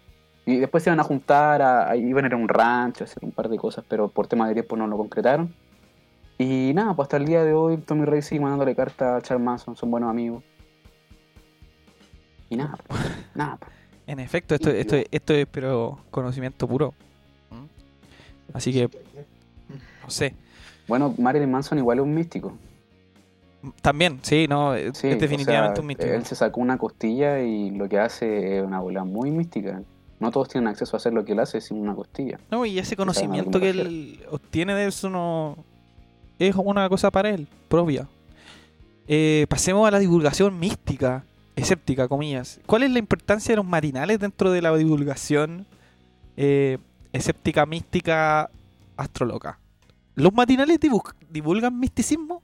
Y 0.47 0.59
después 0.59 0.84
se 0.84 0.90
iban 0.90 1.01
a 1.01 1.03
juntar, 1.03 1.61
a, 1.61 1.90
a- 1.90 1.97
iban 1.97 2.24
a 2.24 2.28
ir 2.28 2.34
a 2.34 2.36
un 2.36 2.49
rancho, 2.49 3.03
a 3.03 3.07
hacer 3.07 3.24
un 3.24 3.32
par 3.32 3.49
de 3.49 3.57
cosas, 3.59 3.84
pero 3.88 4.09
por 4.09 4.28
tema 4.28 4.47
de 4.49 4.55
tiempo 4.55 4.76
no 4.76 4.86
lo 4.86 4.97
concretaron. 4.97 5.53
Y 6.38 6.72
nada, 6.74 6.94
pues 6.94 7.07
hasta 7.07 7.16
el 7.16 7.24
día 7.26 7.42
de 7.44 7.53
hoy 7.53 7.78
Tommy 7.78 8.05
Rey 8.05 8.22
sigue 8.22 8.40
mandándole 8.40 8.74
carta 8.76 9.16
a 9.16 9.22
Charles 9.22 9.44
Manson, 9.44 9.74
son 9.76 9.90
buenos 9.90 10.09
amigos. 10.11 10.44
Y 12.49 12.57
nada, 12.57 12.78
pues, 12.86 13.01
nada. 13.34 13.57
pues. 13.57 13.72
En 14.07 14.20
efecto, 14.20 14.55
esto, 14.55 14.70
esto, 14.70 14.97
esto 15.11 15.34
es 15.34 15.47
pero 15.51 15.99
conocimiento 16.11 16.68
puro. 16.68 16.94
Así 18.53 18.72
que, 18.72 18.88
no 20.05 20.09
sé. 20.11 20.34
Bueno, 20.86 21.12
Marilyn 21.18 21.51
Manson 21.51 21.78
igual 21.78 21.99
es 21.99 22.05
un 22.05 22.14
místico. 22.14 22.57
También, 23.82 24.20
sí, 24.22 24.47
no, 24.49 24.74
es 24.76 25.03
definitivamente 25.03 25.72
o 25.72 25.74
sea, 25.74 25.80
un 25.80 25.86
místico. 25.88 26.12
Él 26.12 26.24
se 26.24 26.36
sacó 26.36 26.61
una 26.61 26.78
costilla 26.78 27.40
y 27.40 27.70
lo 27.70 27.88
que 27.88 27.99
hace 27.99 28.59
es 28.59 28.64
una 28.64 28.78
bola 28.78 29.03
muy 29.03 29.32
mística. 29.32 29.82
No 30.18 30.30
todos 30.30 30.48
tienen 30.48 30.68
acceso 30.68 30.96
a 30.96 30.98
hacer 30.98 31.12
lo 31.12 31.24
que 31.24 31.32
él 31.32 31.40
hace 31.40 31.60
sin 31.60 31.78
una 31.78 31.94
costilla. 31.94 32.38
No, 32.50 32.64
y 32.64 32.78
ese 32.78 32.96
conocimiento 32.96 33.60
que 33.60 33.70
él 33.70 34.20
obtiene 34.30 34.74
de 34.74 34.86
eso 34.86 35.10
no 35.10 35.56
es 36.38 36.54
una 36.56 36.88
cosa 36.88 37.10
para 37.10 37.30
él, 37.30 37.46
propia. 37.68 38.08
Eh, 39.08 39.46
pasemos 39.48 39.86
a 39.86 39.90
la 39.90 39.98
divulgación 39.98 40.58
mística, 40.58 41.24
escéptica, 41.54 42.08
comillas. 42.08 42.60
¿Cuál 42.66 42.82
es 42.84 42.90
la 42.90 42.98
importancia 42.98 43.52
de 43.52 43.56
los 43.56 43.66
matinales 43.66 44.18
dentro 44.18 44.50
de 44.50 44.62
la 44.62 44.74
divulgación 44.76 45.66
eh, 46.36 46.78
escéptica, 47.12 47.66
mística, 47.66 48.50
astroloca? 48.96 49.58
¿Los 50.14 50.32
matinales 50.32 50.80
divu- 50.80 51.14
divulgan 51.30 51.78
misticismo? 51.78 52.42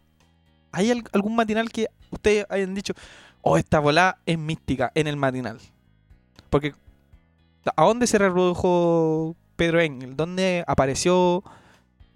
¿Hay 0.72 0.90
al- 0.90 1.04
algún 1.12 1.34
matinal 1.34 1.70
que 1.70 1.88
ustedes 2.10 2.46
hayan 2.50 2.74
dicho, 2.74 2.92
oh, 3.40 3.56
esta 3.56 3.78
bola 3.80 4.18
es 4.26 4.38
mística 4.38 4.92
en 4.94 5.06
el 5.06 5.16
matinal? 5.16 5.58
Porque, 6.50 6.74
¿a 7.76 7.84
dónde 7.84 8.06
se 8.06 8.18
reprodujo 8.18 9.36
Pedro 9.56 9.80
Engel? 9.80 10.16
¿Dónde 10.16 10.64
apareció 10.66 11.42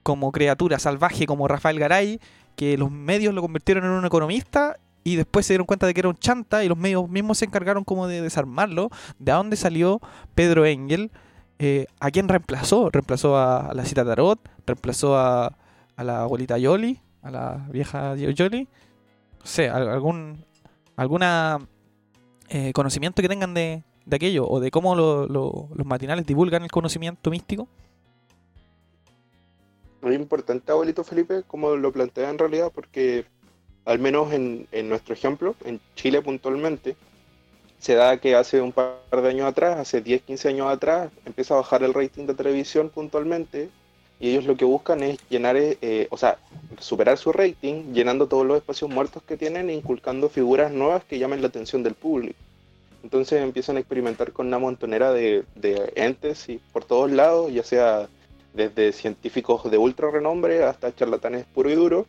como 0.02 0.32
criatura 0.32 0.78
salvaje 0.78 1.26
como 1.26 1.48
Rafael 1.48 1.78
Garay? 1.78 2.20
Que 2.56 2.78
los 2.78 2.90
medios 2.90 3.34
lo 3.34 3.42
convirtieron 3.42 3.84
en 3.84 3.90
un 3.90 4.04
economista 4.06 4.78
y 5.04 5.16
después 5.16 5.46
se 5.46 5.52
dieron 5.52 5.66
cuenta 5.66 5.86
de 5.86 5.94
que 5.94 6.00
era 6.00 6.08
un 6.08 6.16
chanta 6.16 6.64
y 6.64 6.68
los 6.68 6.76
medios 6.78 7.08
mismos 7.08 7.38
se 7.38 7.44
encargaron 7.44 7.84
como 7.84 8.06
de 8.08 8.22
desarmarlo. 8.22 8.90
¿De 9.18 9.32
dónde 9.32 9.56
salió 9.56 10.00
Pedro 10.34 10.66
Engel? 10.66 11.10
Eh, 11.58 11.86
¿A 12.00 12.10
quién 12.10 12.28
reemplazó? 12.28 12.90
¿Reemplazó 12.90 13.36
a, 13.36 13.72
la 13.72 13.84
cita 13.84 14.04
Tarot? 14.04 14.40
¿Reemplazó 14.66 15.16
a, 15.16 15.56
la 15.96 16.22
abuelita 16.22 16.58
Yoli? 16.58 17.00
¿A 17.22 17.30
la 17.30 17.66
vieja 17.70 18.14
Yoli? 18.16 18.68
No 19.38 19.46
sé, 19.46 19.68
al- 19.68 19.88
algún 19.88 20.44
alguna 20.96 21.58
eh, 22.48 22.72
conocimiento 22.72 23.22
que 23.22 23.28
tengan 23.28 23.54
de, 23.54 23.84
de 24.06 24.16
aquello 24.16 24.48
o 24.48 24.60
de 24.60 24.70
cómo 24.70 24.94
lo- 24.94 25.26
lo- 25.26 25.68
los 25.74 25.86
matinales 25.86 26.24
divulgan 26.26 26.62
el 26.62 26.70
conocimiento 26.70 27.30
místico. 27.30 27.68
Muy 30.02 30.14
importante, 30.14 30.70
abuelito 30.72 31.04
Felipe, 31.04 31.42
como 31.46 31.74
lo 31.76 31.92
plantea 31.92 32.30
en 32.30 32.38
realidad, 32.38 32.70
porque 32.74 33.24
al 33.84 33.98
menos 33.98 34.32
en, 34.32 34.66
en 34.72 34.88
nuestro 34.88 35.14
ejemplo, 35.14 35.54
en 35.64 35.80
Chile 35.96 36.22
puntualmente, 36.22 36.96
se 37.78 37.94
da 37.94 38.16
que 38.18 38.34
hace 38.36 38.60
un 38.62 38.72
par 38.72 38.96
de 39.10 39.28
años 39.28 39.46
atrás, 39.46 39.78
hace 39.78 40.00
10, 40.00 40.22
15 40.22 40.48
años 40.48 40.68
atrás, 40.68 41.10
empieza 41.24 41.54
a 41.54 41.58
bajar 41.58 41.82
el 41.82 41.94
rating 41.94 42.26
de 42.26 42.34
televisión 42.34 42.88
puntualmente 42.90 43.68
y 44.18 44.30
ellos 44.30 44.44
lo 44.44 44.56
que 44.56 44.64
buscan 44.64 45.02
es 45.02 45.18
llenar, 45.28 45.56
eh, 45.58 46.08
o 46.10 46.16
sea, 46.16 46.38
superar 46.78 47.18
su 47.18 47.32
rating, 47.32 47.92
llenando 47.92 48.28
todos 48.28 48.46
los 48.46 48.56
espacios 48.58 48.90
muertos 48.90 49.22
que 49.24 49.36
tienen 49.36 49.68
e 49.70 49.74
inculcando 49.74 50.28
figuras 50.28 50.72
nuevas 50.72 51.04
que 51.04 51.18
llamen 51.18 51.42
la 51.42 51.48
atención 51.48 51.82
del 51.82 51.94
público. 51.94 52.38
Entonces 53.06 53.40
empiezan 53.40 53.76
a 53.76 53.78
experimentar 53.78 54.32
con 54.32 54.48
una 54.48 54.58
montonera 54.58 55.12
de, 55.12 55.44
de 55.54 55.92
entes 55.94 56.48
y 56.48 56.58
por 56.72 56.84
todos 56.84 57.08
lados, 57.08 57.52
ya 57.52 57.62
sea 57.62 58.08
desde 58.52 58.90
científicos 58.90 59.70
de 59.70 59.78
ultra 59.78 60.10
renombre 60.10 60.64
hasta 60.64 60.92
charlatanes 60.92 61.46
puro 61.54 61.70
y 61.70 61.76
duro, 61.76 62.06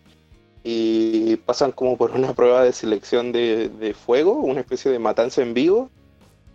y 0.64 1.36
pasan 1.36 1.72
como 1.72 1.98
por 1.98 2.10
una 2.14 2.34
prueba 2.34 2.64
de 2.64 2.74
selección 2.74 3.32
de, 3.32 3.70
de 3.70 3.94
fuego, 3.94 4.40
una 4.40 4.62
especie 4.62 4.90
de 4.90 4.98
matanza 4.98 5.44
en 5.44 5.54
vivo, 5.54 5.92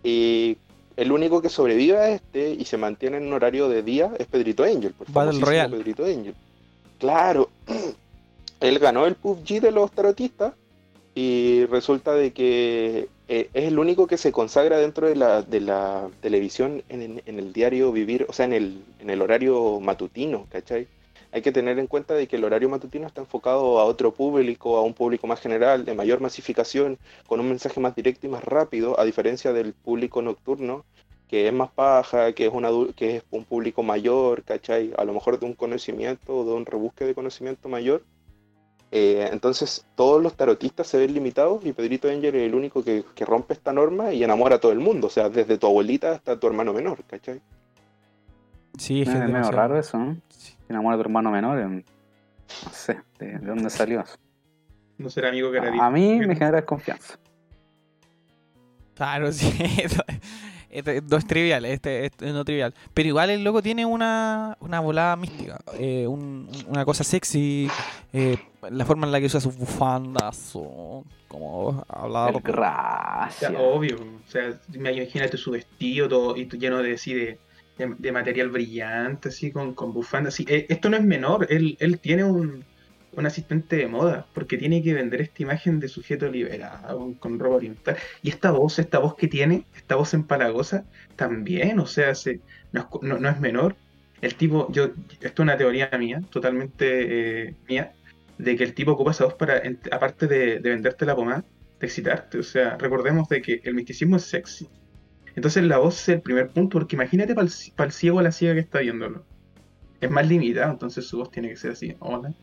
y 0.03 0.57
el 0.97 1.13
único 1.13 1.41
que 1.41 1.47
sobrevive 1.47 1.97
a 1.97 2.09
este 2.09 2.49
y 2.51 2.65
se 2.65 2.75
mantiene 2.75 3.15
en 3.15 3.27
un 3.27 3.33
horario 3.33 3.69
de 3.69 3.81
día 3.81 4.11
es 4.19 4.27
Pedrito 4.27 4.65
Angel, 4.65 4.91
por 4.91 5.09
Battle 5.09 5.39
Royale. 5.39 5.77
Pedrito 5.77 6.03
Angel. 6.03 6.35
Claro, 6.99 7.49
él 8.59 8.79
ganó 8.79 9.05
el 9.05 9.15
PUBG 9.15 9.61
de 9.61 9.71
los 9.71 9.89
tarotistas 9.93 10.53
y 11.15 11.63
resulta 11.67 12.13
de 12.13 12.33
que 12.33 13.07
eh, 13.27 13.49
es 13.53 13.65
el 13.65 13.79
único 13.79 14.07
que 14.07 14.17
se 14.17 14.31
consagra 14.31 14.77
dentro 14.77 15.07
de 15.07 15.15
la, 15.15 16.09
televisión 16.21 16.83
en, 16.89 17.21
el 17.25 17.53
diario 17.53 17.91
vivir, 17.91 18.25
o 18.27 18.33
sea, 18.33 18.45
en 18.45 18.53
el, 18.53 19.21
horario 19.21 19.79
matutino, 19.79 20.47
¿cachai? 20.49 20.87
Hay 21.31 21.41
que 21.41 21.51
tener 21.51 21.79
en 21.79 21.87
cuenta 21.87 22.13
de 22.13 22.27
que 22.27 22.35
el 22.35 22.43
horario 22.43 22.69
matutino 22.69 23.07
está 23.07 23.21
enfocado 23.21 23.79
a 23.79 23.85
otro 23.85 24.13
público, 24.13 24.77
a 24.77 24.83
un 24.83 24.93
público 24.93 25.25
más 25.25 25.39
general, 25.39 25.85
de 25.85 25.95
mayor 25.95 26.21
masificación, 26.21 26.99
con 27.27 27.39
un 27.39 27.49
mensaje 27.49 27.79
más 27.79 27.95
directo 27.95 28.27
y 28.27 28.29
más 28.29 28.43
rápido, 28.43 28.99
a 28.99 29.05
diferencia 29.05 29.53
del 29.53 29.73
público 29.73 30.21
nocturno, 30.21 30.85
que 31.27 31.47
es 31.47 31.53
más 31.53 31.71
paja, 31.71 32.33
que 32.33 32.45
es, 32.45 32.51
que 32.95 33.17
es 33.17 33.23
un 33.31 33.45
público 33.45 33.83
mayor, 33.83 34.43
¿cachai? 34.43 34.93
A 34.97 35.05
lo 35.05 35.13
mejor 35.13 35.39
de 35.39 35.45
un 35.47 35.53
conocimiento 35.53 36.45
de 36.45 36.51
un 36.51 36.65
rebusque 36.65 37.05
de 37.05 37.15
conocimiento 37.15 37.69
mayor. 37.69 38.03
Eh, 38.95 39.27
entonces 39.31 39.87
todos 39.95 40.21
los 40.21 40.35
tarotistas 40.35 40.85
se 40.85 40.99
ven 40.99 41.15
limitados 41.15 41.65
y 41.65 41.73
Pedrito 41.73 42.07
Angel 42.09 42.35
es 42.35 42.43
el 42.43 42.53
único 42.53 42.83
que, 42.83 43.03
que 43.15 43.25
rompe 43.25 43.53
esta 43.53 43.73
norma 43.73 44.13
y 44.13 44.23
enamora 44.23 44.57
a 44.57 44.59
todo 44.59 44.71
el 44.71 44.79
mundo, 44.79 45.07
o 45.07 45.09
sea, 45.09 45.29
desde 45.29 45.57
tu 45.57 45.65
abuelita 45.65 46.11
hasta 46.11 46.39
tu 46.39 46.45
hermano 46.45 46.73
menor, 46.73 47.03
¿cachai? 47.05 47.41
Sí, 48.77 49.01
Es 49.01 49.07
medio 49.07 49.49
raro 49.49 49.79
eso, 49.79 49.97
¿no? 49.97 50.17
Sí. 50.29 50.53
Enamora 50.69 50.93
a 50.95 50.97
tu 50.97 51.01
hermano 51.01 51.31
menor. 51.31 51.57
en- 51.59 51.83
No 52.65 52.71
sé, 52.71 52.99
¿de, 53.17 53.39
de 53.39 53.47
dónde 53.47 53.69
salió 53.71 54.01
eso? 54.01 54.15
No 54.99 55.09
será 55.09 55.29
amigo 55.29 55.51
que 55.51 55.57
A 55.57 55.89
mí 55.89 56.19
me 56.19 56.35
genera 56.35 56.57
desconfianza. 56.57 57.17
Claro, 58.93 59.31
sí. 59.31 59.51
Esto 60.73 60.91
no 61.09 61.17
es 61.17 61.27
trivial, 61.27 61.65
este, 61.65 62.05
este 62.05 62.27
es 62.27 62.33
no 62.33 62.43
trivial. 62.43 62.73
Pero 62.93 63.09
igual 63.09 63.29
el 63.29 63.43
loco 63.43 63.61
tiene 63.61 63.85
una, 63.85 64.57
una 64.59 64.79
volada 64.79 65.15
mística, 65.15 65.59
eh, 65.79 66.07
un- 66.07 66.49
una 66.67 66.83
cosa 66.85 67.03
sexy, 67.03 67.69
eh, 68.11 68.37
la 68.69 68.85
forma 68.85 69.05
en 69.05 69.11
la 69.11 69.19
que 69.19 69.27
usa 69.27 69.39
sus 69.39 69.55
bufandas, 69.57 70.35
su- 70.37 71.05
como 71.27 71.83
hablar. 71.87 72.29
El 72.35 72.35
O 73.29 73.39
sea, 73.39 73.49
obvio. 73.59 73.97
O 74.27 74.31
sea, 74.31 74.59
imagínate 74.73 75.37
su 75.37 75.51
vestido 75.51 76.07
todo 76.07 76.35
y 76.37 76.47
lleno 76.57 76.81
de, 76.83 76.93
así 76.93 77.13
de, 77.13 77.39
de, 77.77 77.95
de 77.97 78.11
material 78.11 78.49
brillante, 78.49 79.29
así 79.29 79.51
con, 79.51 79.73
con 79.73 79.93
bufanda. 79.93 80.29
Así. 80.29 80.45
Eh, 80.47 80.65
esto 80.69 80.89
no 80.89 80.97
es 80.97 81.03
menor. 81.03 81.47
Él, 81.49 81.75
él 81.79 81.99
tiene 81.99 82.23
un, 82.23 82.63
un 83.15 83.25
asistente 83.25 83.75
de 83.77 83.87
moda 83.87 84.27
porque 84.33 84.57
tiene 84.57 84.81
que 84.83 84.93
vender 84.93 85.21
esta 85.21 85.43
imagen 85.43 85.79
de 85.79 85.87
sujeto 85.87 86.29
liberado 86.29 87.13
con, 87.19 87.39
ropa 87.39 87.55
oriental. 87.57 87.97
Y 88.21 88.29
esta 88.29 88.51
voz, 88.51 88.79
esta 88.79 88.99
voz 88.99 89.15
que 89.15 89.27
tiene, 89.27 89.65
esta 89.75 89.95
voz 89.95 90.13
empalagosa, 90.13 90.85
también, 91.15 91.79
o 91.79 91.85
sea, 91.87 92.15
se, 92.15 92.41
no, 92.71 92.81
es, 92.81 93.19
no- 93.21 93.29
es 93.29 93.39
menor. 93.39 93.75
El 94.21 94.35
tipo, 94.35 94.71
yo, 94.71 94.85
esto 94.85 94.95
es 95.21 95.39
una 95.39 95.57
teoría 95.57 95.89
mía, 95.99 96.21
totalmente 96.31 97.47
eh, 97.49 97.55
mía, 97.67 97.93
de 98.37 98.55
que 98.55 98.63
el 98.63 98.73
tipo 98.73 98.91
ocupa 98.93 99.11
esa 99.11 99.25
voz 99.25 99.33
para, 99.35 99.61
aparte 99.91 100.27
de, 100.27 100.59
de 100.59 100.69
venderte 100.69 101.05
la 101.05 101.15
pomada, 101.15 101.43
de 101.79 101.85
excitarte. 101.87 102.39
O 102.39 102.43
sea, 102.43 102.77
recordemos 102.77 103.27
de 103.29 103.41
que 103.41 103.61
el 103.63 103.75
misticismo 103.75 104.15
es 104.17 104.23
sexy. 104.23 104.67
Entonces 105.35 105.63
la 105.63 105.77
voz 105.79 106.01
es 106.01 106.09
el 106.09 106.21
primer 106.21 106.49
punto, 106.49 106.77
porque 106.79 106.95
imagínate 106.95 107.33
para 107.35 107.47
el, 107.47 107.91
ciego 107.91 108.17
o 108.19 108.21
la 108.21 108.31
ciega 108.31 108.53
que 108.53 108.59
está 108.61 108.79
viéndolo. 108.79 109.25
Es 110.01 110.11
más 110.11 110.27
limitado, 110.27 110.71
entonces 110.71 111.07
su 111.07 111.17
voz 111.17 111.31
tiene 111.31 111.49
que 111.49 111.57
ser 111.57 111.71
así. 111.71 111.95
Hola. 111.99 112.33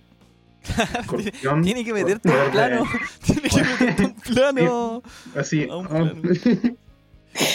Tiene 1.62 1.84
que 1.84 1.92
meterte 1.92 2.28
un 2.46 2.50
plano. 2.50 2.84
Tiene 3.24 3.42
que 3.48 3.62
meterte 3.62 4.04
un 4.04 4.14
plano. 4.14 5.02
Así. 5.36 5.64
un 5.64 5.86
plano. 5.86 6.12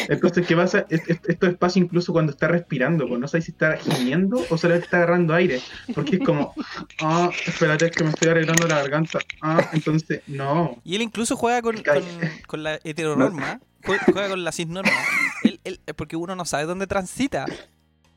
Entonces, 0.08 0.48
¿qué 0.48 0.56
pasa? 0.56 0.86
Es- 0.90 1.02
es- 1.08 1.20
Esto 1.28 1.48
es 1.48 1.58
pasa 1.58 1.80
incluso 1.80 2.14
cuando 2.14 2.32
está 2.32 2.48
respirando, 2.48 3.08
pues 3.08 3.20
no 3.20 3.28
sabes 3.28 3.46
si 3.46 3.52
está 3.52 3.76
gimiendo 3.76 4.42
o 4.50 4.58
solamente 4.58 4.86
está 4.86 4.98
agarrando 4.98 5.34
aire. 5.34 5.62
Porque 5.94 6.16
es 6.16 6.22
como, 6.24 6.54
ah, 7.02 7.30
espérate, 7.46 7.88
es 7.88 7.92
que 7.92 8.04
me 8.06 8.10
estoy 8.12 8.30
arreglando 8.30 8.68
la 8.68 8.76
garganta. 8.78 9.20
Ah, 9.42 9.70
entonces, 9.74 10.22
no. 10.28 10.78
Y 10.86 10.96
él 10.96 11.02
incluso 11.02 11.36
juega 11.36 11.62
con, 11.62 11.76
con, 12.48 12.64
la 12.64 12.80
heteronorma, 12.86 13.60
jue- 13.84 14.00
juega 14.14 14.30
con 14.30 14.44
la 14.46 14.52
cisnorma. 14.54 14.92
Él, 15.44 15.60
él- 15.66 15.82
porque 15.98 16.16
uno 16.16 16.36
no 16.38 16.46
sabe 16.46 16.64
dónde 16.66 16.88
transita 16.88 17.46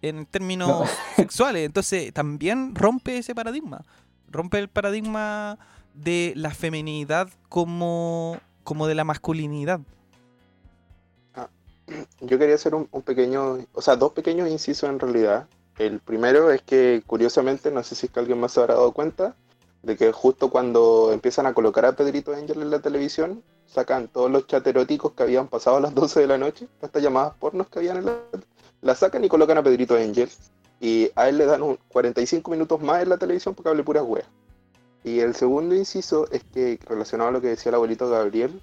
en 0.00 0.26
términos 0.26 0.68
No. 0.68 0.84
sexuales. 1.16 1.66
Entonces 1.66 2.12
también 2.12 2.76
rompe 2.76 3.18
ese 3.18 3.34
paradigma. 3.34 3.84
Rompe 4.30 4.58
el 4.58 4.68
paradigma 4.68 5.58
de 5.94 6.32
la 6.36 6.50
feminidad 6.50 7.28
como, 7.48 8.38
como 8.64 8.86
de 8.86 8.94
la 8.94 9.04
masculinidad. 9.04 9.80
Yo 12.20 12.38
quería 12.38 12.54
hacer 12.54 12.74
un, 12.74 12.86
pequeño, 13.02 13.58
o 13.72 13.80
sea, 13.80 13.96
dos 13.96 14.12
pequeños 14.12 14.48
incisos 14.48 14.90
en 14.90 14.98
realidad. 14.98 15.46
El 15.78 16.00
primero 16.00 16.50
es 16.50 16.60
que, 16.62 17.02
curiosamente, 17.06 17.70
no 17.70 17.82
sé 17.82 17.94
si 17.94 18.06
es 18.06 18.12
que 18.12 18.20
alguien 18.20 18.38
más 18.40 18.52
se 18.52 18.60
habrá 18.60 18.74
dado 18.74 18.92
cuenta, 18.92 19.34
de 19.82 19.96
que 19.96 20.12
justo 20.12 20.50
cuando 20.50 21.12
empiezan 21.12 21.46
a 21.46 21.54
colocar 21.54 21.86
a 21.86 21.96
Pedrito 21.96 22.34
Angel 22.34 22.60
en 22.60 22.70
la 22.70 22.80
televisión, 22.80 23.42
sacan 23.66 24.08
todos 24.08 24.30
los 24.30 24.46
chateróticos 24.46 25.12
que 25.12 25.22
habían 25.22 25.48
pasado 25.48 25.76
a 25.76 25.80
las 25.80 25.94
12 25.94 26.20
de 26.20 26.26
la 26.26 26.36
noche, 26.36 26.68
estas 26.82 27.02
llamadas 27.02 27.34
pornos 27.38 27.68
que 27.68 27.78
habían 27.78 27.98
en 27.98 28.06
la... 28.06 28.18
La 28.80 28.94
sacan 28.94 29.24
y 29.24 29.28
colocan 29.28 29.58
a 29.58 29.62
Pedrito 29.62 29.96
Angel. 29.96 30.28
Y 30.80 31.10
a 31.16 31.28
él 31.28 31.38
le 31.38 31.46
dan 31.46 31.62
un 31.62 31.78
45 31.88 32.50
minutos 32.50 32.80
más 32.80 33.02
en 33.02 33.08
la 33.08 33.18
televisión 33.18 33.54
porque 33.54 33.68
hable 33.70 33.82
puras 33.82 34.04
weas. 34.06 34.26
Y 35.04 35.20
el 35.20 35.34
segundo 35.34 35.74
inciso 35.74 36.28
es 36.30 36.42
que, 36.52 36.78
relacionado 36.88 37.30
a 37.30 37.32
lo 37.32 37.40
que 37.40 37.48
decía 37.48 37.70
el 37.70 37.76
abuelito 37.76 38.08
Gabriel, 38.08 38.60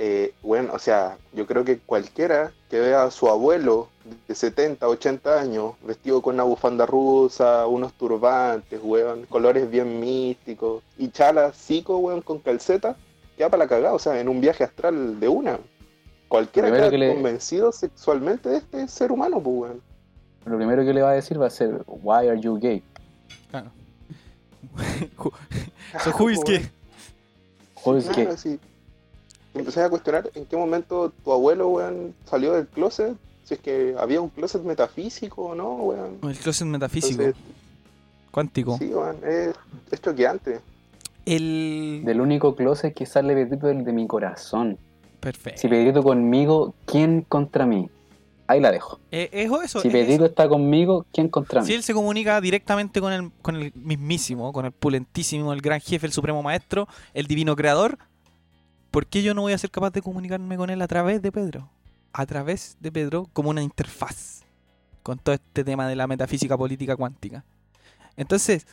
eh, 0.00 0.32
bueno, 0.42 0.72
o 0.74 0.78
sea, 0.78 1.18
yo 1.32 1.46
creo 1.46 1.64
que 1.64 1.78
cualquiera 1.78 2.52
que 2.70 2.78
vea 2.78 3.02
a 3.02 3.10
su 3.10 3.28
abuelo 3.28 3.88
de 4.28 4.34
70, 4.34 4.86
80 4.86 5.40
años, 5.40 5.72
vestido 5.82 6.22
con 6.22 6.34
una 6.34 6.44
bufanda 6.44 6.86
rusa, 6.86 7.66
unos 7.66 7.92
turbantes, 7.94 8.78
weón, 8.82 9.26
colores 9.26 9.68
bien 9.68 9.98
místicos, 9.98 10.82
y 10.96 11.08
chala, 11.10 11.52
cico, 11.52 11.96
weón, 11.98 12.22
con 12.22 12.38
calceta, 12.38 12.96
queda 13.36 13.48
para 13.48 13.64
la 13.64 13.68
cagada, 13.68 13.94
o 13.94 13.98
sea, 13.98 14.20
en 14.20 14.28
un 14.28 14.40
viaje 14.40 14.62
astral 14.62 15.18
de 15.18 15.28
una. 15.28 15.58
Cualquiera 16.28 16.68
que 16.90 16.98
le- 16.98 17.14
convencido 17.14 17.72
sexualmente 17.72 18.48
de 18.50 18.58
este 18.58 18.86
ser 18.88 19.10
humano, 19.10 19.40
pues, 19.42 19.56
weón. 19.56 19.82
Lo 20.48 20.56
primero 20.56 20.84
que 20.84 20.92
le 20.92 21.02
va 21.02 21.10
a 21.10 21.14
decir 21.14 21.40
va 21.40 21.46
a 21.46 21.50
ser, 21.50 21.82
why 21.86 22.28
are 22.28 22.40
you 22.40 22.58
gay? 22.58 22.82
Claro. 23.50 23.70
so 26.04 26.10
who 26.12 26.30
is 26.30 26.42
gay? 26.46 26.68
Who 27.84 27.96
is 27.96 28.06
gay? 28.08 28.24
Claro, 28.24 28.36
sí. 28.36 28.58
Empecé 29.54 29.82
a 29.82 29.88
cuestionar 29.90 30.30
en 30.34 30.46
qué 30.46 30.56
momento 30.56 31.12
tu 31.24 31.32
abuelo, 31.32 31.68
weón, 31.68 32.14
salió 32.26 32.52
del 32.52 32.66
closet, 32.66 33.16
si 33.44 33.54
es 33.54 33.60
que 33.60 33.96
había 33.98 34.20
un 34.20 34.28
closet 34.28 34.62
metafísico 34.62 35.46
o 35.46 35.54
no, 35.54 35.74
weón. 35.74 36.18
El 36.22 36.36
closet 36.36 36.66
metafísico, 36.66 37.22
Entonces, 37.22 37.42
cuántico. 38.30 38.76
sí, 38.78 38.88
weón, 38.92 39.16
es, 39.26 39.54
es 39.90 40.00
choqueante. 40.00 40.60
El... 41.24 42.02
Del 42.04 42.20
único 42.20 42.54
closet 42.54 42.94
que 42.94 43.04
sale 43.06 43.34
Pedrito 43.34 43.68
el 43.68 43.84
de 43.84 43.92
mi 43.92 44.06
corazón. 44.06 44.78
Perfecto. 45.20 45.60
Si 45.60 45.68
Pedrito 45.68 46.02
conmigo, 46.02 46.74
¿quién 46.86 47.22
contra 47.22 47.66
mí? 47.66 47.90
Ahí 48.48 48.60
la 48.60 48.72
dejo. 48.72 48.98
Eh, 49.12 49.28
es 49.32 49.50
eso, 49.64 49.80
Si 49.80 49.88
es 49.88 49.92
Pedrito 49.92 50.24
eso. 50.24 50.26
está 50.26 50.48
conmigo, 50.48 51.06
¿quién 51.12 51.28
contra 51.28 51.62
Si 51.62 51.68
mí? 51.68 51.74
él 51.76 51.82
se 51.82 51.92
comunica 51.94 52.40
directamente 52.40 53.00
con 53.00 53.12
el, 53.12 53.30
con 53.42 53.56
el 53.56 53.72
mismísimo, 53.74 54.52
con 54.52 54.64
el 54.64 54.72
pulentísimo, 54.72 55.52
el 55.52 55.60
gran 55.60 55.80
jefe, 55.80 56.06
el 56.06 56.12
supremo 56.12 56.42
maestro, 56.42 56.88
el 57.14 57.26
divino 57.26 57.54
creador, 57.54 57.98
¿por 58.90 59.06
qué 59.06 59.22
yo 59.22 59.34
no 59.34 59.42
voy 59.42 59.52
a 59.52 59.58
ser 59.58 59.70
capaz 59.70 59.90
de 59.90 60.00
comunicarme 60.02 60.56
con 60.56 60.70
él 60.70 60.80
a 60.82 60.88
través 60.88 61.20
de 61.22 61.30
Pedro? 61.30 61.68
A 62.12 62.24
través 62.26 62.78
de 62.80 62.90
Pedro 62.90 63.28
como 63.34 63.50
una 63.50 63.62
interfaz 63.62 64.42
con 65.02 65.18
todo 65.18 65.34
este 65.34 65.62
tema 65.62 65.86
de 65.86 65.94
la 65.96 66.06
metafísica 66.06 66.56
política 66.56 66.96
cuántica. 66.96 67.44
Entonces, 68.16 68.66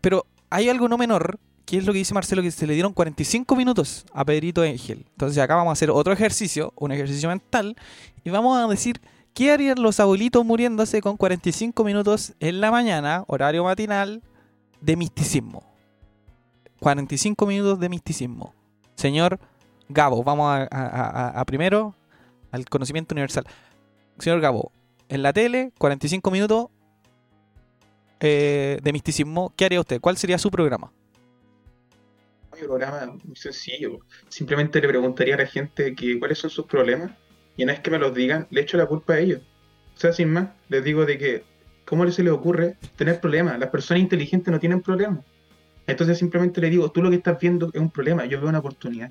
pero 0.00 0.26
hay 0.50 0.68
algo 0.68 0.88
no 0.88 0.98
menor, 0.98 1.38
que 1.66 1.76
es 1.76 1.84
lo 1.84 1.92
que 1.92 1.98
dice 1.98 2.14
Marcelo, 2.14 2.40
que 2.42 2.50
se 2.50 2.66
le 2.66 2.74
dieron 2.74 2.92
45 2.92 3.54
minutos 3.56 4.06
a 4.12 4.24
Pedrito 4.24 4.62
Ángel. 4.62 5.04
Entonces 5.10 5.36
acá 5.38 5.56
vamos 5.56 5.70
a 5.70 5.72
hacer 5.72 5.90
otro 5.90 6.12
ejercicio, 6.12 6.72
un 6.76 6.92
ejercicio 6.92 7.28
mental, 7.28 7.76
y 8.24 8.30
vamos 8.30 8.56
a 8.56 8.66
decir 8.66 9.00
¿Qué 9.36 9.52
harían 9.52 9.82
los 9.82 10.00
abuelitos 10.00 10.46
muriéndose 10.46 11.02
con 11.02 11.18
45 11.18 11.84
minutos 11.84 12.32
en 12.40 12.58
la 12.58 12.70
mañana, 12.70 13.22
horario 13.26 13.64
matinal, 13.64 14.22
de 14.80 14.96
misticismo? 14.96 15.62
45 16.80 17.44
minutos 17.44 17.78
de 17.78 17.90
misticismo. 17.90 18.54
Señor 18.94 19.38
Gabo, 19.90 20.24
vamos 20.24 20.66
a 20.70 21.44
primero 21.46 21.94
al 22.50 22.64
conocimiento 22.64 23.14
universal. 23.14 23.44
Señor 24.18 24.40
Gabo, 24.40 24.72
en 25.10 25.22
la 25.22 25.34
tele, 25.34 25.70
45 25.76 26.30
minutos 26.30 26.68
eh, 28.20 28.78
de 28.82 28.92
misticismo. 28.94 29.52
¿Qué 29.54 29.66
haría 29.66 29.80
usted? 29.80 30.00
¿Cuál 30.00 30.16
sería 30.16 30.38
su 30.38 30.50
programa? 30.50 30.92
Programa 32.58 33.06
muy 33.24 33.36
sencillo. 33.36 34.00
Simplemente 34.28 34.80
le 34.80 34.88
preguntaría 34.88 35.34
a 35.34 35.38
la 35.38 35.46
gente 35.46 35.94
que 35.94 36.18
cuáles 36.18 36.38
son 36.38 36.50
sus 36.50 36.66
problemas 36.66 37.12
y 37.56 37.64
una 37.64 37.72
vez 37.72 37.80
que 37.80 37.90
me 37.90 37.98
los 37.98 38.14
digan, 38.14 38.46
le 38.50 38.62
echo 38.62 38.76
la 38.76 38.86
culpa 38.86 39.14
a 39.14 39.18
ellos. 39.18 39.40
O 39.94 39.98
sea, 39.98 40.12
sin 40.12 40.32
más, 40.32 40.48
les 40.68 40.84
digo 40.84 41.06
de 41.06 41.18
que, 41.18 41.44
¿cómo 41.84 42.10
se 42.10 42.22
les 42.22 42.32
ocurre 42.32 42.76
tener 42.96 43.20
problemas? 43.20 43.58
Las 43.58 43.70
personas 43.70 44.02
inteligentes 44.02 44.52
no 44.52 44.60
tienen 44.60 44.82
problemas. 44.82 45.24
Entonces 45.86 46.18
simplemente 46.18 46.60
le 46.60 46.70
digo, 46.70 46.90
tú 46.90 47.02
lo 47.02 47.10
que 47.10 47.16
estás 47.16 47.38
viendo 47.38 47.70
es 47.72 47.80
un 47.80 47.90
problema, 47.90 48.26
yo 48.26 48.40
veo 48.40 48.48
una 48.48 48.58
oportunidad. 48.58 49.10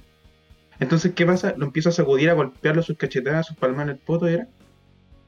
Entonces, 0.80 1.14
¿qué 1.16 1.26
pasa? 1.26 1.54
Lo 1.58 1.66
empiezo 1.66 1.90
a 1.90 1.94
sacudir, 1.94 2.30
a 2.30 2.34
golpearlo 2.34 2.82
sus 2.82 2.98
cachetadas, 2.98 3.48
sus 3.48 3.56
palmas 3.56 3.84
en 3.84 3.90
el 3.92 3.98
poto, 3.98 4.28
¿era? 4.28 4.48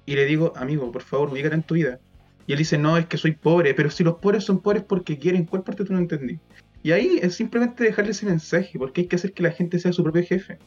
Y 0.05 0.15
le 0.15 0.25
digo, 0.25 0.53
amigo, 0.57 0.91
por 0.91 1.03
favor, 1.03 1.29
ubícate 1.29 1.55
en 1.55 1.63
tu 1.63 1.75
vida. 1.75 1.99
Y 2.47 2.53
él 2.53 2.57
dice, 2.57 2.77
no, 2.77 2.97
es 2.97 3.05
que 3.05 3.17
soy 3.17 3.31
pobre, 3.31 3.73
pero 3.73 3.89
si 3.89 4.03
los 4.03 4.15
pobres 4.15 4.43
son 4.43 4.61
pobres 4.61 4.83
porque 4.83 5.17
quieren, 5.17 5.45
¿cuál 5.45 5.63
parte 5.63 5.83
tú 5.85 5.93
no 5.93 5.99
entendí? 5.99 6.39
Y 6.87 6.93
ahí 6.93 7.19
es 7.21 7.35
simplemente 7.35 7.83
dejarle 7.83 8.11
ese 8.11 8.25
mensaje, 8.25 8.79
porque 8.79 9.01
hay 9.01 9.07
que 9.07 9.17
hacer 9.17 9.33
que 9.33 9.43
la 9.43 9.51
gente 9.51 9.77
sea 9.77 9.91
su 9.91 10.03
propio 10.03 10.23
jefe. 10.23 10.57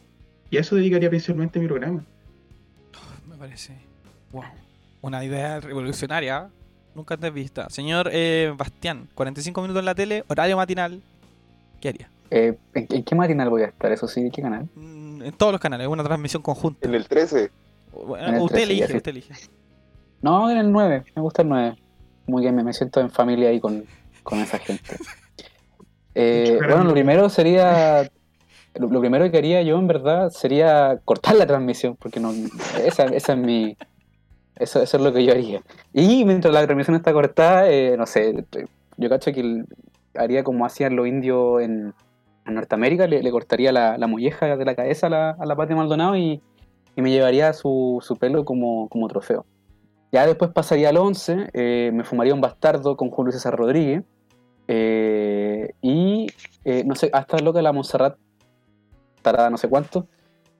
Y 0.51 0.57
a 0.57 0.59
eso 0.59 0.75
dedicaría 0.75 1.09
principalmente 1.09 1.59
mi 1.59 1.65
programa. 1.65 2.03
Me 3.27 3.35
parece. 3.37 3.73
Wow. 4.31 4.43
Una 5.01 5.25
idea 5.25 5.59
revolucionaria. 5.59 6.51
Nunca 6.93 7.15
antes 7.15 7.33
vista. 7.33 7.71
Señor 7.71 8.07
eh, 8.13 8.53
Bastián, 8.55 9.07
45 9.15 9.63
minutos 9.63 9.79
en 9.79 9.85
la 9.87 9.95
tele, 9.95 10.23
horario 10.27 10.57
matinal. 10.57 11.01
¿Qué 11.79 11.89
haría? 11.89 12.11
Eh, 12.29 12.55
¿en, 12.75 12.87
en 12.91 13.03
qué 13.03 13.15
matinal 13.15 13.49
voy 13.49 13.63
a 13.63 13.65
estar? 13.65 13.91
Eso 13.91 14.07
sí, 14.07 14.19
¿en 14.19 14.29
qué 14.29 14.43
canal? 14.43 14.69
Mm, 14.75 15.23
En 15.23 15.31
todos 15.31 15.53
los 15.53 15.59
canales, 15.59 15.87
una 15.87 16.03
transmisión 16.03 16.43
conjunta. 16.43 16.87
En 16.87 16.93
el 16.93 17.07
13, 17.07 17.49
Bueno, 17.93 18.27
en 18.27 18.35
el 18.35 18.41
usted 18.41 18.57
13, 18.57 18.71
elige, 18.71 18.97
usted 18.97 19.09
elige. 19.09 19.33
No, 20.21 20.51
en 20.51 20.57
el 20.59 20.71
9, 20.71 21.03
me 21.15 21.21
gusta 21.23 21.41
el 21.41 21.49
9. 21.49 21.77
Como 22.27 22.41
que 22.41 22.51
me, 22.51 22.63
me 22.63 22.73
siento 22.73 23.01
en 23.01 23.09
familia 23.09 23.49
ahí 23.49 23.59
con, 23.59 23.85
con 24.21 24.37
esa 24.37 24.59
gente. 24.59 24.97
Eh, 26.15 26.57
bueno, 26.59 26.83
lo 26.85 26.93
primero 26.93 27.29
sería. 27.29 28.09
Lo, 28.73 28.87
lo 28.87 29.01
primero 29.01 29.29
que 29.29 29.37
haría 29.37 29.61
yo, 29.63 29.77
en 29.77 29.87
verdad, 29.87 30.29
sería 30.29 30.97
cortar 31.03 31.35
la 31.35 31.45
transmisión, 31.45 31.97
porque 31.97 32.21
no. 32.21 32.31
Esa, 32.81 33.03
esa 33.03 33.33
es 33.33 33.37
mi. 33.37 33.75
Eso, 34.55 34.81
eso 34.81 34.95
es 34.95 35.03
lo 35.03 35.11
que 35.11 35.25
yo 35.25 35.33
haría. 35.33 35.61
Y 35.91 36.23
mientras 36.23 36.53
la 36.53 36.63
transmisión 36.63 36.95
está 36.95 37.11
cortada, 37.11 37.69
eh, 37.69 37.97
no 37.97 38.05
sé, 38.05 38.45
yo 38.95 39.09
cacho 39.09 39.33
que 39.33 39.65
haría 40.15 40.45
como 40.45 40.65
hacían 40.65 40.95
los 40.95 41.05
indios 41.05 41.61
en, 41.61 41.93
en 42.45 42.53
Norteamérica, 42.53 43.07
le, 43.07 43.21
le 43.21 43.31
cortaría 43.31 43.73
la, 43.73 43.97
la 43.97 44.07
molleja 44.07 44.55
de 44.55 44.63
la 44.63 44.75
cabeza 44.75 45.07
a 45.07 45.09
la, 45.09 45.29
a 45.31 45.45
la 45.45 45.55
Pati 45.57 45.73
Maldonado 45.73 46.15
y, 46.15 46.41
y 46.95 47.01
me 47.01 47.11
llevaría 47.11 47.53
su, 47.53 47.99
su 48.01 48.17
pelo 48.17 48.45
como, 48.45 48.87
como 48.89 49.07
trofeo. 49.07 49.45
Ya 50.11 50.25
después 50.27 50.51
pasaría 50.51 50.89
al 50.89 50.97
11, 50.97 51.49
eh, 51.53 51.91
me 51.93 52.03
fumaría 52.03 52.33
un 52.33 52.41
bastardo 52.41 52.97
con 52.97 53.09
Julio 53.09 53.31
César 53.31 53.55
Rodríguez. 53.55 54.03
Eh, 54.73 55.73
y 55.81 56.27
eh, 56.63 56.83
no 56.85 56.95
sé, 56.95 57.09
hasta 57.11 57.37
loca 57.39 57.61
la 57.61 57.73
Montserrat, 57.73 58.15
tarada 59.21 59.49
no 59.49 59.57
sé 59.57 59.67
cuánto. 59.67 60.07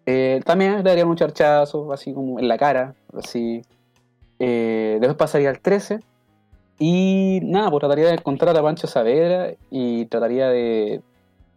eh, 0.05 0.41
también 0.45 0.75
le 0.77 0.83
daría 0.83 1.05
un 1.05 1.15
charchazo, 1.15 1.93
así 1.93 2.13
como 2.13 2.39
en 2.39 2.47
la 2.47 2.57
cara, 2.57 2.93
así. 3.17 3.61
Después 4.39 5.15
pasaría 5.15 5.49
al 5.49 5.59
13. 5.59 5.99
Y 6.79 7.39
nada, 7.43 7.69
pues 7.69 7.79
trataría 7.81 8.07
de 8.07 8.13
encontrar 8.15 8.57
a 8.57 8.61
Pancho 8.63 8.87
Saavedra 8.87 9.53
y 9.69 10.05
trataría 10.07 10.49
de, 10.49 11.01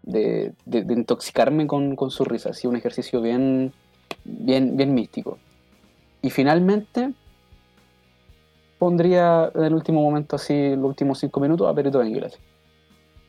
de, 0.02 0.52
de- 0.66 0.84
de 0.84 0.92
intoxicarme 0.94 1.66
con, 1.66 1.96
con 1.96 2.11
su 2.11 2.24
risa. 2.24 2.50
Así 2.50 2.66
un 2.66 2.76
ejercicio 2.76 3.22
bien, 3.22 3.72
bien, 4.24 4.76
bien 4.76 4.92
místico. 4.92 5.38
Y 6.20 6.28
finalmente 6.28 7.14
pondría 8.85 9.51
en 9.55 9.64
el 9.64 9.74
último 9.74 10.03
momento, 10.03 10.37
así, 10.37 10.76
los 10.76 10.85
últimos 10.85 11.18
cinco 11.18 11.41
minutos, 11.41 11.66
a 11.66 11.74
Perito 11.74 11.99
Benguilas. 12.01 12.35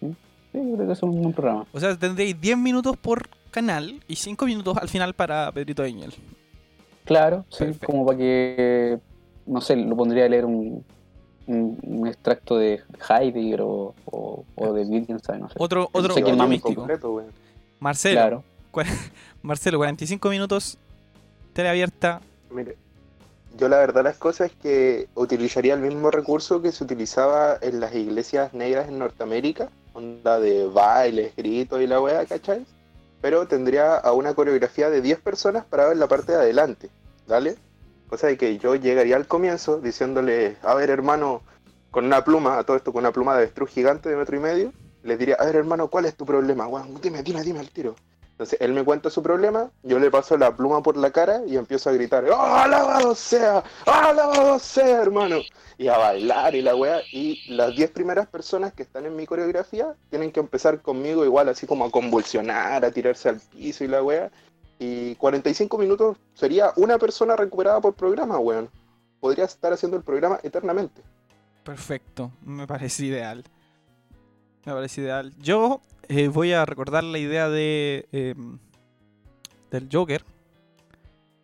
¿Sí? 0.01 0.13
Sí, 0.51 0.59
yo 0.69 0.75
creo 0.75 0.87
que 0.87 0.91
es 0.93 1.01
un 1.03 1.21
buen 1.21 1.33
programa. 1.33 1.65
O 1.71 1.79
sea, 1.79 1.95
tendréis 1.97 2.39
10 2.39 2.57
minutos 2.57 2.97
por 2.97 3.29
canal 3.51 4.01
y 4.07 4.17
5 4.17 4.45
minutos 4.45 4.75
al 4.77 4.89
final 4.89 5.13
para 5.13 5.49
Pedrito 5.53 5.83
Angel. 5.83 6.13
Claro, 7.05 7.45
sí, 7.49 7.59
Perfecto. 7.65 7.85
como 7.87 8.05
para 8.05 8.17
que, 8.17 8.99
no 9.45 9.61
sé, 9.61 9.77
lo 9.77 9.95
pondría 9.95 10.25
a 10.25 10.29
leer 10.29 10.43
un, 10.43 10.83
un, 11.47 11.79
un 11.83 12.07
extracto 12.07 12.57
de 12.57 12.81
Heidegger 13.09 13.61
o, 13.61 13.93
o, 14.05 14.43
o 14.55 14.73
de 14.73 14.83
Wittgenstein, 14.83 15.39
no 15.39 15.47
sé. 15.49 15.55
Otro, 15.57 15.87
otro, 15.93 16.13
sé 16.13 16.21
otro 16.23 16.35
más 16.35 16.49
místico. 16.49 16.75
completo. 16.75 17.23
Marcelo, 17.79 18.15
Claro. 18.19 18.43
Marcelo, 19.41 19.77
45 19.77 20.29
minutos, 20.29 20.77
tele 21.53 21.69
abierta. 21.69 22.19
Mire, 22.51 22.75
yo 23.57 23.69
la 23.69 23.77
verdad 23.77 24.03
las 24.03 24.17
cosas 24.17 24.51
es 24.51 24.57
que 24.57 25.07
utilizaría 25.15 25.73
el 25.73 25.81
mismo 25.81 26.11
recurso 26.11 26.61
que 26.61 26.71
se 26.71 26.83
utilizaba 26.83 27.57
en 27.61 27.79
las 27.79 27.95
iglesias 27.95 28.53
negras 28.53 28.87
en 28.89 28.99
Norteamérica, 28.99 29.69
onda 29.93 30.39
de 30.39 30.67
bailes, 30.67 31.35
gritos 31.35 31.81
y 31.81 31.87
la 31.87 32.01
wea, 32.01 32.25
¿cachai? 32.25 32.65
Pero 33.21 33.47
tendría 33.47 33.95
a 33.95 34.11
una 34.11 34.33
coreografía 34.33 34.89
de 34.89 35.01
10 35.01 35.19
personas 35.19 35.65
para 35.65 35.87
ver 35.87 35.97
la 35.97 36.07
parte 36.07 36.33
de 36.33 36.39
adelante, 36.39 36.89
¿vale? 37.27 37.55
Cosa 38.09 38.27
de 38.27 38.37
que 38.37 38.57
yo 38.57 38.75
llegaría 38.75 39.15
al 39.15 39.27
comienzo 39.27 39.79
diciéndole, 39.79 40.57
a 40.61 40.75
ver 40.75 40.89
hermano, 40.89 41.41
con 41.91 42.05
una 42.05 42.23
pluma, 42.23 42.59
a 42.59 42.63
todo 42.63 42.75
esto 42.75 42.91
con 42.91 43.03
una 43.03 43.13
pluma 43.13 43.33
de 43.33 43.39
avestruz 43.39 43.69
gigante 43.69 44.09
de 44.09 44.17
metro 44.17 44.35
y 44.35 44.39
medio, 44.39 44.73
les 45.03 45.17
diría, 45.17 45.35
a 45.35 45.45
ver 45.45 45.55
hermano, 45.55 45.87
¿cuál 45.87 46.05
es 46.05 46.15
tu 46.15 46.25
problema? 46.25 46.67
Weón, 46.67 46.99
dime, 47.01 47.23
dime, 47.23 47.41
dime 47.41 47.59
al 47.59 47.69
tiro. 47.69 47.95
Entonces 48.35 48.59
él 48.59 48.73
me 48.73 48.83
cuenta 48.83 49.09
su 49.09 49.23
problema, 49.23 49.71
yo 49.81 49.97
le 49.97 50.11
paso 50.11 50.35
la 50.35 50.53
pluma 50.53 50.83
por 50.83 50.97
la 50.97 51.09
cara 51.11 51.43
y 51.47 51.55
empiezo 51.55 51.89
a 51.89 51.93
gritar, 51.93 52.25
¡Oh, 52.29 52.35
alabado 52.35 53.15
sea! 53.15 53.63
¡Oh, 53.85 53.91
alabado 53.91 54.59
sea, 54.59 55.01
hermano! 55.01 55.37
Y 55.77 55.87
a 55.87 55.97
bailar 55.97 56.53
y 56.53 56.61
la 56.61 56.75
wea. 56.75 56.99
Y 57.13 57.49
las 57.55 57.73
10 57.73 57.91
primeras 57.91 58.27
personas 58.27 58.73
que 58.73 58.83
están 58.83 59.05
en 59.05 59.15
mi 59.15 59.25
coreografía 59.25 59.95
tienen 60.09 60.33
que 60.33 60.41
empezar 60.41 60.81
conmigo 60.81 61.23
igual, 61.23 61.47
así 61.47 61.65
como 61.65 61.85
a 61.85 61.91
convulsionar, 61.91 62.83
a 62.83 62.91
tirarse 62.91 63.29
al 63.29 63.39
piso 63.39 63.85
y 63.85 63.87
la 63.87 64.03
wea. 64.03 64.29
Y 64.79 65.15
45 65.15 65.77
minutos 65.77 66.17
sería 66.33 66.73
una 66.75 66.97
persona 66.97 67.37
recuperada 67.37 67.79
por 67.79 67.93
programa, 67.93 68.37
weón. 68.37 68.69
Podría 69.21 69.45
estar 69.45 69.71
haciendo 69.71 69.95
el 69.95 70.03
programa 70.03 70.41
eternamente. 70.43 71.01
Perfecto, 71.63 72.33
me 72.41 72.67
parece 72.67 73.05
ideal. 73.05 73.45
Me 74.65 74.73
parece 74.73 75.01
ideal. 75.01 75.33
Yo 75.37 75.79
eh, 76.09 76.27
voy 76.27 76.53
a 76.53 76.65
recordar 76.65 77.03
la 77.03 77.17
idea 77.17 77.49
de, 77.49 78.07
eh, 78.11 78.35
del 79.71 79.89
Joker. 79.91 80.23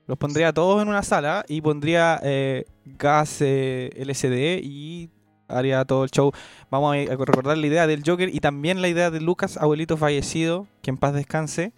Los 0.08 0.18
pondría 0.18 0.52
todos 0.52 0.82
en 0.82 0.90
una 0.90 1.04
sala 1.04 1.46
y 1.48 1.62
pondría 1.62 2.20
eh, 2.24 2.66
gas 2.86 3.38
eh, 3.42 3.92
LSD 3.96 4.64
y 4.64 5.10
haría 5.48 5.86
todo 5.86 6.04
el 6.04 6.12
show. 6.12 6.32
Vamos 6.70 6.96
a 6.96 7.16
recordar 7.16 7.58
la 7.58 7.68
idea 7.68 7.88
del 7.88 8.04
Joker 8.06 8.34
y 8.34 8.40
también 8.40 8.82
la 8.82 8.90
idea 8.90 9.12
de 9.12 9.22
Lucas, 9.22 9.58
abuelito 9.58 9.98
fallecido, 9.98 10.68
que 10.82 10.90
en 10.90 10.98
paz 10.98 11.14
descanse. 11.14 11.72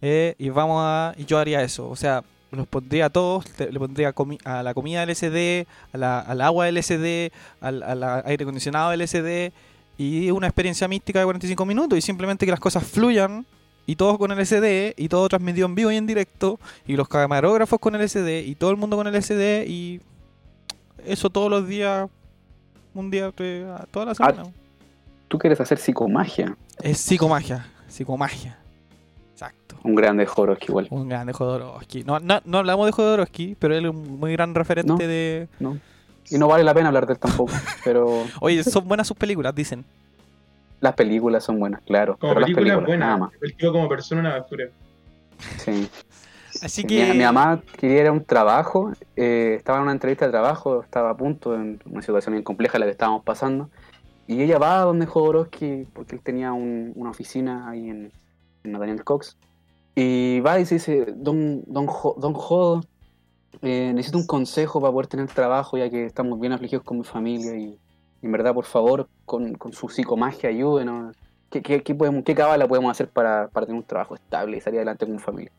Y 0.00 0.48
vamos 0.48 0.80
a. 0.80 1.14
Y 1.16 1.26
yo 1.26 1.38
haría 1.38 1.62
eso. 1.62 1.88
O 1.88 1.94
sea, 1.94 2.24
los 2.50 2.66
pondría 2.66 3.06
a 3.06 3.10
todos. 3.10 3.44
Le 3.58 3.78
pondría 3.78 4.12
a 4.44 4.62
la 4.62 4.74
comida 4.74 5.06
LSD, 5.06 5.66
al 5.92 6.40
agua 6.40 6.68
LSD, 6.68 7.30
al 7.60 8.22
aire 8.24 8.42
acondicionado 8.42 8.92
LSD. 8.96 9.52
Y 9.98 10.30
una 10.30 10.46
experiencia 10.46 10.88
mística 10.88 11.18
de 11.18 11.24
45 11.26 11.64
minutos. 11.66 11.98
Y 11.98 12.02
simplemente 12.02 12.44
que 12.46 12.50
las 12.52 12.60
cosas 12.60 12.84
fluyan. 12.84 13.44
Y 13.86 13.96
todos 13.96 14.18
con 14.18 14.30
LSD. 14.30 14.94
Y 14.96 15.08
todo 15.08 15.28
transmitido 15.28 15.66
en 15.66 15.74
vivo 15.74 15.90
y 15.90 15.96
en 15.96 16.06
directo. 16.06 16.58
Y 16.86 16.96
los 16.96 17.08
camarógrafos 17.08 17.78
con 17.78 17.94
LSD. 18.00 18.46
Y 18.46 18.54
todo 18.54 18.70
el 18.70 18.76
mundo 18.76 18.96
con 18.96 19.06
LSD. 19.12 19.66
Y. 19.66 20.00
Eso 21.04 21.30
todos 21.30 21.50
los 21.50 21.66
días. 21.66 22.08
Un 22.94 23.10
día, 23.10 23.32
toda 23.90 24.06
la 24.06 24.14
semana. 24.14 24.44
Tú 25.28 25.38
quieres 25.38 25.58
hacer 25.60 25.78
psicomagia. 25.78 26.56
Es 26.82 26.98
psicomagia. 26.98 27.66
Psicomagia. 27.88 28.58
Exacto. 29.32 29.76
Un 29.82 29.94
grande 29.94 30.26
Jodorowsky 30.26 30.66
igual. 30.68 30.88
Un 30.90 31.08
grande 31.08 31.32
Jodorowsky. 31.32 32.04
No, 32.04 32.20
no, 32.20 32.40
no 32.44 32.58
hablamos 32.58 32.84
de 32.86 32.92
Jodorowsky, 32.92 33.56
pero 33.58 33.74
él 33.74 33.86
es 33.86 33.90
un 33.90 34.20
muy 34.20 34.32
gran 34.32 34.54
referente 34.54 34.92
No. 34.92 34.98
de. 34.98 35.48
¿no? 35.58 35.78
Y 36.30 36.38
no 36.38 36.48
vale 36.48 36.64
la 36.64 36.72
pena 36.74 36.88
hablar 36.88 37.06
de 37.06 37.14
él 37.14 37.18
tampoco. 37.18 37.52
Pero 37.84 38.24
Oye, 38.40 38.62
son 38.64 38.86
buenas 38.88 39.06
sus 39.06 39.16
películas, 39.16 39.54
dicen. 39.54 39.84
las 40.80 40.94
películas 40.94 41.44
son 41.44 41.58
buenas, 41.60 41.80
claro. 41.82 42.16
Como 42.18 42.32
pero 42.34 42.40
las 42.40 42.46
película 42.48 42.74
películas, 42.76 42.98
nada 42.98 43.12
buena. 43.16 43.26
más. 43.32 43.42
El 43.42 43.54
tío 43.56 43.72
como 43.72 43.88
persona 43.88 44.20
una 44.22 44.38
basura. 44.38 44.66
Sí. 45.58 45.88
Así 46.62 46.82
Mi- 46.82 46.88
que. 46.88 47.12
Mi, 47.14 47.18
mamá 47.24 47.60
quería 47.78 48.00
ir 48.02 48.06
a 48.08 48.12
un 48.12 48.24
trabajo, 48.24 48.92
eh, 49.16 49.54
estaba 49.58 49.78
en 49.78 49.84
una 49.84 49.92
entrevista 49.92 50.26
de 50.26 50.32
trabajo, 50.32 50.82
estaba 50.82 51.10
a 51.10 51.16
punto 51.16 51.54
en 51.54 51.80
una 51.86 52.02
situación 52.02 52.34
bien 52.34 52.44
compleja 52.44 52.78
la 52.78 52.84
que 52.86 52.92
estábamos 52.92 53.24
pasando, 53.24 53.68
y 54.26 54.42
ella 54.42 54.58
va 54.58 54.80
a 54.80 54.84
donde 54.84 55.06
Jodorowsky, 55.06 55.86
porque 55.92 56.16
él 56.16 56.20
tenía 56.22 56.52
un- 56.52 56.92
una 56.94 57.10
oficina 57.10 57.68
ahí 57.68 57.88
en, 57.88 58.12
en 58.64 58.72
Nathaniel 58.72 59.02
Cox, 59.02 59.36
y 59.94 60.40
va 60.40 60.60
y 60.60 60.66
se 60.66 60.74
dice, 60.76 61.06
don, 61.16 61.62
don, 61.66 61.86
Jo- 61.86 62.16
don 62.18 62.34
Jodo, 62.34 62.84
eh, 63.60 63.92
necesito 63.94 64.18
un 64.18 64.26
consejo 64.26 64.80
para 64.80 64.92
poder 64.92 65.06
tener 65.06 65.28
trabajo, 65.28 65.76
ya 65.76 65.90
que 65.90 66.06
estamos 66.06 66.40
bien 66.40 66.52
afligidos 66.52 66.84
con 66.84 66.98
mi 66.98 67.04
familia, 67.04 67.54
y, 67.56 67.78
y 68.22 68.26
en 68.26 68.32
verdad, 68.32 68.54
por 68.54 68.64
favor, 68.64 69.08
con, 69.24 69.54
con 69.54 69.72
su 69.72 69.88
psicomagia, 69.88 70.48
ayúdenos. 70.48 71.14
¿Qué, 71.50 71.60
qué, 71.60 71.82
qué 71.82 71.94
podemos, 71.94 72.24
qué 72.24 72.34
cabala 72.34 72.66
podemos 72.66 72.90
hacer 72.90 73.08
para, 73.10 73.48
para 73.48 73.66
tener 73.66 73.78
un 73.80 73.86
trabajo 73.86 74.14
estable 74.14 74.56
y 74.56 74.60
salir 74.60 74.78
adelante 74.78 75.04
con 75.04 75.14
mi 75.14 75.20
familia? 75.20 75.52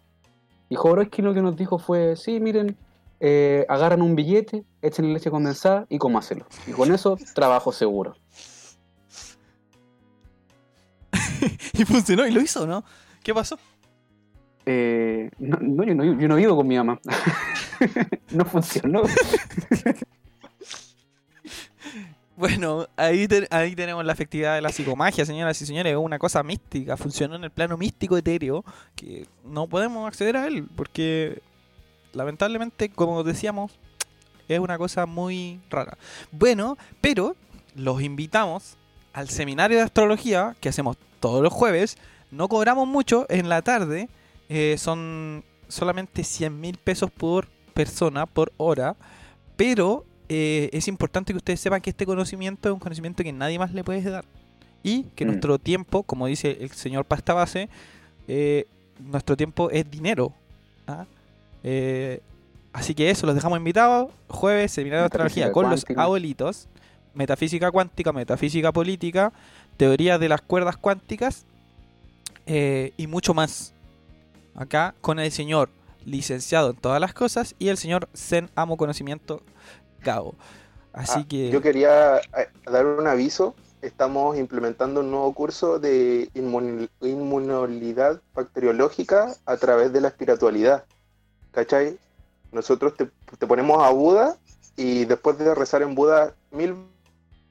Y 0.69 0.75
Jodorowsky 0.75 1.21
lo 1.21 1.35
que 1.35 1.41
nos 1.41 1.55
dijo 1.55 1.77
fue, 1.77 2.15
sí, 2.15 2.39
miren, 2.39 2.75
eh, 3.19 3.65
agarran 3.69 4.01
un 4.01 4.15
billete, 4.15 4.65
echen 4.81 5.13
leche 5.13 5.29
condensada 5.29 5.85
y 5.87 5.99
cómaselo. 5.99 6.47
Y 6.65 6.71
con 6.71 6.91
eso, 6.91 7.17
trabajo 7.35 7.71
seguro. 7.71 8.15
y 11.73 11.85
funcionó 11.85 12.25
y 12.25 12.31
lo 12.31 12.41
hizo, 12.41 12.65
¿no? 12.65 12.83
¿Qué 13.23 13.33
pasó? 13.33 13.57
Eh, 14.65 15.29
no, 15.39 15.57
no, 15.61 15.83
yo, 15.83 15.95
no, 15.95 16.03
yo 16.03 16.27
no 16.27 16.35
vivo 16.35 16.55
con 16.55 16.67
mi 16.67 16.75
mamá. 16.75 16.99
no 18.31 18.45
funcionó. 18.45 19.03
Bueno, 22.35 22.87
ahí, 22.97 23.27
ahí 23.51 23.75
tenemos 23.75 24.03
la 24.03 24.13
efectividad 24.13 24.55
de 24.55 24.61
la 24.61 24.71
psicomagia, 24.71 25.23
señoras 25.23 25.61
y 25.61 25.67
señores. 25.67 25.91
Es 25.91 25.97
una 25.97 26.17
cosa 26.17 26.41
mística, 26.41 26.97
funcionó 26.97 27.35
en 27.35 27.43
el 27.43 27.51
plano 27.51 27.77
místico 27.77 28.17
etéreo 28.17 28.65
que 28.95 29.27
no 29.45 29.67
podemos 29.67 30.07
acceder 30.07 30.35
a 30.37 30.47
él 30.47 30.67
porque 30.75 31.43
lamentablemente, 32.11 32.89
como 32.89 33.23
decíamos, 33.23 33.71
es 34.47 34.59
una 34.59 34.79
cosa 34.79 35.05
muy 35.05 35.61
rara. 35.69 35.97
Bueno, 36.31 36.77
pero 37.01 37.35
los 37.75 38.01
invitamos 38.01 38.77
al 39.13 39.29
seminario 39.29 39.77
de 39.77 39.83
astrología 39.83 40.55
que 40.59 40.69
hacemos 40.69 40.97
todos 41.19 41.43
los 41.43 41.53
jueves. 41.53 41.97
No 42.31 42.47
cobramos 42.47 42.87
mucho 42.87 43.27
en 43.29 43.47
la 43.47 43.61
tarde, 43.61 44.09
eh, 44.49 44.75
son 44.79 45.43
solamente 45.67 46.23
100 46.23 46.59
mil 46.59 46.77
pesos 46.77 47.11
por 47.11 47.47
persona, 47.73 48.25
por 48.25 48.51
hora, 48.57 48.95
pero 49.55 50.05
eh, 50.29 50.69
es 50.73 50.87
importante 50.87 51.33
que 51.33 51.37
ustedes 51.37 51.59
sepan 51.59 51.81
que 51.81 51.89
este 51.89 52.05
conocimiento 52.05 52.69
es 52.69 52.73
un 52.73 52.79
conocimiento 52.79 53.23
que 53.23 53.33
nadie 53.33 53.59
más 53.59 53.73
le 53.73 53.83
puede 53.83 54.01
dar. 54.09 54.25
Y 54.81 55.03
que 55.15 55.25
Mm. 55.25 55.27
nuestro 55.27 55.59
tiempo, 55.59 56.03
como 56.03 56.27
dice 56.27 56.57
el 56.59 56.71
señor 56.71 57.05
Pasta 57.05 57.33
Base, 57.33 57.69
eh, 58.27 58.65
nuestro 58.99 59.35
tiempo 59.37 59.69
es 59.69 59.89
dinero. 59.89 60.33
¿ah? 60.87 61.05
Eh, 61.63 62.19
así 62.73 62.93
que 62.93 63.09
eso, 63.09 63.25
los 63.25 63.35
dejamos 63.35 63.57
invitados. 63.57 64.11
Jueves, 64.27 64.71
seminario 64.71 65.01
de 65.01 65.05
astrología 65.05 65.51
con 65.51 65.69
los 65.69 65.85
abuelitos. 65.95 66.67
Metafísica 67.13 67.69
cuántica, 67.71 68.11
metafísica 68.11 68.71
política, 68.71 69.31
teoría 69.77 70.17
de 70.17 70.29
las 70.29 70.41
cuerdas 70.41 70.77
cuánticas 70.77 71.45
eh, 72.45 72.91
y 72.97 73.07
mucho 73.07 73.33
más. 73.33 73.73
Acá 74.55 74.95
con 75.01 75.19
el 75.19 75.31
señor 75.31 75.69
licenciado 76.05 76.71
en 76.71 76.75
todas 76.75 76.99
las 76.99 77.13
cosas 77.13 77.55
y 77.59 77.69
el 77.69 77.77
señor 77.77 78.09
Zen 78.15 78.49
Amo 78.55 78.77
Conocimiento 78.77 79.41
Gabo. 80.01 80.35
Así 80.91 81.19
Ah, 81.21 81.25
que 81.27 81.49
Yo 81.49 81.61
quería 81.61 82.17
eh, 82.17 82.49
dar 82.65 82.85
un 82.85 83.07
aviso. 83.07 83.55
Estamos 83.81 84.37
implementando 84.37 85.01
un 85.01 85.11
nuevo 85.11 85.33
curso 85.33 85.77
de 85.79 86.29
inmun- 86.35 86.89
inmunolidad 87.01 88.21
bacteriológica 88.33 89.33
a 89.45 89.57
través 89.57 89.91
de 89.91 90.01
la 90.01 90.07
espiritualidad. 90.09 90.85
¿Cachai? 91.51 91.97
Nosotros 92.51 92.95
te, 92.95 93.09
te 93.37 93.47
ponemos 93.47 93.83
a 93.83 93.89
Buda 93.89 94.37
y 94.75 95.05
después 95.05 95.37
de 95.37 95.53
rezar 95.55 95.81
en 95.81 95.95
Buda 95.95 96.33
mil 96.51 96.75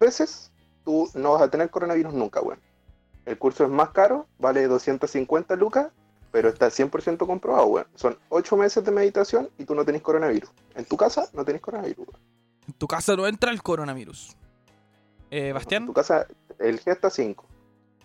veces, 0.00 0.50
tú 0.84 1.09
no 1.14 1.32
vas 1.32 1.42
a 1.42 1.50
tener 1.50 1.70
coronavirus 1.70 2.14
nunca, 2.14 2.40
weón. 2.40 2.59
El 3.26 3.38
curso 3.38 3.64
es 3.64 3.70
más 3.70 3.90
caro, 3.90 4.26
vale 4.38 4.66
250 4.66 5.55
lucas, 5.57 5.88
pero 6.33 6.49
está 6.49 6.66
100% 6.68 7.26
comprobado, 7.26 7.66
weón. 7.66 7.87
Son 7.95 8.16
8 8.30 8.57
meses 8.57 8.83
de 8.85 8.91
meditación 8.91 9.49
y 9.59 9.64
tú 9.64 9.74
no 9.76 9.85
tenés 9.85 10.03
coronavirus. 10.03 10.51
En 10.74 10.85
tu 10.87 10.97
casa 10.97 11.28
no 11.35 11.45
tenés 11.45 11.61
coronavirus, 11.61 11.99
weón. 12.09 12.20
en 12.66 12.72
tu 12.74 12.89
casa 12.89 13.14
no 13.14 13.26
entra 13.28 13.53
el 13.53 13.62
coronavirus. 13.62 14.35
Eh, 15.30 15.49
En 15.49 15.55
Bastián, 15.55 15.87
tu 15.87 15.93
casa, 15.93 16.26
el 16.59 16.80
G 16.80 16.91
está 16.93 17.09
5. 17.11 17.45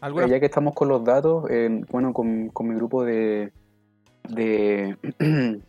¿alguna? 0.02 0.28
Ya 0.28 0.40
que 0.40 0.46
estamos 0.46 0.74
con 0.76 0.88
los 0.90 1.04
datos, 1.04 1.46
eh, 1.50 1.82
bueno, 1.90 2.14
con, 2.14 2.50
con 2.50 2.68
mi 2.68 2.76
grupo 2.76 3.04
de, 3.04 3.52
de, 4.30 4.98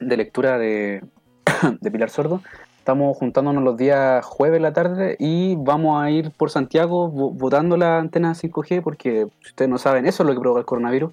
de 0.00 0.16
lectura 0.16 0.58
de, 0.58 1.02
de 1.80 1.90
Pilar 1.90 2.10
Sordo, 2.10 2.42
estamos 2.78 3.16
juntándonos 3.16 3.62
los 3.62 3.76
días 3.76 4.24
jueves 4.24 4.56
en 4.58 4.62
la 4.62 4.72
tarde 4.72 5.16
y 5.18 5.54
vamos 5.56 6.02
a 6.02 6.10
ir 6.10 6.30
por 6.32 6.50
Santiago 6.50 7.10
vo- 7.12 7.32
votando 7.36 7.76
la 7.76 7.98
antena 7.98 8.32
5G 8.34 8.82
porque 8.82 9.26
si 9.42 9.48
ustedes 9.50 9.70
no 9.70 9.78
saben, 9.78 10.06
eso 10.06 10.22
es 10.22 10.26
lo 10.28 10.34
que 10.34 10.40
provoca 10.40 10.60
el 10.60 10.66
coronavirus. 10.66 11.12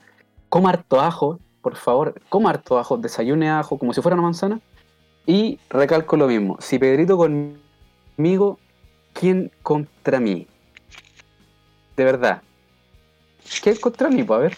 Coma 0.50 0.70
harto 0.70 1.00
ajo, 1.00 1.39
por 1.62 1.76
favor, 1.76 2.16
coma 2.30 2.50
harto 2.50 2.80
ajo, 2.80 2.97
desayune 2.97 3.50
ajo 3.50 3.78
como 3.78 3.93
si 3.93 4.02
fuera 4.02 4.16
una 4.16 4.24
manzana. 4.24 4.60
Y 5.26 5.60
recalco 5.70 6.18
lo 6.18 6.28
mismo, 6.28 6.58
si 6.60 6.80
Pedrito 6.80 7.18
conmigo, 7.18 8.58
¿quién 9.14 9.52
contra 9.62 10.20
mí? 10.20 10.47
De 11.95 12.04
verdad. 12.04 12.41
¿Qué 13.62 13.80
contra 13.80 14.10
mí? 14.10 14.24
Pues 14.24 14.38
a 14.38 14.41
ver. 14.41 14.58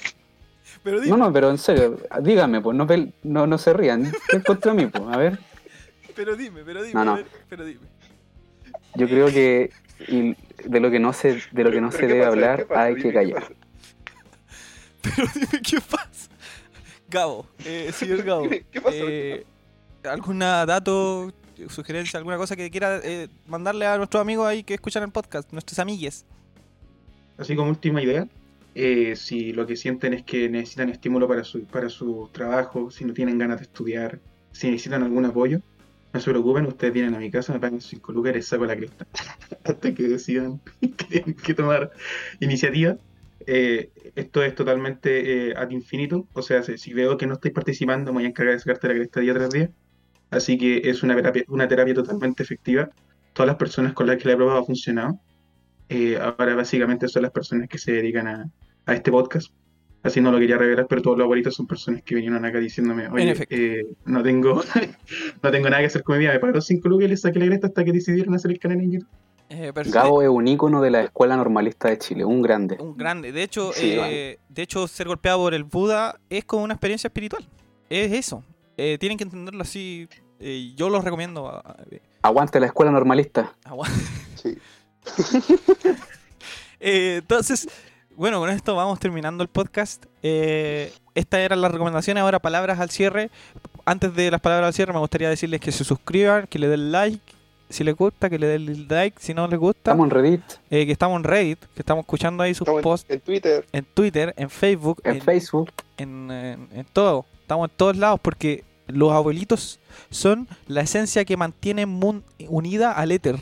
Pero 0.83 0.97
No, 0.97 1.03
dime, 1.03 1.17
no, 1.17 1.33
pero 1.33 1.49
en 1.49 1.57
serio, 1.57 1.99
díganme, 2.21 2.61
pues 2.61 2.77
no, 2.77 2.87
pel- 2.87 3.11
no, 3.23 3.45
no 3.45 3.57
se 3.57 3.73
rían. 3.73 4.11
¿Qué 4.29 4.41
contra 4.41 4.73
mí? 4.73 4.87
Pues 4.87 5.03
a 5.13 5.17
ver. 5.17 5.39
pero 6.15 6.35
dime, 6.35 6.61
pero 6.63 6.81
dime, 6.81 6.93
No, 6.93 7.03
no. 7.05 7.15
ver, 7.15 7.25
pero 7.49 7.65
dime. 7.65 7.81
Yo 8.95 9.07
creo 9.07 9.27
que 9.27 9.71
y 10.07 10.35
de 10.67 10.79
lo 10.79 10.89
que 10.89 10.99
no 10.99 11.13
se, 11.13 11.41
de 11.51 11.63
lo 11.63 11.71
que 11.71 11.81
no 11.81 11.91
se 11.91 12.07
debe 12.07 12.25
hablar 12.25 12.65
hay 12.75 12.95
que 12.95 13.13
callar. 13.13 13.43
Pero 15.15 15.27
dime 15.33 15.61
qué 15.63 15.79
pasa. 15.81 16.29
Gabo, 17.09 17.45
eh, 17.65 17.91
señor 17.93 18.23
Gabo, 18.23 18.47
¿Qué 18.49 18.81
pasó? 18.81 18.95
eh, 18.97 19.45
¿alguna 20.03 20.65
dato, 20.65 21.33
sugerencia, 21.67 22.17
alguna 22.17 22.37
cosa 22.37 22.55
que 22.55 22.69
quiera 22.69 22.99
eh, 23.03 23.27
mandarle 23.47 23.85
a 23.85 23.97
nuestros 23.97 24.21
amigos 24.21 24.47
ahí 24.47 24.63
que 24.63 24.75
escuchan 24.75 25.03
el 25.03 25.11
podcast, 25.11 25.51
nuestros 25.51 25.77
amigues? 25.79 26.25
Así 27.37 27.55
como 27.55 27.69
última 27.69 28.01
idea, 28.01 28.27
eh, 28.75 29.15
si 29.15 29.51
lo 29.51 29.67
que 29.67 29.75
sienten 29.75 30.13
es 30.13 30.23
que 30.23 30.47
necesitan 30.47 30.89
estímulo 30.89 31.27
para 31.27 31.43
su, 31.43 31.65
para 31.65 31.89
su 31.89 32.29
trabajo, 32.31 32.89
si 32.91 33.03
no 33.03 33.13
tienen 33.13 33.37
ganas 33.37 33.57
de 33.57 33.63
estudiar, 33.63 34.19
si 34.51 34.69
necesitan 34.69 35.03
algún 35.03 35.25
apoyo, 35.25 35.59
no 36.13 36.19
se 36.19 36.29
preocupen, 36.29 36.65
ustedes 36.65 36.93
vienen 36.93 37.15
a 37.15 37.19
mi 37.19 37.31
casa, 37.31 37.53
me 37.53 37.59
pagan 37.59 37.81
5 37.81 38.11
lucas 38.11 38.31
y 38.31 38.35
les 38.35 38.47
saco 38.47 38.65
la 38.65 38.75
cresta. 38.75 39.05
Hasta 39.63 39.93
que 39.93 40.03
decidan 40.03 40.59
que 40.81 41.05
tienen 41.05 41.33
que 41.35 41.53
tomar 41.53 41.91
iniciativa. 42.39 42.97
Eh, 43.47 43.91
esto 44.15 44.43
es 44.43 44.55
totalmente 44.55 45.49
eh, 45.49 45.53
ad 45.55 45.69
infinito, 45.69 46.27
o 46.33 46.41
sea, 46.41 46.63
si, 46.63 46.93
veo 46.93 47.17
que 47.17 47.27
no 47.27 47.33
estáis 47.35 47.53
participando, 47.53 48.11
me 48.11 48.19
voy 48.19 48.25
a 48.25 48.27
encargar 48.29 48.55
de 48.55 48.59
sacarte 48.59 48.87
la 48.87 48.95
cresta 48.95 49.19
día 49.19 49.33
tras 49.33 49.49
día. 49.49 49.69
Así 50.29 50.57
que 50.57 50.89
es 50.89 51.03
una 51.03 51.15
terapia, 51.15 51.43
una 51.49 51.67
terapia 51.67 51.93
totalmente 51.93 52.43
efectiva. 52.43 52.89
Todas 53.33 53.47
las 53.47 53.57
personas 53.57 53.93
con 53.93 54.07
las 54.07 54.17
que 54.17 54.27
la 54.27 54.33
he 54.33 54.37
probado 54.37 54.59
ha 54.59 54.65
funcionado. 54.65 55.19
Eh, 55.89 56.17
ahora 56.17 56.55
básicamente 56.55 57.07
son 57.07 57.23
las 57.23 57.31
personas 57.31 57.67
que 57.67 57.77
se 57.77 57.91
dedican 57.91 58.27
a, 58.27 58.49
a 58.85 58.93
este 58.93 59.11
podcast. 59.11 59.51
Así 60.03 60.19
no 60.19 60.31
lo 60.31 60.39
quería 60.39 60.57
revelar, 60.57 60.87
pero 60.89 61.01
todos 61.01 61.17
los 61.17 61.25
abuelitos 61.25 61.53
son 61.53 61.67
personas 61.67 62.01
que 62.01 62.15
vinieron 62.15 62.43
acá 62.43 62.59
diciéndome, 62.59 63.07
oye, 63.09 63.35
eh, 63.49 63.85
no 64.05 64.23
tengo 64.23 64.63
no 65.43 65.51
tengo 65.51 65.69
nada 65.69 65.81
que 65.81 65.87
hacer 65.87 66.03
con 66.03 66.17
mi 66.17 66.23
vida, 66.23 66.33
me 66.33 66.39
pagaron 66.39 66.61
5 66.61 66.89
lucas 66.89 67.05
y 67.05 67.09
les 67.09 67.21
saqué 67.21 67.39
la 67.39 67.45
cresta 67.45 67.67
hasta 67.67 67.83
que 67.83 67.91
decidieron 67.91 68.33
hacer 68.33 68.51
el 68.51 68.59
canal 68.59 68.79
en 68.79 68.91
YouTube. 68.93 69.09
Eh. 69.53 69.71
Gabo 69.87 70.21
es 70.21 70.29
un 70.29 70.47
ícono 70.47 70.81
de 70.81 70.91
la 70.91 71.01
escuela 71.01 71.35
normalista 71.35 71.89
de 71.89 71.97
Chile, 71.97 72.23
un 72.23 72.41
grande. 72.41 72.77
Un 72.79 72.95
grande. 72.97 73.31
De 73.31 73.43
hecho, 73.43 73.73
Sí, 73.73 73.97
eh, 73.99 74.39
de 74.47 74.61
hecho, 74.61 74.87
ser 74.87 75.07
golpeado 75.07 75.39
por 75.39 75.53
el 75.53 75.63
Buda 75.65 76.19
es 76.29 76.45
como 76.45 76.63
una 76.63 76.73
experiencia 76.75 77.09
espiritual. 77.09 77.45
Es 77.89 78.11
eso. 78.13 78.43
Eh, 78.77 78.97
tienen 78.99 79.17
que 79.17 79.25
entenderlo 79.25 79.61
así. 79.61 80.07
Eh, 80.39 80.71
yo 80.75 80.89
los 80.89 81.03
recomiendo. 81.03 81.61
Aguante 82.21 82.59
la 82.59 82.67
escuela 82.67 82.91
normalista. 82.91 83.53
agua- 83.65 83.87
Sí. 84.41 84.57
Eh, 86.83 87.17
entonces, 87.21 87.67
bueno, 88.15 88.39
con 88.39 88.49
esto 88.49 88.75
vamos 88.75 88.99
terminando 88.99 89.43
el 89.43 89.49
podcast. 89.49 90.05
Eh, 90.23 90.91
estas 91.13 91.41
eran 91.41 91.61
las 91.61 91.71
recomendaciones. 91.71 92.21
Ahora, 92.23 92.39
palabras 92.39 92.79
al 92.79 92.89
cierre. 92.89 93.29
Antes 93.85 94.15
de 94.15 94.31
las 94.31 94.41
palabras 94.41 94.67
al 94.69 94.73
cierre, 94.73 94.91
me 94.93 94.99
gustaría 94.99 95.29
decirles 95.29 95.61
que 95.61 95.71
se 95.71 95.83
suscriban, 95.83 96.47
que 96.47 96.57
le 96.57 96.67
den 96.67 96.91
like. 96.91 97.21
Si 97.71 97.83
les 97.83 97.95
gusta, 97.95 98.29
que 98.29 98.37
le 98.39 98.47
den 98.47 98.67
el 98.69 98.87
like. 98.87 99.17
Si 99.21 99.33
no 99.33 99.47
les 99.47 99.59
gusta, 99.59 99.91
Estamos 99.91 100.05
en 100.05 100.09
Reddit, 100.11 100.41
eh, 100.69 100.85
que 100.85 100.91
estamos 100.91 101.17
en 101.17 101.23
Reddit, 101.23 101.59
que 101.59 101.81
estamos 101.81 102.03
escuchando 102.03 102.43
ahí 102.43 102.53
sus 102.53 102.61
Estamos 102.67 102.79
en, 102.79 102.83
posts 102.83 103.09
en 103.09 103.19
Twitter. 103.21 103.65
en 103.71 103.85
Twitter, 103.85 104.33
en 104.37 104.49
Facebook, 104.49 105.01
en 105.03 105.21
Facebook. 105.21 105.71
en, 105.97 106.29
en- 106.31 106.67
en 106.73 106.85
todo. 106.93 107.25
Estamos 107.41 107.69
en 107.69 107.75
todos 107.77 107.97
lados 107.97 108.19
porque 108.21 108.63
los 108.87 109.11
abuelitos 109.11 109.79
son 110.09 110.47
la 110.67 110.81
esencia 110.81 111.23
que 111.25 111.37
mantiene 111.37 111.85
mun- 111.85 112.23
unida 112.47 112.91
al 112.91 113.11
éter. 113.11 113.37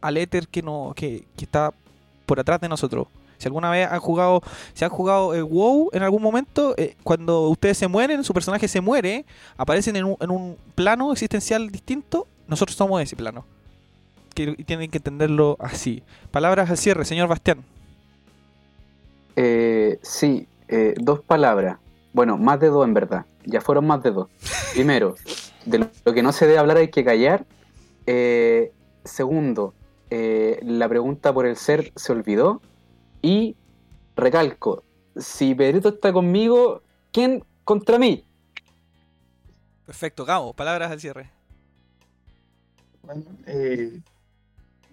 Al 0.00 0.16
éter 0.16 0.46
que, 0.48 0.62
no, 0.62 0.92
que, 0.94 1.24
que 1.36 1.44
está 1.44 1.72
por 2.26 2.38
atrás 2.40 2.60
de 2.60 2.68
nosotros. 2.68 3.06
Si 3.38 3.46
alguna 3.46 3.70
vez 3.70 3.88
han 3.88 4.00
jugado, 4.00 4.42
si 4.74 4.84
han 4.84 4.90
jugado 4.90 5.32
eh, 5.34 5.42
WoW 5.42 5.90
en 5.92 6.02
algún 6.02 6.20
momento, 6.22 6.74
eh, 6.76 6.96
cuando 7.04 7.48
ustedes 7.48 7.78
se 7.78 7.86
mueren, 7.86 8.24
su 8.24 8.32
personaje 8.34 8.66
se 8.66 8.80
muere, 8.80 9.24
aparecen 9.56 9.94
en 9.94 10.04
un, 10.06 10.16
en 10.20 10.30
un 10.32 10.56
plano 10.74 11.12
existencial 11.12 11.70
distinto, 11.70 12.26
nosotros 12.48 12.76
somos 12.76 13.00
ese 13.00 13.14
plano. 13.14 13.44
Que, 14.38 14.54
tienen 14.64 14.88
que 14.88 14.98
entenderlo 14.98 15.56
así. 15.58 16.04
Palabras 16.30 16.70
al 16.70 16.78
cierre, 16.78 17.04
señor 17.04 17.26
Bastián. 17.26 17.64
Eh, 19.34 19.98
sí, 20.00 20.46
eh, 20.68 20.94
dos 20.96 21.18
palabras. 21.18 21.78
Bueno, 22.12 22.38
más 22.38 22.60
de 22.60 22.68
dos 22.68 22.86
en 22.86 22.94
verdad. 22.94 23.26
Ya 23.44 23.60
fueron 23.60 23.88
más 23.88 24.00
de 24.04 24.12
dos. 24.12 24.28
Primero, 24.74 25.16
de 25.64 25.78
lo, 25.78 25.90
lo 26.04 26.14
que 26.14 26.22
no 26.22 26.30
se 26.30 26.46
debe 26.46 26.58
hablar 26.58 26.76
hay 26.76 26.86
que 26.86 27.04
callar. 27.04 27.46
Eh, 28.06 28.70
segundo, 29.04 29.74
eh, 30.08 30.60
la 30.62 30.88
pregunta 30.88 31.32
por 31.32 31.44
el 31.44 31.56
ser 31.56 31.92
se 31.96 32.12
olvidó. 32.12 32.62
Y 33.22 33.56
recalco, 34.14 34.84
si 35.16 35.52
Pedrito 35.56 35.88
está 35.88 36.12
conmigo, 36.12 36.82
¿quién 37.10 37.44
contra 37.64 37.98
mí? 37.98 38.24
Perfecto, 39.84 40.24
Gabo, 40.24 40.54
palabras 40.54 40.92
al 40.92 41.00
cierre. 41.00 41.28
Bueno, 43.02 43.24
eh, 43.46 44.00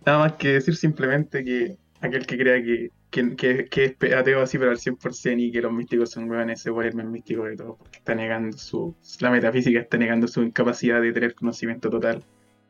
nada 0.05 0.19
más 0.19 0.33
que 0.33 0.53
decir 0.53 0.75
simplemente 0.75 1.43
que 1.43 1.77
aquel 2.01 2.25
que 2.25 2.37
crea 2.37 2.61
que, 2.63 2.91
que, 3.09 3.35
que- 3.35 3.65
que 3.65 3.95
es 3.99 4.13
ateo 4.13 4.41
así, 4.41 4.57
pero 4.57 4.71
al 4.71 4.77
100% 4.77 5.39
y 5.39 5.51
que 5.51 5.61
los 5.61 5.71
místicos 5.71 6.11
son 6.11 6.29
hueones, 6.29 6.61
se 6.61 6.69
vuelve 6.69 6.89
el 6.91 6.95
más 6.97 7.05
místico 7.05 7.43
de 7.45 7.55
todo, 7.55 7.77
porque 7.77 7.97
está 7.99 8.13
negando 8.15 8.57
su. 8.57 8.95
La 9.19 9.31
metafísica 9.31 9.79
está 9.79 9.97
negando 9.97 10.27
su 10.27 10.43
incapacidad 10.43 11.01
de 11.01 11.11
tener 11.13 11.33
conocimiento 11.35 11.89
total. 11.89 12.23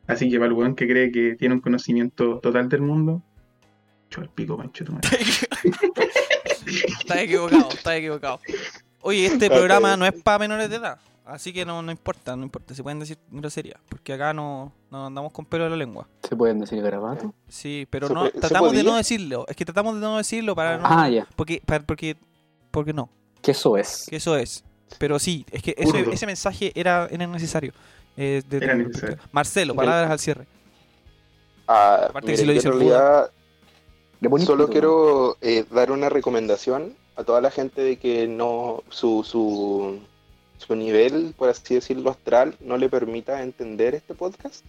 Así 0.06 0.30
que 0.30 0.36
para 0.38 0.46
el 0.46 0.52
hueón 0.52 0.76
que 0.76 0.86
cree 0.86 1.10
que 1.10 1.34
tiene 1.34 1.54
un 1.56 1.60
conocimiento 1.60 2.38
total 2.38 2.68
del 2.68 2.82
mundo, 2.82 3.22
chupa 4.08 4.22
el 4.24 4.30
pico, 4.30 4.56
pancho, 4.56 4.84
tu 4.84 4.92
madre. 4.92 5.08
Estás 7.00 7.18
equivocado, 7.18 7.68
estás 7.70 7.94
equivocado. 7.94 8.40
Oye, 9.00 9.26
este 9.26 9.48
programa 9.48 9.96
no 9.96 10.04
es 10.06 10.12
para 10.22 10.38
menores 10.40 10.68
de 10.68 10.76
edad, 10.76 10.98
así 11.26 11.52
que 11.52 11.64
no, 11.64 11.82
no 11.82 11.90
importa, 11.92 12.36
no 12.36 12.42
importa. 12.44 12.74
Se 12.74 12.82
pueden 12.82 12.98
decir 13.00 13.18
groserías, 13.30 13.80
porque 13.88 14.12
acá 14.12 14.32
no, 14.32 14.72
no 14.90 15.06
andamos 15.06 15.32
con 15.32 15.44
pelo 15.44 15.64
en 15.64 15.70
la 15.70 15.76
lengua. 15.76 16.08
¿Se 16.28 16.34
pueden 16.36 16.60
decir 16.60 16.80
garabato? 16.82 17.34
Sí, 17.48 17.86
pero 17.90 18.08
¿Se 18.08 18.14
no, 18.14 18.30
tratamos 18.30 18.72
de 18.72 18.82
no 18.82 18.96
decirlo. 18.96 19.44
Es 19.48 19.56
que 19.56 19.64
tratamos 19.64 19.94
de 19.96 20.00
no 20.00 20.16
decirlo 20.16 20.54
para 20.54 20.78
no. 20.78 20.84
Ah, 20.86 21.08
ya. 21.08 21.26
Porque, 21.36 21.62
para- 21.64 21.84
porque, 21.84 22.16
porque 22.70 22.92
no, 22.92 23.10
Que 23.42 23.50
eso 23.52 23.76
es. 23.76 24.06
que 24.08 24.16
eso 24.16 24.36
es. 24.36 24.64
Pero 24.98 25.18
sí, 25.18 25.44
es 25.50 25.62
que 25.62 25.74
ese, 25.76 26.00
ese 26.12 26.26
mensaje 26.26 26.72
era, 26.74 27.08
era 27.10 27.26
necesario. 27.26 27.72
Eh, 28.16 28.42
de- 28.48 28.56
Era 28.58 28.74
necesario. 28.74 29.18
Marcelo, 29.32 29.74
palabras 29.74 30.10
al 30.10 30.18
cierre. 30.18 30.46
Ah, 31.68 32.06
Aparte 32.10 32.26
que 32.26 32.32
mire, 32.32 32.36
si 32.38 32.46
lo 32.46 32.52
dice 32.52 32.70
realidad 32.70 33.30
bonito, 34.20 34.52
solo 34.52 34.68
quiero 34.68 35.36
eh, 35.40 35.64
dar 35.70 35.90
una 35.90 36.08
recomendación 36.08 36.94
a 37.16 37.24
toda 37.24 37.40
la 37.40 37.50
gente 37.50 37.82
de 37.82 37.96
que 37.98 38.28
no 38.28 38.82
su, 38.88 39.24
su, 39.24 40.00
su 40.58 40.74
nivel, 40.74 41.34
por 41.36 41.48
así 41.48 41.74
decirlo, 41.74 42.10
astral 42.10 42.54
no 42.60 42.76
le 42.76 42.88
permita 42.88 43.42
entender 43.42 43.94
este 43.94 44.14
podcast. 44.14 44.64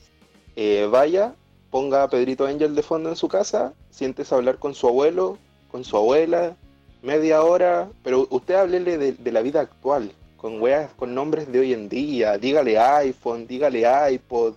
Eh, 0.55 0.88
vaya, 0.89 1.33
ponga 1.69 2.03
a 2.03 2.09
Pedrito 2.09 2.45
Angel 2.45 2.75
de 2.75 2.81
fondo 2.83 3.09
en 3.09 3.15
su 3.15 3.27
casa, 3.27 3.73
siéntese 3.89 4.33
a 4.33 4.38
hablar 4.38 4.57
con 4.59 4.73
su 4.75 4.88
abuelo, 4.88 5.38
con 5.71 5.83
su 5.83 5.95
abuela, 5.97 6.55
media 7.03 7.43
hora, 7.43 7.89
pero 8.03 8.27
usted 8.31 8.55
háblele 8.55 8.97
de, 8.97 9.11
de 9.13 9.31
la 9.31 9.41
vida 9.41 9.61
actual, 9.61 10.11
con 10.35 10.61
weas, 10.61 10.91
con 10.93 11.13
nombres 11.15 11.51
de 11.51 11.59
hoy 11.59 11.73
en 11.73 11.89
día, 11.89 12.38
dígale 12.38 12.77
iPhone, 12.79 13.47
dígale 13.47 13.83
iPod, 14.13 14.53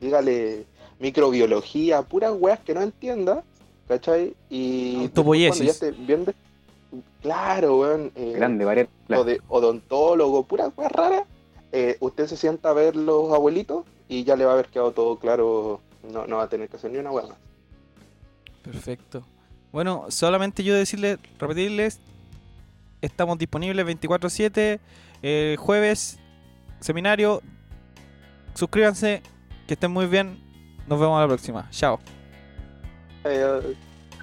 dígale 0.00 0.64
microbiología, 0.98 2.02
puras 2.02 2.32
weas 2.38 2.60
que 2.60 2.74
no 2.74 2.82
entienda, 2.82 3.42
¿cachai? 3.88 4.34
Y 4.48 4.92
cuando 4.92 5.00
ya 5.02 5.06
Autopoiesis. 5.08 5.68
esté 5.70 5.90
bien 5.92 6.24
de- 6.24 6.34
Claro, 7.22 7.78
weón. 7.78 8.12
eh, 8.14 8.32
Grande, 8.36 8.64
de 9.08 9.40
odontólogo, 9.48 10.44
puras 10.44 10.72
weas 10.76 10.90
raras, 10.92 11.22
eh, 11.72 11.96
usted 12.00 12.26
se 12.26 12.36
sienta 12.36 12.70
a 12.70 12.72
ver 12.72 12.96
los 12.96 13.32
abuelitos 13.32 13.84
y 14.08 14.24
ya 14.24 14.36
le 14.36 14.44
va 14.44 14.52
a 14.52 14.54
haber 14.54 14.66
quedado 14.68 14.92
todo 14.92 15.18
claro, 15.18 15.80
no, 16.12 16.26
no 16.26 16.38
va 16.38 16.44
a 16.44 16.48
tener 16.48 16.68
que 16.68 16.76
hacer 16.76 16.90
ni 16.90 16.98
una 16.98 17.12
wea 17.12 17.26
más. 17.26 17.38
Perfecto. 18.62 19.24
Bueno, 19.72 20.06
solamente 20.08 20.64
yo 20.64 20.74
decirles, 20.74 21.18
repetirles, 21.38 22.00
estamos 23.00 23.38
disponibles 23.38 23.86
24/7, 23.86 24.80
eh, 25.22 25.56
jueves, 25.58 26.18
seminario, 26.80 27.40
suscríbanse, 28.54 29.22
que 29.68 29.74
estén 29.74 29.92
muy 29.92 30.06
bien, 30.06 30.38
nos 30.88 30.98
vemos 30.98 31.18
a 31.18 31.22
la 31.22 31.28
próxima, 31.28 31.68
chao, 31.70 32.00
Eh, 33.24 33.76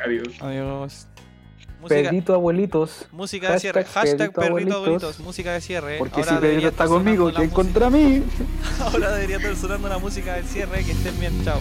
Adiós. 0.03 0.34
adiós. 0.41 1.07
Música, 1.82 2.01
Pedrito 2.09 2.34
abuelitos. 2.34 3.05
música 3.11 3.51
de 3.51 3.59
cierre, 3.59 3.86
hashtag 3.86 4.32
perrito 4.34 4.41
abuelitos. 4.47 4.75
abuelitos, 4.78 5.19
música 5.19 5.53
de 5.53 5.61
cierre. 5.61 5.97
Porque 5.99 6.19
Ahora 6.21 6.36
si 6.36 6.41
debería 6.41 6.67
está 6.69 6.88
conmigo, 6.88 7.30
sonando 7.30 7.32
la 7.32 7.39
¿quién 7.39 7.49
música- 7.51 7.55
contra 7.55 7.89
mí? 7.91 8.23
Ahora 8.82 9.11
debería 9.11 9.38
estar 9.38 9.55
sonando 9.55 9.88
la 9.89 9.97
música 9.99 10.34
del 10.36 10.45
cierre, 10.45 10.84
que 10.84 10.91
estén 10.91 11.19
bien, 11.19 11.34
chao. 11.45 11.59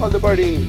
all 0.00 0.10
the 0.12 0.18
party. 0.20 0.68